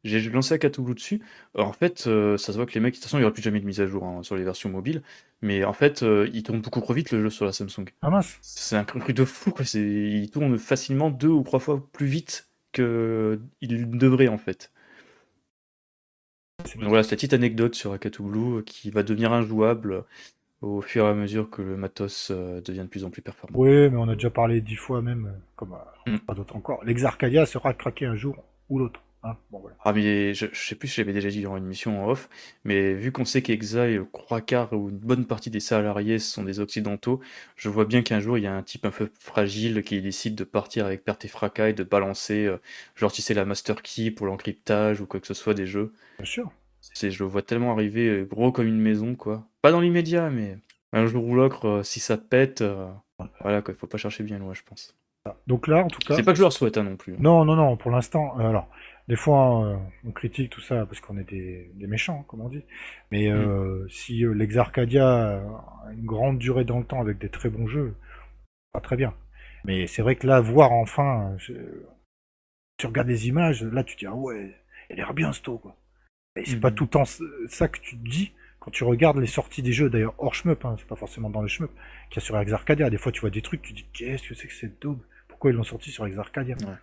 J'ai 0.03 0.19
j'ai 0.19 0.29
lancé 0.29 0.53
Akatouglu 0.53 0.93
dessus. 0.93 1.21
Alors, 1.55 1.67
en 1.67 1.73
fait, 1.73 2.05
euh, 2.07 2.37
ça 2.37 2.51
se 2.53 2.57
voit 2.57 2.65
que 2.67 2.73
les 2.73 2.79
mecs, 2.79 2.93
de 2.93 2.97
toute 2.97 3.05
façon, 3.05 3.17
il 3.17 3.21
n'y 3.21 3.25
aura 3.25 3.33
plus 3.33 3.41
jamais 3.41 3.59
de 3.59 3.65
mise 3.65 3.81
à 3.81 3.87
jour 3.87 4.03
hein, 4.03 4.21
sur 4.23 4.35
les 4.35 4.43
versions 4.43 4.69
mobiles, 4.69 5.01
mais 5.41 5.63
en 5.63 5.73
fait, 5.73 6.03
euh, 6.03 6.29
il 6.33 6.43
tourne 6.43 6.61
beaucoup 6.61 6.79
trop 6.81 6.93
vite 6.93 7.11
le 7.11 7.21
jeu 7.21 7.29
sur 7.29 7.45
la 7.45 7.51
Samsung. 7.53 7.85
Ah 8.01 8.09
mince. 8.09 8.37
C'est 8.41 8.75
un 8.75 8.83
truc 8.83 9.11
de 9.11 9.25
fou, 9.25 9.51
quoi. 9.51 9.65
C'est, 9.65 9.81
il 9.81 10.29
tourne 10.29 10.57
facilement 10.59 11.09
deux 11.09 11.29
ou 11.29 11.43
trois 11.43 11.59
fois 11.59 11.87
plus 11.91 12.05
vite 12.07 12.47
que 12.71 13.39
il 13.61 13.89
devrait, 13.97 14.27
en 14.27 14.37
fait. 14.37 14.71
Donc 16.75 16.89
voilà, 16.89 17.03
cette 17.03 17.11
petite 17.11 17.33
anecdote 17.33 17.75
sur 17.75 17.91
Akatouglu 17.93 18.57
euh, 18.57 18.61
qui 18.61 18.89
va 18.89 19.03
devenir 19.03 19.33
injouable 19.33 20.03
au 20.65 20.81
fur 20.81 21.05
et 21.05 21.09
à 21.09 21.13
mesure 21.13 21.49
que 21.49 21.61
le 21.61 21.77
matos 21.77 22.31
euh, 22.31 22.61
devient 22.61 22.79
de 22.81 22.87
plus 22.87 23.03
en 23.05 23.09
plus 23.09 23.21
performant. 23.21 23.57
Oui, 23.57 23.89
mais 23.89 23.97
on 23.97 24.09
a 24.09 24.15
déjà 24.15 24.29
parlé 24.29 24.61
dix 24.61 24.75
fois 24.75 25.01
même, 25.01 25.27
euh, 25.27 25.39
comme 25.55 25.73
euh, 25.73 26.11
Mm. 26.11 26.19
pas 26.19 26.33
d'autres 26.33 26.55
encore. 26.55 26.83
L'exarcadia 26.83 27.45
sera 27.45 27.73
craqué 27.73 28.05
un 28.05 28.15
jour 28.15 28.43
ou 28.69 28.79
l'autre. 28.79 29.01
Hein 29.23 29.37
bon, 29.49 29.57
voilà. 29.57 29.75
Ah 29.83 29.91
mais 29.91 30.35
je, 30.35 30.45
je 30.53 30.67
sais 30.67 30.75
plus 30.75 30.87
si 30.87 30.97
j'avais 30.97 31.13
déjà 31.13 31.29
dit 31.29 31.41
dans 31.41 31.57
une 31.57 31.65
émission 31.65 32.03
en 32.05 32.09
off, 32.11 32.29
mais 32.63 32.93
vu 32.93 33.11
qu'on 33.11 33.25
sait 33.25 33.41
qu'Exa 33.41 33.87
et 33.87 33.95
le 33.95 34.05
trois 34.13 34.39
quarts 34.39 34.71
ou 34.73 34.89
une 34.89 34.99
bonne 34.99 35.25
partie 35.25 35.49
des 35.49 35.59
salariés 35.59 36.19
sont 36.19 36.43
des 36.43 36.59
occidentaux, 36.59 37.19
je 37.55 37.67
vois 37.69 37.85
bien 37.85 38.03
qu'un 38.03 38.19
jour 38.19 38.37
il 38.37 38.43
y 38.43 38.47
a 38.47 38.53
un 38.55 38.61
type 38.61 38.85
un 38.85 38.91
peu 38.91 39.09
fragile 39.19 39.81
qui 39.81 39.99
décide 39.99 40.35
de 40.35 40.43
partir 40.43 40.85
avec 40.85 41.03
perte 41.03 41.25
et 41.25 41.27
fracas 41.27 41.69
et 41.69 41.73
de 41.73 41.83
balancer, 41.83 42.45
euh, 42.45 42.57
genre 42.95 43.11
tu 43.11 43.23
sais 43.23 43.33
la 43.33 43.45
master 43.45 43.81
key 43.81 44.11
pour 44.11 44.27
l'encryptage 44.27 45.01
ou 45.01 45.07
quoi 45.07 45.19
que 45.19 45.25
ce 45.27 45.33
soit 45.33 45.55
des 45.55 45.65
jeux. 45.65 45.91
Bien 46.19 46.25
sûr. 46.25 46.51
Je 46.93 47.23
le 47.23 47.27
vois 47.27 47.41
tellement 47.41 47.71
arriver 47.71 48.27
gros 48.29 48.51
comme 48.51 48.67
une 48.67 48.79
maison 48.79 49.15
quoi. 49.15 49.47
Pas 49.65 49.71
dans 49.71 49.81
l'immédiat, 49.81 50.29
mais 50.29 50.59
un 50.93 51.07
jour 51.07 51.25
ou 51.25 51.33
l'autre, 51.33 51.67
euh, 51.67 51.81
si 51.81 51.99
ça 51.99 52.17
pète, 52.19 52.61
euh, 52.61 52.87
voilà 53.41 53.63
quoi, 53.63 53.73
il 53.73 53.77
faut 53.77 53.87
pas 53.87 53.97
chercher 53.97 54.21
bien 54.23 54.37
loin, 54.37 54.53
je 54.53 54.61
pense. 54.61 54.95
Donc 55.47 55.65
là, 55.67 55.83
en 55.83 55.87
tout 55.87 55.97
cas. 56.05 56.13
C'est 56.13 56.21
pas 56.21 56.33
que 56.33 56.37
je 56.37 56.43
leur 56.43 56.53
souhaite 56.53 56.77
hein, 56.77 56.83
non 56.83 56.97
plus. 56.97 57.15
Non, 57.17 57.45
non, 57.45 57.55
non, 57.55 57.75
pour 57.75 57.89
l'instant. 57.89 58.39
euh, 58.39 58.47
alors, 58.47 58.69
des 59.07 59.15
fois, 59.15 59.65
euh, 59.65 59.75
on 60.07 60.11
critique 60.11 60.51
tout 60.51 60.61
ça 60.61 60.85
parce 60.85 60.99
qu'on 61.01 61.17
est 61.17 61.23
des, 61.27 61.71
des 61.73 61.87
méchants, 61.87 62.21
comme 62.27 62.41
on 62.41 62.49
dit. 62.49 62.61
Mais 63.09 63.31
euh, 63.31 63.87
si 63.89 64.19
l'Exarcadia 64.19 65.39
a 65.39 65.91
une 65.93 66.05
grande 66.05 66.37
durée 66.37 66.63
dans 66.63 66.77
le 66.77 66.85
temps 66.85 67.01
avec 67.01 67.17
des 67.17 67.29
très 67.29 67.49
bons 67.49 67.65
jeux, 67.65 67.95
pas 68.71 68.81
très 68.81 68.97
bien. 68.97 69.15
Mais 69.63 69.87
c'est 69.87 70.03
vrai 70.03 70.15
que 70.15 70.27
là, 70.27 70.41
voir 70.41 70.73
enfin, 70.73 71.33
je- 71.37 71.53
tu 72.77 72.85
regardes 72.85 73.07
les 73.07 73.27
images, 73.29 73.63
là, 73.63 73.83
tu 73.83 73.95
te 73.95 74.01
dis, 74.01 74.05
ah 74.05 74.13
ouais, 74.13 74.55
elle 74.89 74.97
a 74.97 74.97
l'air 74.97 75.15
bien, 75.15 75.33
ce 75.33 75.41
quoi. 75.41 75.75
Et 76.35 76.45
c'est 76.45 76.59
pas 76.59 76.69
tout 76.69 76.83
le 76.83 76.89
temps 76.91 77.05
ça 77.47 77.67
que 77.67 77.79
tu 77.79 77.97
te 77.97 78.07
dis 78.07 78.31
quand 78.65 78.71
tu 78.71 78.83
regardes 78.83 79.19
les 79.19 79.27
sorties 79.27 79.61
des 79.61 79.73
jeux, 79.73 79.91
d'ailleurs 79.91 80.15
hors 80.17 80.33
shmup, 80.33 80.65
hein, 80.65 80.75
c'est 80.79 80.87
pas 80.87 80.95
forcément 80.95 81.29
dans 81.29 81.43
le 81.43 81.47
shmup, 81.47 81.69
qu'il 82.09 82.19
y 82.19 82.23
a 82.23 82.25
sur 82.25 82.39
Exarcadia. 82.39 82.89
Des 82.89 82.97
fois, 82.97 83.11
tu 83.11 83.21
vois 83.21 83.29
des 83.29 83.43
trucs, 83.43 83.61
tu 83.61 83.73
te 83.73 83.77
dis, 83.77 83.85
qu'est-ce 83.93 84.27
que 84.27 84.33
c'est 84.33 84.47
que 84.47 84.53
cette 84.55 84.81
daube? 84.81 84.99
Pourquoi 85.27 85.51
ils 85.51 85.53
l'ont 85.53 85.63
sorti 85.63 85.91
sur 85.91 86.07
Exarcadia? 86.07 86.55
Ouais. 86.61 86.73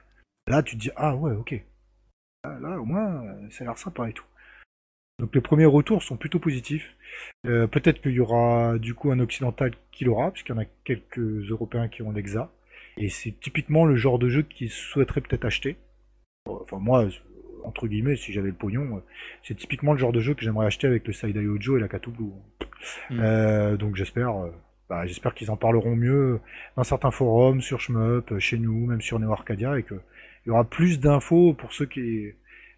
Là, 0.46 0.62
tu 0.62 0.76
te 0.76 0.80
dis, 0.80 0.90
ah 0.94 1.16
ouais, 1.16 1.32
ok. 1.32 1.60
Là, 2.44 2.58
là, 2.60 2.80
au 2.80 2.84
moins, 2.84 3.24
ça 3.50 3.64
a 3.64 3.66
l'air 3.66 3.78
sympa 3.78 4.08
et 4.08 4.12
tout. 4.12 4.24
Donc 5.18 5.34
les 5.34 5.40
premiers 5.40 5.66
retours 5.66 6.04
sont 6.04 6.16
plutôt 6.16 6.38
positifs. 6.38 6.96
Euh, 7.46 7.66
Peut-être 7.66 8.00
qu'il 8.00 8.12
y 8.12 8.20
aura 8.20 8.78
du 8.78 8.94
coup 8.94 9.10
un 9.10 9.18
occidental 9.18 9.72
qui 9.90 10.04
l'aura, 10.04 10.30
puisqu'il 10.30 10.52
y 10.52 10.58
en 10.58 10.62
a 10.62 10.66
quelques 10.84 11.18
Européens 11.18 11.88
qui 11.88 12.02
ont 12.02 12.12
l'Exa. 12.12 12.52
Et 12.96 13.08
c'est 13.08 13.32
typiquement 13.40 13.86
le 13.86 13.96
genre 13.96 14.20
de 14.20 14.28
jeu 14.28 14.42
qu'ils 14.42 14.70
souhaiteraient 14.70 15.20
peut-être 15.20 15.44
acheter. 15.44 15.76
Enfin 16.46 16.78
moi, 16.78 17.08
entre 17.64 17.86
guillemets, 17.86 18.16
si 18.16 18.32
j'avais 18.32 18.48
le 18.48 18.54
pognon, 18.54 18.96
euh, 18.96 19.00
c'est 19.42 19.56
typiquement 19.56 19.92
le 19.92 19.98
genre 19.98 20.12
de 20.12 20.20
jeu 20.20 20.34
que 20.34 20.42
j'aimerais 20.42 20.66
acheter 20.66 20.86
avec 20.86 21.06
le 21.06 21.12
Saidai 21.12 21.46
Ojo 21.46 21.76
et 21.76 21.80
la 21.80 21.88
Katubu. 21.88 22.24
Mm. 23.10 23.20
Euh, 23.20 23.76
donc 23.76 23.96
j'espère, 23.96 24.36
euh, 24.36 24.50
bah, 24.88 25.06
j'espère 25.06 25.34
qu'ils 25.34 25.50
en 25.50 25.56
parleront 25.56 25.96
mieux 25.96 26.40
dans 26.76 26.84
certains 26.84 27.10
forums, 27.10 27.60
sur 27.60 27.80
Shmup, 27.80 28.38
chez 28.38 28.58
nous, 28.58 28.86
même 28.86 29.00
sur 29.00 29.18
Neo 29.18 29.32
Arcadia, 29.32 29.78
et 29.78 29.82
qu'il 29.82 30.00
y 30.46 30.50
aura 30.50 30.64
plus 30.64 31.00
d'infos 31.00 31.54
pour 31.54 31.72
ceux 31.72 31.86
qui, 31.86 32.28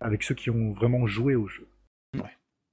avec 0.00 0.22
ceux 0.22 0.34
qui 0.34 0.50
ont 0.50 0.72
vraiment 0.72 1.06
joué 1.06 1.34
au 1.34 1.46
jeu. 1.46 1.68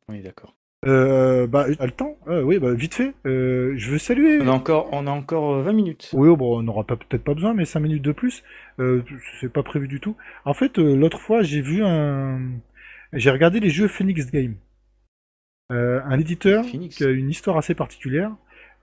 On 0.08 0.14
est 0.14 0.22
d'accord. 0.22 0.56
Euh, 0.88 1.46
bah, 1.46 1.68
t'as 1.78 1.86
le 1.86 1.92
temps 1.92 2.18
Euh, 2.28 2.42
Oui, 2.42 2.58
bah, 2.60 2.74
vite 2.74 2.96
fait. 2.96 3.14
Euh, 3.26 3.74
je 3.78 3.92
veux 3.92 3.98
saluer. 3.98 4.42
On 4.42 4.48
a 4.48 4.52
encore, 4.52 4.90
on 4.92 5.06
a 5.06 5.12
encore 5.12 5.54
euh, 5.56 5.64
20 5.64 5.74
minutes. 5.74 6.10
Oui, 6.14 6.28
oh, 6.28 6.36
bon, 6.36 6.58
on 6.58 6.64
n'aura 6.64 6.84
peut-être 6.84 7.24
pas 7.24 7.34
besoin, 7.34 7.54
mais 7.54 7.66
5 7.66 7.80
minutes 7.82 8.02
de 8.02 8.12
plus, 8.12 8.44
euh, 8.80 9.04
c'est 9.40 9.52
pas 9.52 9.64
prévu 9.64 9.88
du 9.88 10.00
tout. 10.00 10.16
En 10.46 10.54
fait, 10.54 10.80
euh, 10.80 10.96
l'autre 10.96 11.20
fois, 11.20 11.44
j'ai 11.44 11.62
vu 11.62 11.84
un... 11.84 12.40
J'ai 13.14 13.30
regardé 13.30 13.60
les 13.60 13.70
jeux 13.70 13.88
Phoenix 13.88 14.32
Game. 14.32 14.56
Euh, 15.72 16.02
un 16.06 16.20
éditeur 16.20 16.66
Phoenix. 16.66 16.96
qui 16.98 17.04
a 17.04 17.10
une 17.10 17.30
histoire 17.30 17.58
assez 17.58 17.76
particulière. 17.76 18.32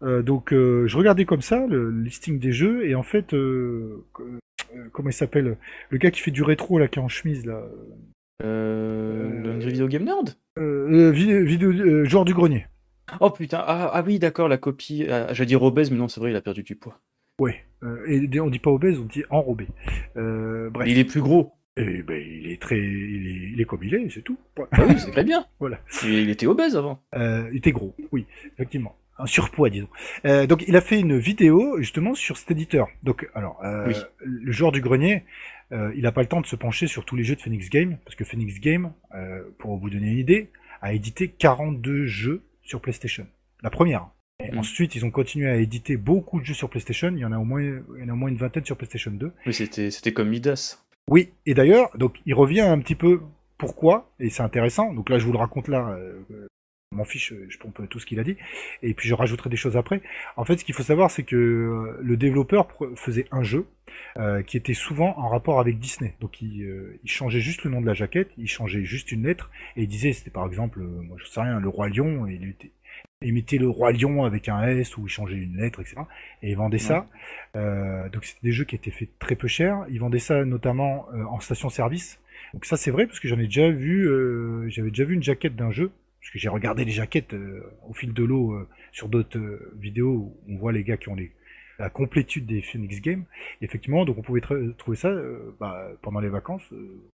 Euh, 0.02 0.22
donc, 0.22 0.52
euh, 0.52 0.86
je 0.86 0.96
regardais 0.96 1.24
comme 1.24 1.42
ça 1.42 1.66
le 1.66 1.90
listing 1.90 2.38
des 2.38 2.52
jeux, 2.52 2.86
et 2.86 2.94
en 2.94 3.02
fait, 3.02 3.34
euh, 3.34 4.04
euh, 4.20 4.88
comment 4.92 5.08
il 5.10 5.14
s'appelle? 5.14 5.56
Le 5.90 5.98
gars 5.98 6.10
qui 6.10 6.20
fait 6.20 6.30
du 6.30 6.42
rétro, 6.44 6.78
là, 6.78 6.86
qui 6.86 6.98
est 6.98 7.02
en 7.02 7.08
chemise, 7.08 7.44
là. 7.44 7.62
Euh, 8.42 9.28
le 9.42 9.58
Video 9.58 9.88
Game 9.88 10.04
Nerd 10.04 10.30
Euh, 10.58 11.08
euh, 11.08 11.10
vi- 11.12 11.44
vidéo, 11.44 11.70
euh, 11.72 12.04
joueur 12.04 12.24
du 12.24 12.34
grenier. 12.34 12.66
Oh 13.20 13.30
putain, 13.30 13.62
ah, 13.66 13.90
ah 13.92 14.02
oui, 14.06 14.18
d'accord, 14.18 14.48
la 14.48 14.58
copie. 14.58 15.06
Ah, 15.08 15.32
J'allais 15.32 15.46
dire 15.46 15.62
obèse, 15.62 15.90
mais 15.90 15.96
non, 15.96 16.08
c'est 16.08 16.20
vrai, 16.20 16.30
il 16.30 16.36
a 16.36 16.40
perdu 16.40 16.62
du 16.62 16.76
poids. 16.76 17.00
Ouais. 17.38 17.64
Euh, 17.82 18.04
et 18.06 18.40
on 18.40 18.50
dit 18.50 18.58
pas 18.58 18.70
obèse, 18.70 18.98
on 18.98 19.04
dit 19.06 19.24
enrobé. 19.30 19.66
Euh, 20.16 20.70
bref. 20.70 20.88
Il 20.88 20.98
est 20.98 21.04
plus 21.04 21.20
gros. 21.20 21.52
Eh 21.76 22.02
ben, 22.02 22.20
il 22.20 22.50
est 22.50 22.60
très, 22.60 22.76
il 22.78 23.26
est, 23.28 23.50
il 23.54 23.60
est 23.60 23.64
comme 23.64 23.84
il 23.84 23.94
est, 23.94 24.08
c'est 24.10 24.22
tout. 24.22 24.36
Ah 24.72 24.82
oui, 24.88 24.94
c'est 24.98 25.12
très 25.12 25.22
bien. 25.24 25.44
Voilà. 25.60 25.78
Il, 26.02 26.10
il 26.12 26.30
était 26.30 26.46
obèse 26.46 26.76
avant. 26.76 27.00
Euh, 27.14 27.48
il 27.52 27.58
était 27.58 27.70
gros, 27.72 27.94
oui, 28.12 28.26
effectivement. 28.54 28.96
Un 29.20 29.26
surpoids, 29.26 29.70
disons. 29.70 29.88
Euh, 30.26 30.46
donc, 30.46 30.64
il 30.68 30.76
a 30.76 30.80
fait 30.80 30.98
une 31.00 31.18
vidéo 31.18 31.76
justement 31.78 32.14
sur 32.14 32.36
cet 32.36 32.50
éditeur. 32.52 32.88
Donc, 33.02 33.28
alors, 33.34 33.60
euh, 33.64 33.86
Oui. 33.88 33.94
le 34.20 34.52
joueur 34.52 34.70
du 34.72 34.80
grenier, 34.80 35.24
euh, 35.72 35.92
il 35.96 36.02
n'a 36.02 36.12
pas 36.12 36.22
le 36.22 36.28
temps 36.28 36.40
de 36.40 36.46
se 36.46 36.56
pencher 36.56 36.86
sur 36.86 37.04
tous 37.04 37.16
les 37.16 37.24
jeux 37.24 37.36
de 37.36 37.40
Phoenix 37.40 37.68
Game, 37.70 37.98
parce 38.04 38.14
que 38.16 38.24
Phoenix 38.24 38.58
Game, 38.60 38.92
euh, 39.14 39.42
pour 39.58 39.76
vous 39.78 39.90
donner 39.90 40.08
une 40.12 40.18
idée, 40.18 40.50
a 40.82 40.92
édité 40.92 41.28
42 41.28 42.06
jeux 42.06 42.42
sur 42.62 42.80
PlayStation. 42.80 43.26
La 43.62 43.70
première. 43.70 44.08
Et 44.40 44.52
Mm. 44.52 44.58
ensuite, 44.58 44.94
ils 44.94 45.04
ont 45.04 45.10
continué 45.10 45.48
à 45.50 45.56
éditer 45.56 45.96
beaucoup 45.96 46.38
de 46.40 46.44
jeux 46.44 46.54
sur 46.54 46.70
PlayStation. 46.70 47.10
Il 47.12 47.18
y 47.18 47.24
en 47.24 47.32
a 47.32 47.38
au 47.38 47.44
moins, 47.44 47.60
il 47.62 47.82
y 48.00 48.02
en 48.04 48.08
a 48.08 48.12
au 48.12 48.16
moins 48.16 48.28
une 48.28 48.36
vingtaine 48.36 48.64
sur 48.64 48.76
PlayStation 48.76 49.10
2. 49.10 49.32
Oui, 49.46 49.52
c'était 49.54 49.90
c'était 49.90 50.12
comme 50.12 50.28
Midas. 50.28 50.78
Oui, 51.10 51.30
et 51.46 51.54
d'ailleurs, 51.54 51.90
donc 51.96 52.18
il 52.26 52.34
revient 52.34 52.60
un 52.60 52.78
petit 52.78 52.94
peu 52.94 53.20
pourquoi, 53.56 54.12
et 54.20 54.30
c'est 54.30 54.42
intéressant. 54.42 54.92
Donc 54.92 55.08
là, 55.10 55.18
je 55.18 55.26
vous 55.26 55.32
le 55.32 55.38
raconte 55.38 55.66
là. 55.68 55.88
Euh, 55.98 56.46
m'en 56.92 57.04
fiche, 57.04 57.32
je 57.48 57.58
pompe 57.58 57.88
tout 57.88 57.98
ce 57.98 58.06
qu'il 58.06 58.18
a 58.18 58.24
dit, 58.24 58.36
et 58.82 58.94
puis 58.94 59.08
je 59.08 59.14
rajouterai 59.14 59.50
des 59.50 59.56
choses 59.56 59.76
après. 59.76 60.00
En 60.36 60.44
fait, 60.44 60.58
ce 60.58 60.64
qu'il 60.64 60.74
faut 60.74 60.82
savoir, 60.82 61.10
c'est 61.10 61.22
que 61.22 61.36
euh, 61.36 61.98
le 62.02 62.16
développeur 62.16 62.68
faisait 62.96 63.26
un 63.30 63.42
jeu 63.42 63.66
euh, 64.18 64.42
qui 64.42 64.56
était 64.56 64.74
souvent 64.74 65.18
en 65.18 65.28
rapport 65.28 65.60
avec 65.60 65.78
Disney. 65.78 66.14
Donc 66.20 66.40
il, 66.40 66.62
euh, 66.62 66.98
il 67.04 67.10
changeait 67.10 67.40
juste 67.40 67.64
le 67.64 67.70
nom 67.70 67.80
de 67.80 67.86
la 67.86 67.94
jaquette, 67.94 68.30
il 68.38 68.48
changeait 68.48 68.84
juste 68.84 69.12
une 69.12 69.24
lettre, 69.24 69.50
et 69.76 69.82
il 69.82 69.88
disait, 69.88 70.12
c'était 70.12 70.30
par 70.30 70.46
exemple, 70.46 70.80
euh, 70.80 71.02
moi 71.02 71.16
je 71.18 71.26
sais 71.26 71.40
rien, 71.40 71.60
le 71.60 71.68
roi 71.68 71.88
lion, 71.88 72.26
et 72.26 72.34
il 72.40 72.48
était 72.50 72.70
imitait 73.20 73.58
le 73.58 73.68
roi 73.68 73.92
lion 73.92 74.24
avec 74.24 74.48
un 74.48 74.62
S 74.62 74.96
ou 74.96 75.06
il 75.06 75.10
changeait 75.10 75.36
une 75.36 75.56
lettre, 75.56 75.80
etc. 75.80 75.96
Et 76.42 76.50
il 76.50 76.56
vendait 76.56 76.78
ça. 76.78 77.08
Euh, 77.56 78.08
donc 78.10 78.24
c'était 78.24 78.40
des 78.44 78.52
jeux 78.52 78.64
qui 78.64 78.76
étaient 78.76 78.92
faits 78.92 79.08
très 79.18 79.34
peu 79.34 79.48
cher. 79.48 79.84
Ils 79.90 79.98
vendaient 79.98 80.20
ça 80.20 80.44
notamment 80.44 81.08
en 81.28 81.40
station-service. 81.40 82.20
Donc 82.54 82.64
ça 82.64 82.76
c'est 82.76 82.92
vrai 82.92 83.06
parce 83.06 83.18
que 83.18 83.26
j'en 83.26 83.38
ai 83.38 83.46
déjà 83.46 83.70
vu, 83.70 84.08
j'avais 84.68 84.90
déjà 84.90 85.04
vu 85.04 85.14
une 85.14 85.22
jaquette 85.22 85.56
d'un 85.56 85.72
jeu, 85.72 85.90
parce 86.20 86.30
que 86.32 86.38
j'ai 86.38 86.48
regardé 86.48 86.84
les 86.84 86.92
jaquettes 86.92 87.34
euh, 87.34 87.62
au 87.88 87.94
fil 87.94 88.12
de 88.12 88.24
l'eau 88.24 88.52
euh, 88.52 88.68
sur 88.92 89.08
d'autres 89.08 89.38
euh, 89.38 89.72
vidéos 89.78 90.12
où 90.12 90.36
on 90.48 90.56
voit 90.58 90.72
les 90.72 90.84
gars 90.84 90.96
qui 90.96 91.08
ont 91.08 91.14
les, 91.14 91.32
la 91.78 91.90
complétude 91.90 92.46
des 92.46 92.62
Phoenix 92.62 93.00
Games. 93.00 93.24
Et 93.60 93.64
effectivement, 93.64 94.04
donc 94.04 94.18
on 94.18 94.22
pouvait 94.22 94.40
tr- 94.40 94.74
trouver 94.76 94.96
ça 94.96 95.14
bah, 95.60 95.90
pendant 96.02 96.20
les 96.20 96.28
vacances. 96.28 96.72
Euh, 96.72 97.08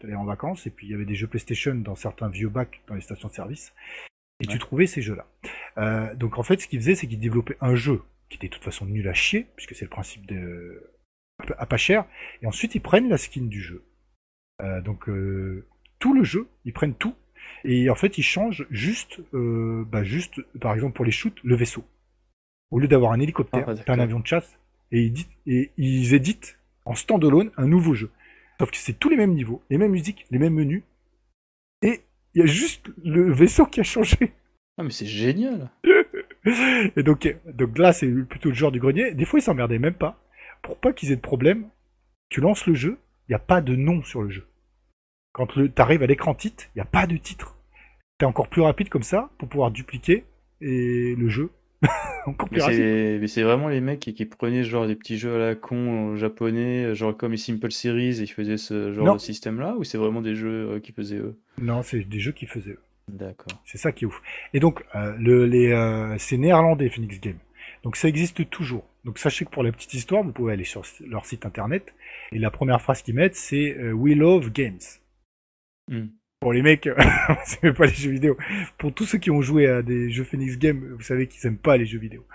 t'allais 0.00 0.14
en 0.14 0.24
vacances 0.24 0.66
et 0.66 0.70
puis 0.70 0.86
il 0.86 0.90
y 0.90 0.94
avait 0.94 1.04
des 1.04 1.14
jeux 1.14 1.28
PlayStation 1.28 1.74
dans 1.74 1.94
certains 1.94 2.28
vieux 2.28 2.48
bacs 2.48 2.80
dans 2.88 2.94
les 2.94 3.00
stations-service 3.00 3.72
et 4.40 4.46
tu 4.46 4.58
trouvais 4.58 4.86
ces 4.86 5.00
jeux-là. 5.00 6.14
Donc 6.14 6.38
en 6.38 6.42
fait, 6.42 6.60
ce 6.60 6.66
qu'ils 6.66 6.80
faisaient, 6.80 6.96
c'est 6.96 7.06
qu'ils 7.06 7.20
développaient 7.20 7.56
un 7.60 7.76
jeu 7.76 8.02
qui 8.28 8.36
était 8.36 8.48
de 8.48 8.52
toute 8.52 8.64
façon 8.64 8.84
nul 8.84 9.06
à 9.08 9.14
chier, 9.14 9.46
puisque 9.54 9.76
c'est 9.76 9.84
le 9.84 9.90
principe 9.90 10.26
de 10.26 10.90
à 11.56 11.66
pas 11.66 11.76
cher, 11.76 12.04
et 12.42 12.46
ensuite 12.46 12.74
ils 12.74 12.80
prennent 12.80 13.08
la 13.08 13.16
skin 13.16 13.44
du 13.44 13.60
jeu. 13.60 13.84
Donc 14.84 15.08
tout 16.00 16.14
le 16.14 16.24
jeu, 16.24 16.48
ils 16.64 16.72
prennent 16.72 16.96
tout, 16.96 17.14
et 17.64 17.90
en 17.90 17.94
fait 17.94 18.18
ils 18.18 18.22
changent 18.22 18.66
juste, 18.70 19.20
euh, 19.34 19.84
bah, 19.90 20.04
juste 20.04 20.40
par 20.60 20.74
exemple 20.74 20.94
pour 20.94 21.04
les 21.04 21.10
shoots, 21.10 21.38
le 21.42 21.56
vaisseau. 21.56 21.84
Au 22.70 22.78
lieu 22.78 22.88
d'avoir 22.88 23.12
un 23.12 23.20
hélicoptère, 23.20 23.64
Ah, 23.68 23.74
t'as 23.74 23.94
un 23.94 23.98
avion 24.00 24.20
de 24.20 24.26
chasse, 24.26 24.58
et 24.92 25.02
ils, 25.02 25.12
dit- 25.12 25.28
et 25.46 25.70
ils 25.76 26.14
éditent 26.14 26.58
en 26.84 26.94
standalone 26.94 27.50
un 27.56 27.66
nouveau 27.66 27.94
jeu. 27.94 28.10
Sauf 28.58 28.70
que 28.70 28.76
c'est 28.76 28.98
tous 28.98 29.08
les 29.08 29.16
mêmes 29.16 29.34
niveaux, 29.34 29.62
les 29.70 29.78
mêmes 29.78 29.92
musiques, 29.92 30.26
les 30.30 30.38
mêmes 30.38 30.54
menus, 30.54 30.82
et 31.82 32.00
il 32.34 32.40
y 32.40 32.42
a 32.42 32.46
juste 32.46 32.90
le 33.04 33.32
vaisseau 33.32 33.66
qui 33.66 33.80
a 33.80 33.84
changé. 33.84 34.16
Ah, 34.78 34.82
mais 34.82 34.90
c'est 34.90 35.06
génial. 35.06 35.70
Et 36.96 37.02
donc, 37.02 37.34
donc 37.46 37.78
là, 37.78 37.92
c'est 37.92 38.08
plutôt 38.08 38.50
le 38.50 38.54
genre 38.54 38.70
du 38.70 38.78
grenier. 38.78 39.14
Des 39.14 39.24
fois, 39.24 39.38
ils 39.38 39.42
s'emmerdaient 39.42 39.78
même 39.78 39.94
pas. 39.94 40.22
Pour 40.62 40.78
pas 40.78 40.92
qu'ils 40.92 41.10
aient 41.12 41.16
de 41.16 41.20
problème, 41.20 41.68
tu 42.28 42.40
lances 42.40 42.66
le 42.66 42.74
jeu, 42.74 42.98
il 43.28 43.32
n'y 43.32 43.34
a 43.36 43.40
pas 43.40 43.60
de 43.60 43.74
nom 43.74 44.02
sur 44.04 44.22
le 44.22 44.30
jeu. 44.30 44.46
Quand 45.36 45.46
tu 45.48 45.70
arrives 45.76 46.02
à 46.02 46.06
l'écran 46.06 46.34
titre, 46.34 46.64
il 46.74 46.78
n'y 46.78 46.82
a 46.82 46.86
pas 46.86 47.06
de 47.06 47.18
titre. 47.18 47.56
T'es 48.16 48.24
encore 48.24 48.48
plus 48.48 48.62
rapide 48.62 48.88
comme 48.88 49.02
ça 49.02 49.28
pour 49.36 49.48
pouvoir 49.50 49.70
dupliquer 49.70 50.24
et 50.62 51.14
le 51.14 51.28
jeu 51.28 51.50
Encore 52.26 52.48
Mais 52.50 52.60
rapide. 52.62 52.78
c'est 52.78 53.18
mais 53.20 53.26
c'est 53.26 53.42
vraiment 53.42 53.68
les 53.68 53.82
mecs 53.82 54.00
qui, 54.00 54.14
qui 54.14 54.24
prenaient 54.24 54.64
genre 54.64 54.86
des 54.86 54.96
petits 54.96 55.18
jeux 55.18 55.34
à 55.34 55.38
la 55.38 55.54
con 55.54 56.14
euh, 56.14 56.16
japonais, 56.16 56.94
genre 56.94 57.14
comme 57.14 57.32
les 57.32 57.36
Simple 57.36 57.70
Series, 57.70 58.18
et 58.18 58.22
ils 58.22 58.32
faisaient 58.32 58.56
ce 58.56 58.94
genre 58.94 59.04
Non. 59.04 59.12
de 59.16 59.20
système-là, 59.20 59.74
ou 59.76 59.84
c'est 59.84 59.98
vraiment 59.98 60.22
des 60.22 60.34
jeux 60.34 60.70
euh, 60.76 60.80
qui 60.80 60.92
faisaient 60.92 61.18
eux? 61.18 61.38
Non, 61.58 61.82
c'est 61.82 62.00
des 62.00 62.18
jeux 62.18 62.32
qui 62.32 62.46
faisaient 62.46 62.70
eux. 62.72 62.80
D'accord. 63.08 63.60
C'est 63.66 63.76
ça 63.78 63.92
qui 63.92 64.04
est 64.04 64.06
ouf. 64.08 64.22
Et 64.54 64.58
donc, 64.58 64.82
euh, 64.94 65.14
le, 65.18 65.44
les, 65.44 65.70
euh, 65.72 66.16
c'est 66.18 66.38
néerlandais, 66.38 66.88
Phoenix 66.88 67.20
Game. 67.20 67.36
Donc 67.84 67.96
ça 67.96 68.08
existe 68.08 68.48
toujours. 68.48 68.84
Donc 69.04 69.18
sachez 69.18 69.44
que 69.44 69.50
pour 69.50 69.62
la 69.62 69.70
petite 69.70 69.92
histoire, 69.92 70.22
vous 70.24 70.32
pouvez 70.32 70.54
aller 70.54 70.64
sur 70.64 70.82
leur 71.06 71.26
site 71.26 71.44
internet. 71.44 71.94
Et 72.32 72.38
la 72.38 72.50
première 72.50 72.80
phrase 72.80 73.02
qu'ils 73.02 73.14
mettent, 73.14 73.36
c'est 73.36 73.76
euh, 73.78 73.92
We 73.92 74.16
love 74.16 74.50
games. 74.50 74.80
Hmm. 75.88 76.06
Pour 76.40 76.52
les 76.52 76.60
mecs, 76.62 76.88
c'est 77.46 77.62
même 77.62 77.74
pas 77.74 77.86
les 77.86 77.94
jeux 77.94 78.10
vidéo. 78.10 78.36
Pour 78.78 78.92
tous 78.92 79.04
ceux 79.06 79.18
qui 79.18 79.30
ont 79.30 79.40
joué 79.40 79.66
à 79.68 79.80
des 79.82 80.10
jeux 80.10 80.24
Phoenix 80.24 80.58
Game, 80.58 80.94
vous 80.94 81.02
savez 81.02 81.26
qu'ils 81.28 81.46
aiment 81.46 81.56
pas 81.56 81.76
les 81.78 81.86
jeux 81.86 81.98
vidéo. 81.98 82.26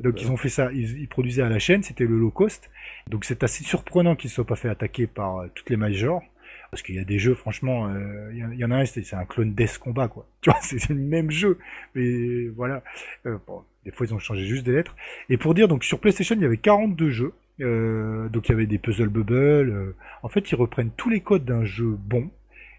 Donc 0.00 0.14
Ouais. 0.14 0.20
ils 0.22 0.30
ont 0.30 0.36
fait 0.38 0.48
ça, 0.48 0.70
ils, 0.72 0.98
ils 0.98 1.08
produisaient 1.08 1.42
à 1.42 1.48
la 1.50 1.58
chaîne, 1.58 1.82
c'était 1.82 2.06
le 2.06 2.18
low 2.18 2.30
cost. 2.30 2.70
Donc 3.08 3.24
c'est 3.26 3.42
assez 3.44 3.62
surprenant 3.62 4.16
qu'ils 4.16 4.28
ne 4.28 4.32
soient 4.32 4.46
pas 4.46 4.56
fait 4.56 4.70
attaquer 4.70 5.06
par 5.06 5.38
euh, 5.40 5.48
toutes 5.54 5.68
les 5.70 5.76
majors. 5.76 6.22
Parce 6.70 6.82
qu'il 6.82 6.94
y 6.94 7.00
a 7.00 7.04
des 7.04 7.18
jeux, 7.18 7.34
franchement, 7.34 7.88
euh, 7.88 8.30
il 8.32 8.38
y 8.38 8.44
en- 8.44 8.52
il 8.52 8.58
y, 8.58 8.64
en 8.64 8.70
a 8.70 8.76
un, 8.76 8.84
c'est 8.86 9.12
un 9.14 9.24
clone 9.24 9.54
Death 9.54 9.78
Combat, 9.78 10.06
quoi. 10.08 10.26
Tu 10.40 10.50
vois, 10.50 10.58
c'est 10.62 10.88
le 10.88 10.94
même 10.94 11.30
jeu. 11.30 11.58
Mais 11.94 12.46
voilà. 12.48 12.82
Euh, 13.26 13.36
bon, 13.46 13.62
des 13.84 13.90
fois, 13.90 14.06
ils 14.06 14.14
ont 14.14 14.18
changé 14.20 14.46
juste 14.46 14.64
des 14.64 14.72
lettres. 14.72 14.96
Et 15.28 15.36
pour 15.36 15.52
dire, 15.54 15.68
donc 15.68 15.84
sur 15.84 15.98
PlayStation, 16.00 16.34
il 16.36 16.42
y 16.42 16.44
avait 16.46 16.56
42 16.56 17.10
jeux. 17.10 17.32
Euh, 17.60 18.28
donc 18.30 18.48
il 18.48 18.52
y 18.52 18.54
avait 18.54 18.66
des 18.66 18.78
puzzle 18.78 19.08
bubble. 19.08 19.94
en 20.22 20.28
fait, 20.28 20.50
ils 20.50 20.54
reprennent 20.54 20.90
tous 20.96 21.10
les 21.10 21.20
codes 21.20 21.44
d'un 21.44 21.64
jeu 21.66 21.94
bon 21.98 22.30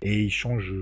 et 0.01 0.21
ils 0.23 0.31
changent, 0.31 0.73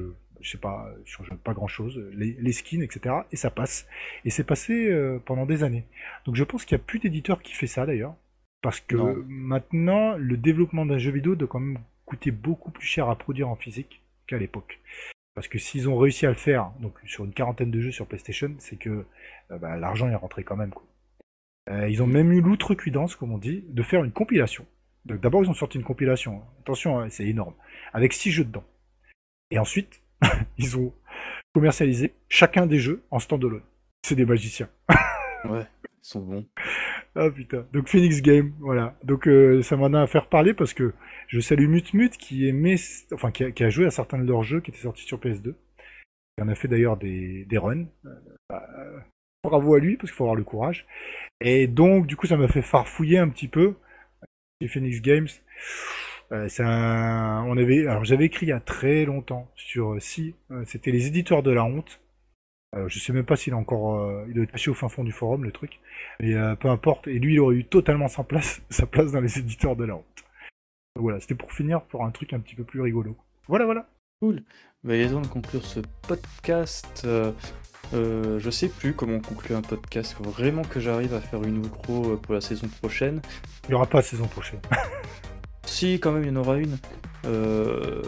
je 0.41 0.49
sais 0.49 0.57
pas, 0.57 0.89
ils 1.05 1.09
changent 1.09 1.33
pas 1.43 1.53
grand 1.53 1.67
chose, 1.67 1.97
les, 2.13 2.33
les 2.39 2.51
skins, 2.51 2.81
etc. 2.81 3.15
Et 3.31 3.35
ça 3.35 3.49
passe. 3.49 3.87
Et 4.25 4.29
c'est 4.29 4.43
passé 4.43 4.89
euh, 4.89 5.19
pendant 5.25 5.45
des 5.45 5.63
années. 5.63 5.85
Donc 6.25 6.35
je 6.35 6.43
pense 6.43 6.65
qu'il 6.65 6.77
n'y 6.77 6.81
a 6.81 6.85
plus 6.85 6.99
d'éditeur 6.99 7.41
qui 7.41 7.53
fait 7.53 7.67
ça 7.67 7.85
d'ailleurs. 7.85 8.15
Parce 8.61 8.79
que 8.81 8.95
Non. 8.95 9.15
maintenant, 9.27 10.15
le 10.17 10.35
développement 10.35 10.85
d'un 10.85 10.97
jeu 10.97 11.11
vidéo 11.11 11.35
doit 11.35 11.47
quand 11.47 11.59
même 11.61 11.79
coûter 12.05 12.31
beaucoup 12.31 12.71
plus 12.71 12.85
cher 12.85 13.09
à 13.09 13.17
produire 13.17 13.47
en 13.49 13.55
physique 13.55 14.01
qu'à 14.27 14.37
l'époque. 14.37 14.79
Parce 15.35 15.47
que 15.47 15.57
s'ils 15.59 15.87
ont 15.87 15.97
réussi 15.97 16.25
à 16.25 16.29
le 16.29 16.35
faire, 16.35 16.71
donc 16.81 16.95
sur 17.05 17.23
une 17.23 17.31
quarantaine 17.33 17.71
de 17.71 17.79
jeux 17.79 17.91
sur 17.91 18.05
PlayStation, 18.07 18.53
c'est 18.57 18.75
que 18.77 19.05
euh, 19.51 19.57
bah, 19.57 19.77
l'argent 19.77 20.09
est 20.09 20.15
rentré 20.15 20.43
quand 20.43 20.57
même. 20.57 20.71
Quoi. 20.71 20.85
Euh, 21.69 21.87
ils 21.87 22.03
ont 22.03 22.07
même 22.07 22.31
eu 22.33 22.41
l'outrecuidance, 22.41 23.15
comme 23.15 23.31
on 23.31 23.37
dit, 23.37 23.63
de 23.69 23.83
faire 23.83 24.03
une 24.03 24.11
compilation. 24.11 24.65
D'abord 25.05 25.43
ils 25.43 25.49
ont 25.49 25.53
sorti 25.53 25.77
une 25.77 25.83
compilation. 25.83 26.41
Attention, 26.61 26.99
hein, 26.99 27.09
c'est 27.09 27.25
énorme, 27.25 27.53
avec 27.93 28.11
six 28.11 28.31
jeux 28.31 28.43
dedans. 28.43 28.65
Et 29.51 29.59
ensuite, 29.59 30.01
ils 30.57 30.77
ont 30.77 30.93
commercialisé 31.53 32.13
chacun 32.27 32.67
des 32.67 32.79
jeux 32.79 33.03
en 33.11 33.19
standalone. 33.19 33.63
C'est 34.03 34.15
des 34.15 34.25
magiciens. 34.25 34.69
Ouais, 35.45 35.65
ils 35.85 35.89
sont 36.01 36.19
bons. 36.19 36.45
Ah 37.15 37.29
putain. 37.31 37.65
Donc 37.71 37.87
Phoenix 37.87 38.21
Game, 38.21 38.53
voilà. 38.59 38.97
Donc 39.05 39.25
euh, 39.25 39.61
ça 39.61 39.77
m'en 39.77 39.93
a 39.93 40.01
à 40.01 40.05
faire 40.07 40.27
parler 40.27 40.53
parce 40.53 40.73
que 40.73 40.93
je 41.27 41.39
salue 41.39 41.67
Mutmut 41.69 42.17
qui 42.17 42.45
aimait, 42.45 42.75
enfin 43.13 43.31
qui 43.31 43.45
a, 43.45 43.51
qui 43.51 43.63
a 43.63 43.69
joué 43.69 43.85
à 43.85 43.89
certains 43.89 44.17
de 44.19 44.25
leurs 44.25 44.43
jeux 44.43 44.59
qui 44.59 44.71
étaient 44.71 44.81
sortis 44.81 45.05
sur 45.05 45.17
PS2. 45.17 45.55
Il 46.37 46.43
en 46.43 46.49
a 46.49 46.55
fait 46.55 46.67
d'ailleurs 46.67 46.97
des, 46.97 47.45
des 47.45 47.57
runs. 47.57 47.87
Euh, 48.05 48.09
bah, 48.49 48.67
bravo 49.43 49.75
à 49.75 49.79
lui 49.79 49.95
parce 49.95 50.11
qu'il 50.11 50.17
faut 50.17 50.25
avoir 50.25 50.35
le 50.35 50.43
courage. 50.43 50.85
Et 51.39 51.67
donc 51.67 52.05
du 52.05 52.17
coup 52.17 52.27
ça 52.27 52.35
m'a 52.35 52.49
fait 52.49 52.61
farfouiller 52.61 53.17
un 53.17 53.29
petit 53.29 53.47
peu. 53.47 53.75
Les 54.59 54.67
Phoenix 54.67 55.01
Games. 55.01 55.29
Euh, 56.31 56.47
un- 56.59 57.43
on 57.47 57.57
avait, 57.57 57.87
alors 57.87 58.05
j'avais 58.05 58.25
écrit 58.25 58.45
il 58.45 58.49
y 58.49 58.53
a 58.53 58.59
très 58.59 59.03
longtemps 59.05 59.49
sur 59.55 59.93
euh, 59.93 59.99
si 59.99 60.35
euh, 60.51 60.63
c'était 60.65 60.91
les 60.91 61.07
éditeurs 61.07 61.41
de 61.43 61.51
la 61.51 61.63
honte. 61.63 61.99
Euh, 62.75 62.87
je 62.87 62.99
sais 62.99 63.13
même 63.13 63.25
pas 63.25 63.35
s'il 63.35 63.53
est 63.53 63.55
encore, 63.55 63.99
euh, 63.99 64.25
il 64.27 64.35
doit 64.35 64.43
être 64.43 64.51
caché 64.51 64.69
au 64.69 64.75
fin 64.75 64.89
fond 64.89 65.03
du 65.03 65.11
forum 65.11 65.43
le 65.43 65.51
truc. 65.51 65.79
Mais 66.19 66.35
euh, 66.35 66.55
peu 66.55 66.69
importe. 66.69 67.07
Et 67.07 67.17
lui, 67.17 67.33
il 67.33 67.39
aurait 67.39 67.55
eu 67.55 67.65
totalement 67.65 68.07
sa 68.07 68.23
place, 68.23 68.61
sa 68.69 68.85
place 68.85 69.11
dans 69.11 69.21
les 69.21 69.39
éditeurs 69.39 69.75
de 69.75 69.85
la 69.85 69.95
honte. 69.95 70.05
Donc 70.95 71.03
voilà, 71.03 71.19
c'était 71.19 71.33
pour 71.35 71.51
finir 71.51 71.81
pour 71.81 72.05
un 72.05 72.11
truc 72.11 72.31
un 72.33 72.39
petit 72.39 72.55
peu 72.55 72.63
plus 72.63 72.81
rigolo. 72.81 73.17
Voilà, 73.47 73.65
voilà. 73.65 73.87
Bah, 74.21 74.95
il 74.95 75.01
est 75.01 75.09
temps 75.09 75.21
de 75.21 75.27
conclure 75.27 75.65
ce 75.65 75.79
podcast. 76.07 77.07
Je 77.91 78.49
sais 78.51 78.69
plus 78.69 78.93
comment 78.93 79.19
conclure 79.19 79.57
un 79.57 79.61
podcast. 79.63 80.11
Il 80.19 80.23
faut 80.23 80.29
vraiment 80.29 80.61
que 80.61 80.79
j'arrive 80.79 81.15
à 81.15 81.21
faire 81.21 81.43
une 81.43 81.57
outro 81.57 82.17
pour 82.17 82.35
la 82.35 82.41
saison 82.41 82.67
prochaine. 82.67 83.19
Il 83.63 83.69
n'y 83.69 83.75
aura 83.75 83.87
pas 83.87 83.97
la 83.99 84.03
saison 84.03 84.27
prochaine. 84.27 84.59
Si, 85.69 85.99
quand 85.99 86.11
même, 86.11 86.23
il 86.23 86.29
y 86.29 86.31
en 86.31 86.35
aura 86.35 86.57
une. 86.57 86.77
Euh, 87.25 88.01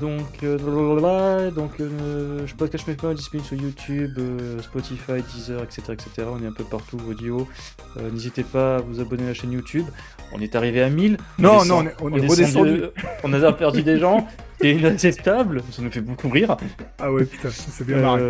donc, 0.00 0.42
euh, 0.42 1.50
donc 1.50 1.72
euh, 1.80 2.46
je 2.46 2.54
podcast 2.54 2.86
maintenant 2.86 3.10
est 3.10 3.14
disponible 3.14 3.46
sur 3.46 3.56
YouTube, 3.56 4.12
euh, 4.18 4.62
Spotify, 4.62 5.22
Deezer, 5.34 5.62
etc., 5.62 5.82
etc. 5.92 6.28
On 6.30 6.42
est 6.42 6.46
un 6.46 6.52
peu 6.52 6.64
partout 6.64 6.98
audio. 7.08 7.48
Euh, 7.96 8.10
N'hésitez 8.10 8.44
pas 8.44 8.76
à 8.76 8.80
vous 8.80 9.00
abonner 9.00 9.24
à 9.24 9.28
la 9.28 9.34
chaîne 9.34 9.52
YouTube. 9.52 9.86
On 10.32 10.40
est 10.40 10.54
arrivé 10.54 10.82
à 10.82 10.88
1000. 10.88 11.18
Non, 11.38 11.64
non, 11.64 11.78
on 11.78 11.86
est, 11.86 11.94
on 12.00 12.12
est 12.16 12.26
redescendu. 12.26 12.82
On 13.22 13.32
a 13.32 13.52
perdu 13.52 13.82
des 13.82 13.98
gens. 13.98 14.26
C'est 14.60 14.70
inacceptable. 14.70 15.62
Ça 15.70 15.82
nous 15.82 15.90
fait 15.90 16.00
beaucoup 16.00 16.28
rire. 16.30 16.56
Ah 16.98 17.12
ouais, 17.12 17.24
putain, 17.24 17.50
c'est 17.50 17.84
bien 17.86 17.98
marré. 17.98 18.22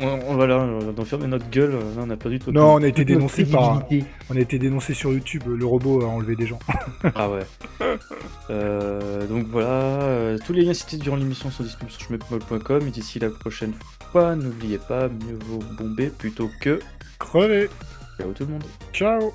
Euh, 0.00 0.04
on, 0.26 0.30
on- 0.32 0.34
voilà, 0.34 0.58
on 0.58 0.92
va 0.92 1.04
fermer 1.04 1.26
notre 1.26 1.48
gueule. 1.50 1.72
Là, 1.72 2.02
on 2.02 2.10
a 2.10 2.16
perdu 2.16 2.38
tout. 2.38 2.52
Non, 2.52 2.74
on 2.74 2.82
a 2.82 2.86
été 2.88 3.04
dénoncé 3.04 3.44
par-. 3.44 3.82
On 4.30 4.36
a 4.36 4.40
été 4.40 4.58
dénoncé 4.58 4.94
sur 4.94 5.12
YouTube, 5.12 5.42
le 5.46 5.64
robot 5.66 6.02
a 6.02 6.06
enlevé 6.06 6.36
des 6.36 6.46
gens. 6.46 6.58
Ah 7.14 7.28
ouais. 7.30 7.40
Euh, 8.48 9.26
donc 9.26 9.46
voilà, 9.48 9.68
euh, 9.68 10.38
tous 10.46 10.52
les 10.52 10.62
liens 10.62 10.72
cités 10.74 10.98
durant 10.98 11.16
l'émission 11.16 11.50
sont 11.50 11.64
disponibles 11.64 11.90
sur 11.92 12.06
schmepmol.com 12.06 12.86
et 12.86 12.90
d'ici 12.90 13.18
la 13.18 13.28
prochaine 13.30 13.72
fois, 14.12 14.36
n'oubliez 14.36 14.78
pas, 14.78 15.08
mieux 15.08 15.36
vaut 15.46 15.58
bomber 15.76 16.10
plutôt 16.10 16.48
que... 16.60 16.78
Crevé. 17.18 17.68
Ciao 18.18 18.32
tout 18.32 18.44
le 18.44 18.52
monde 18.52 18.64
Ciao 18.92 19.32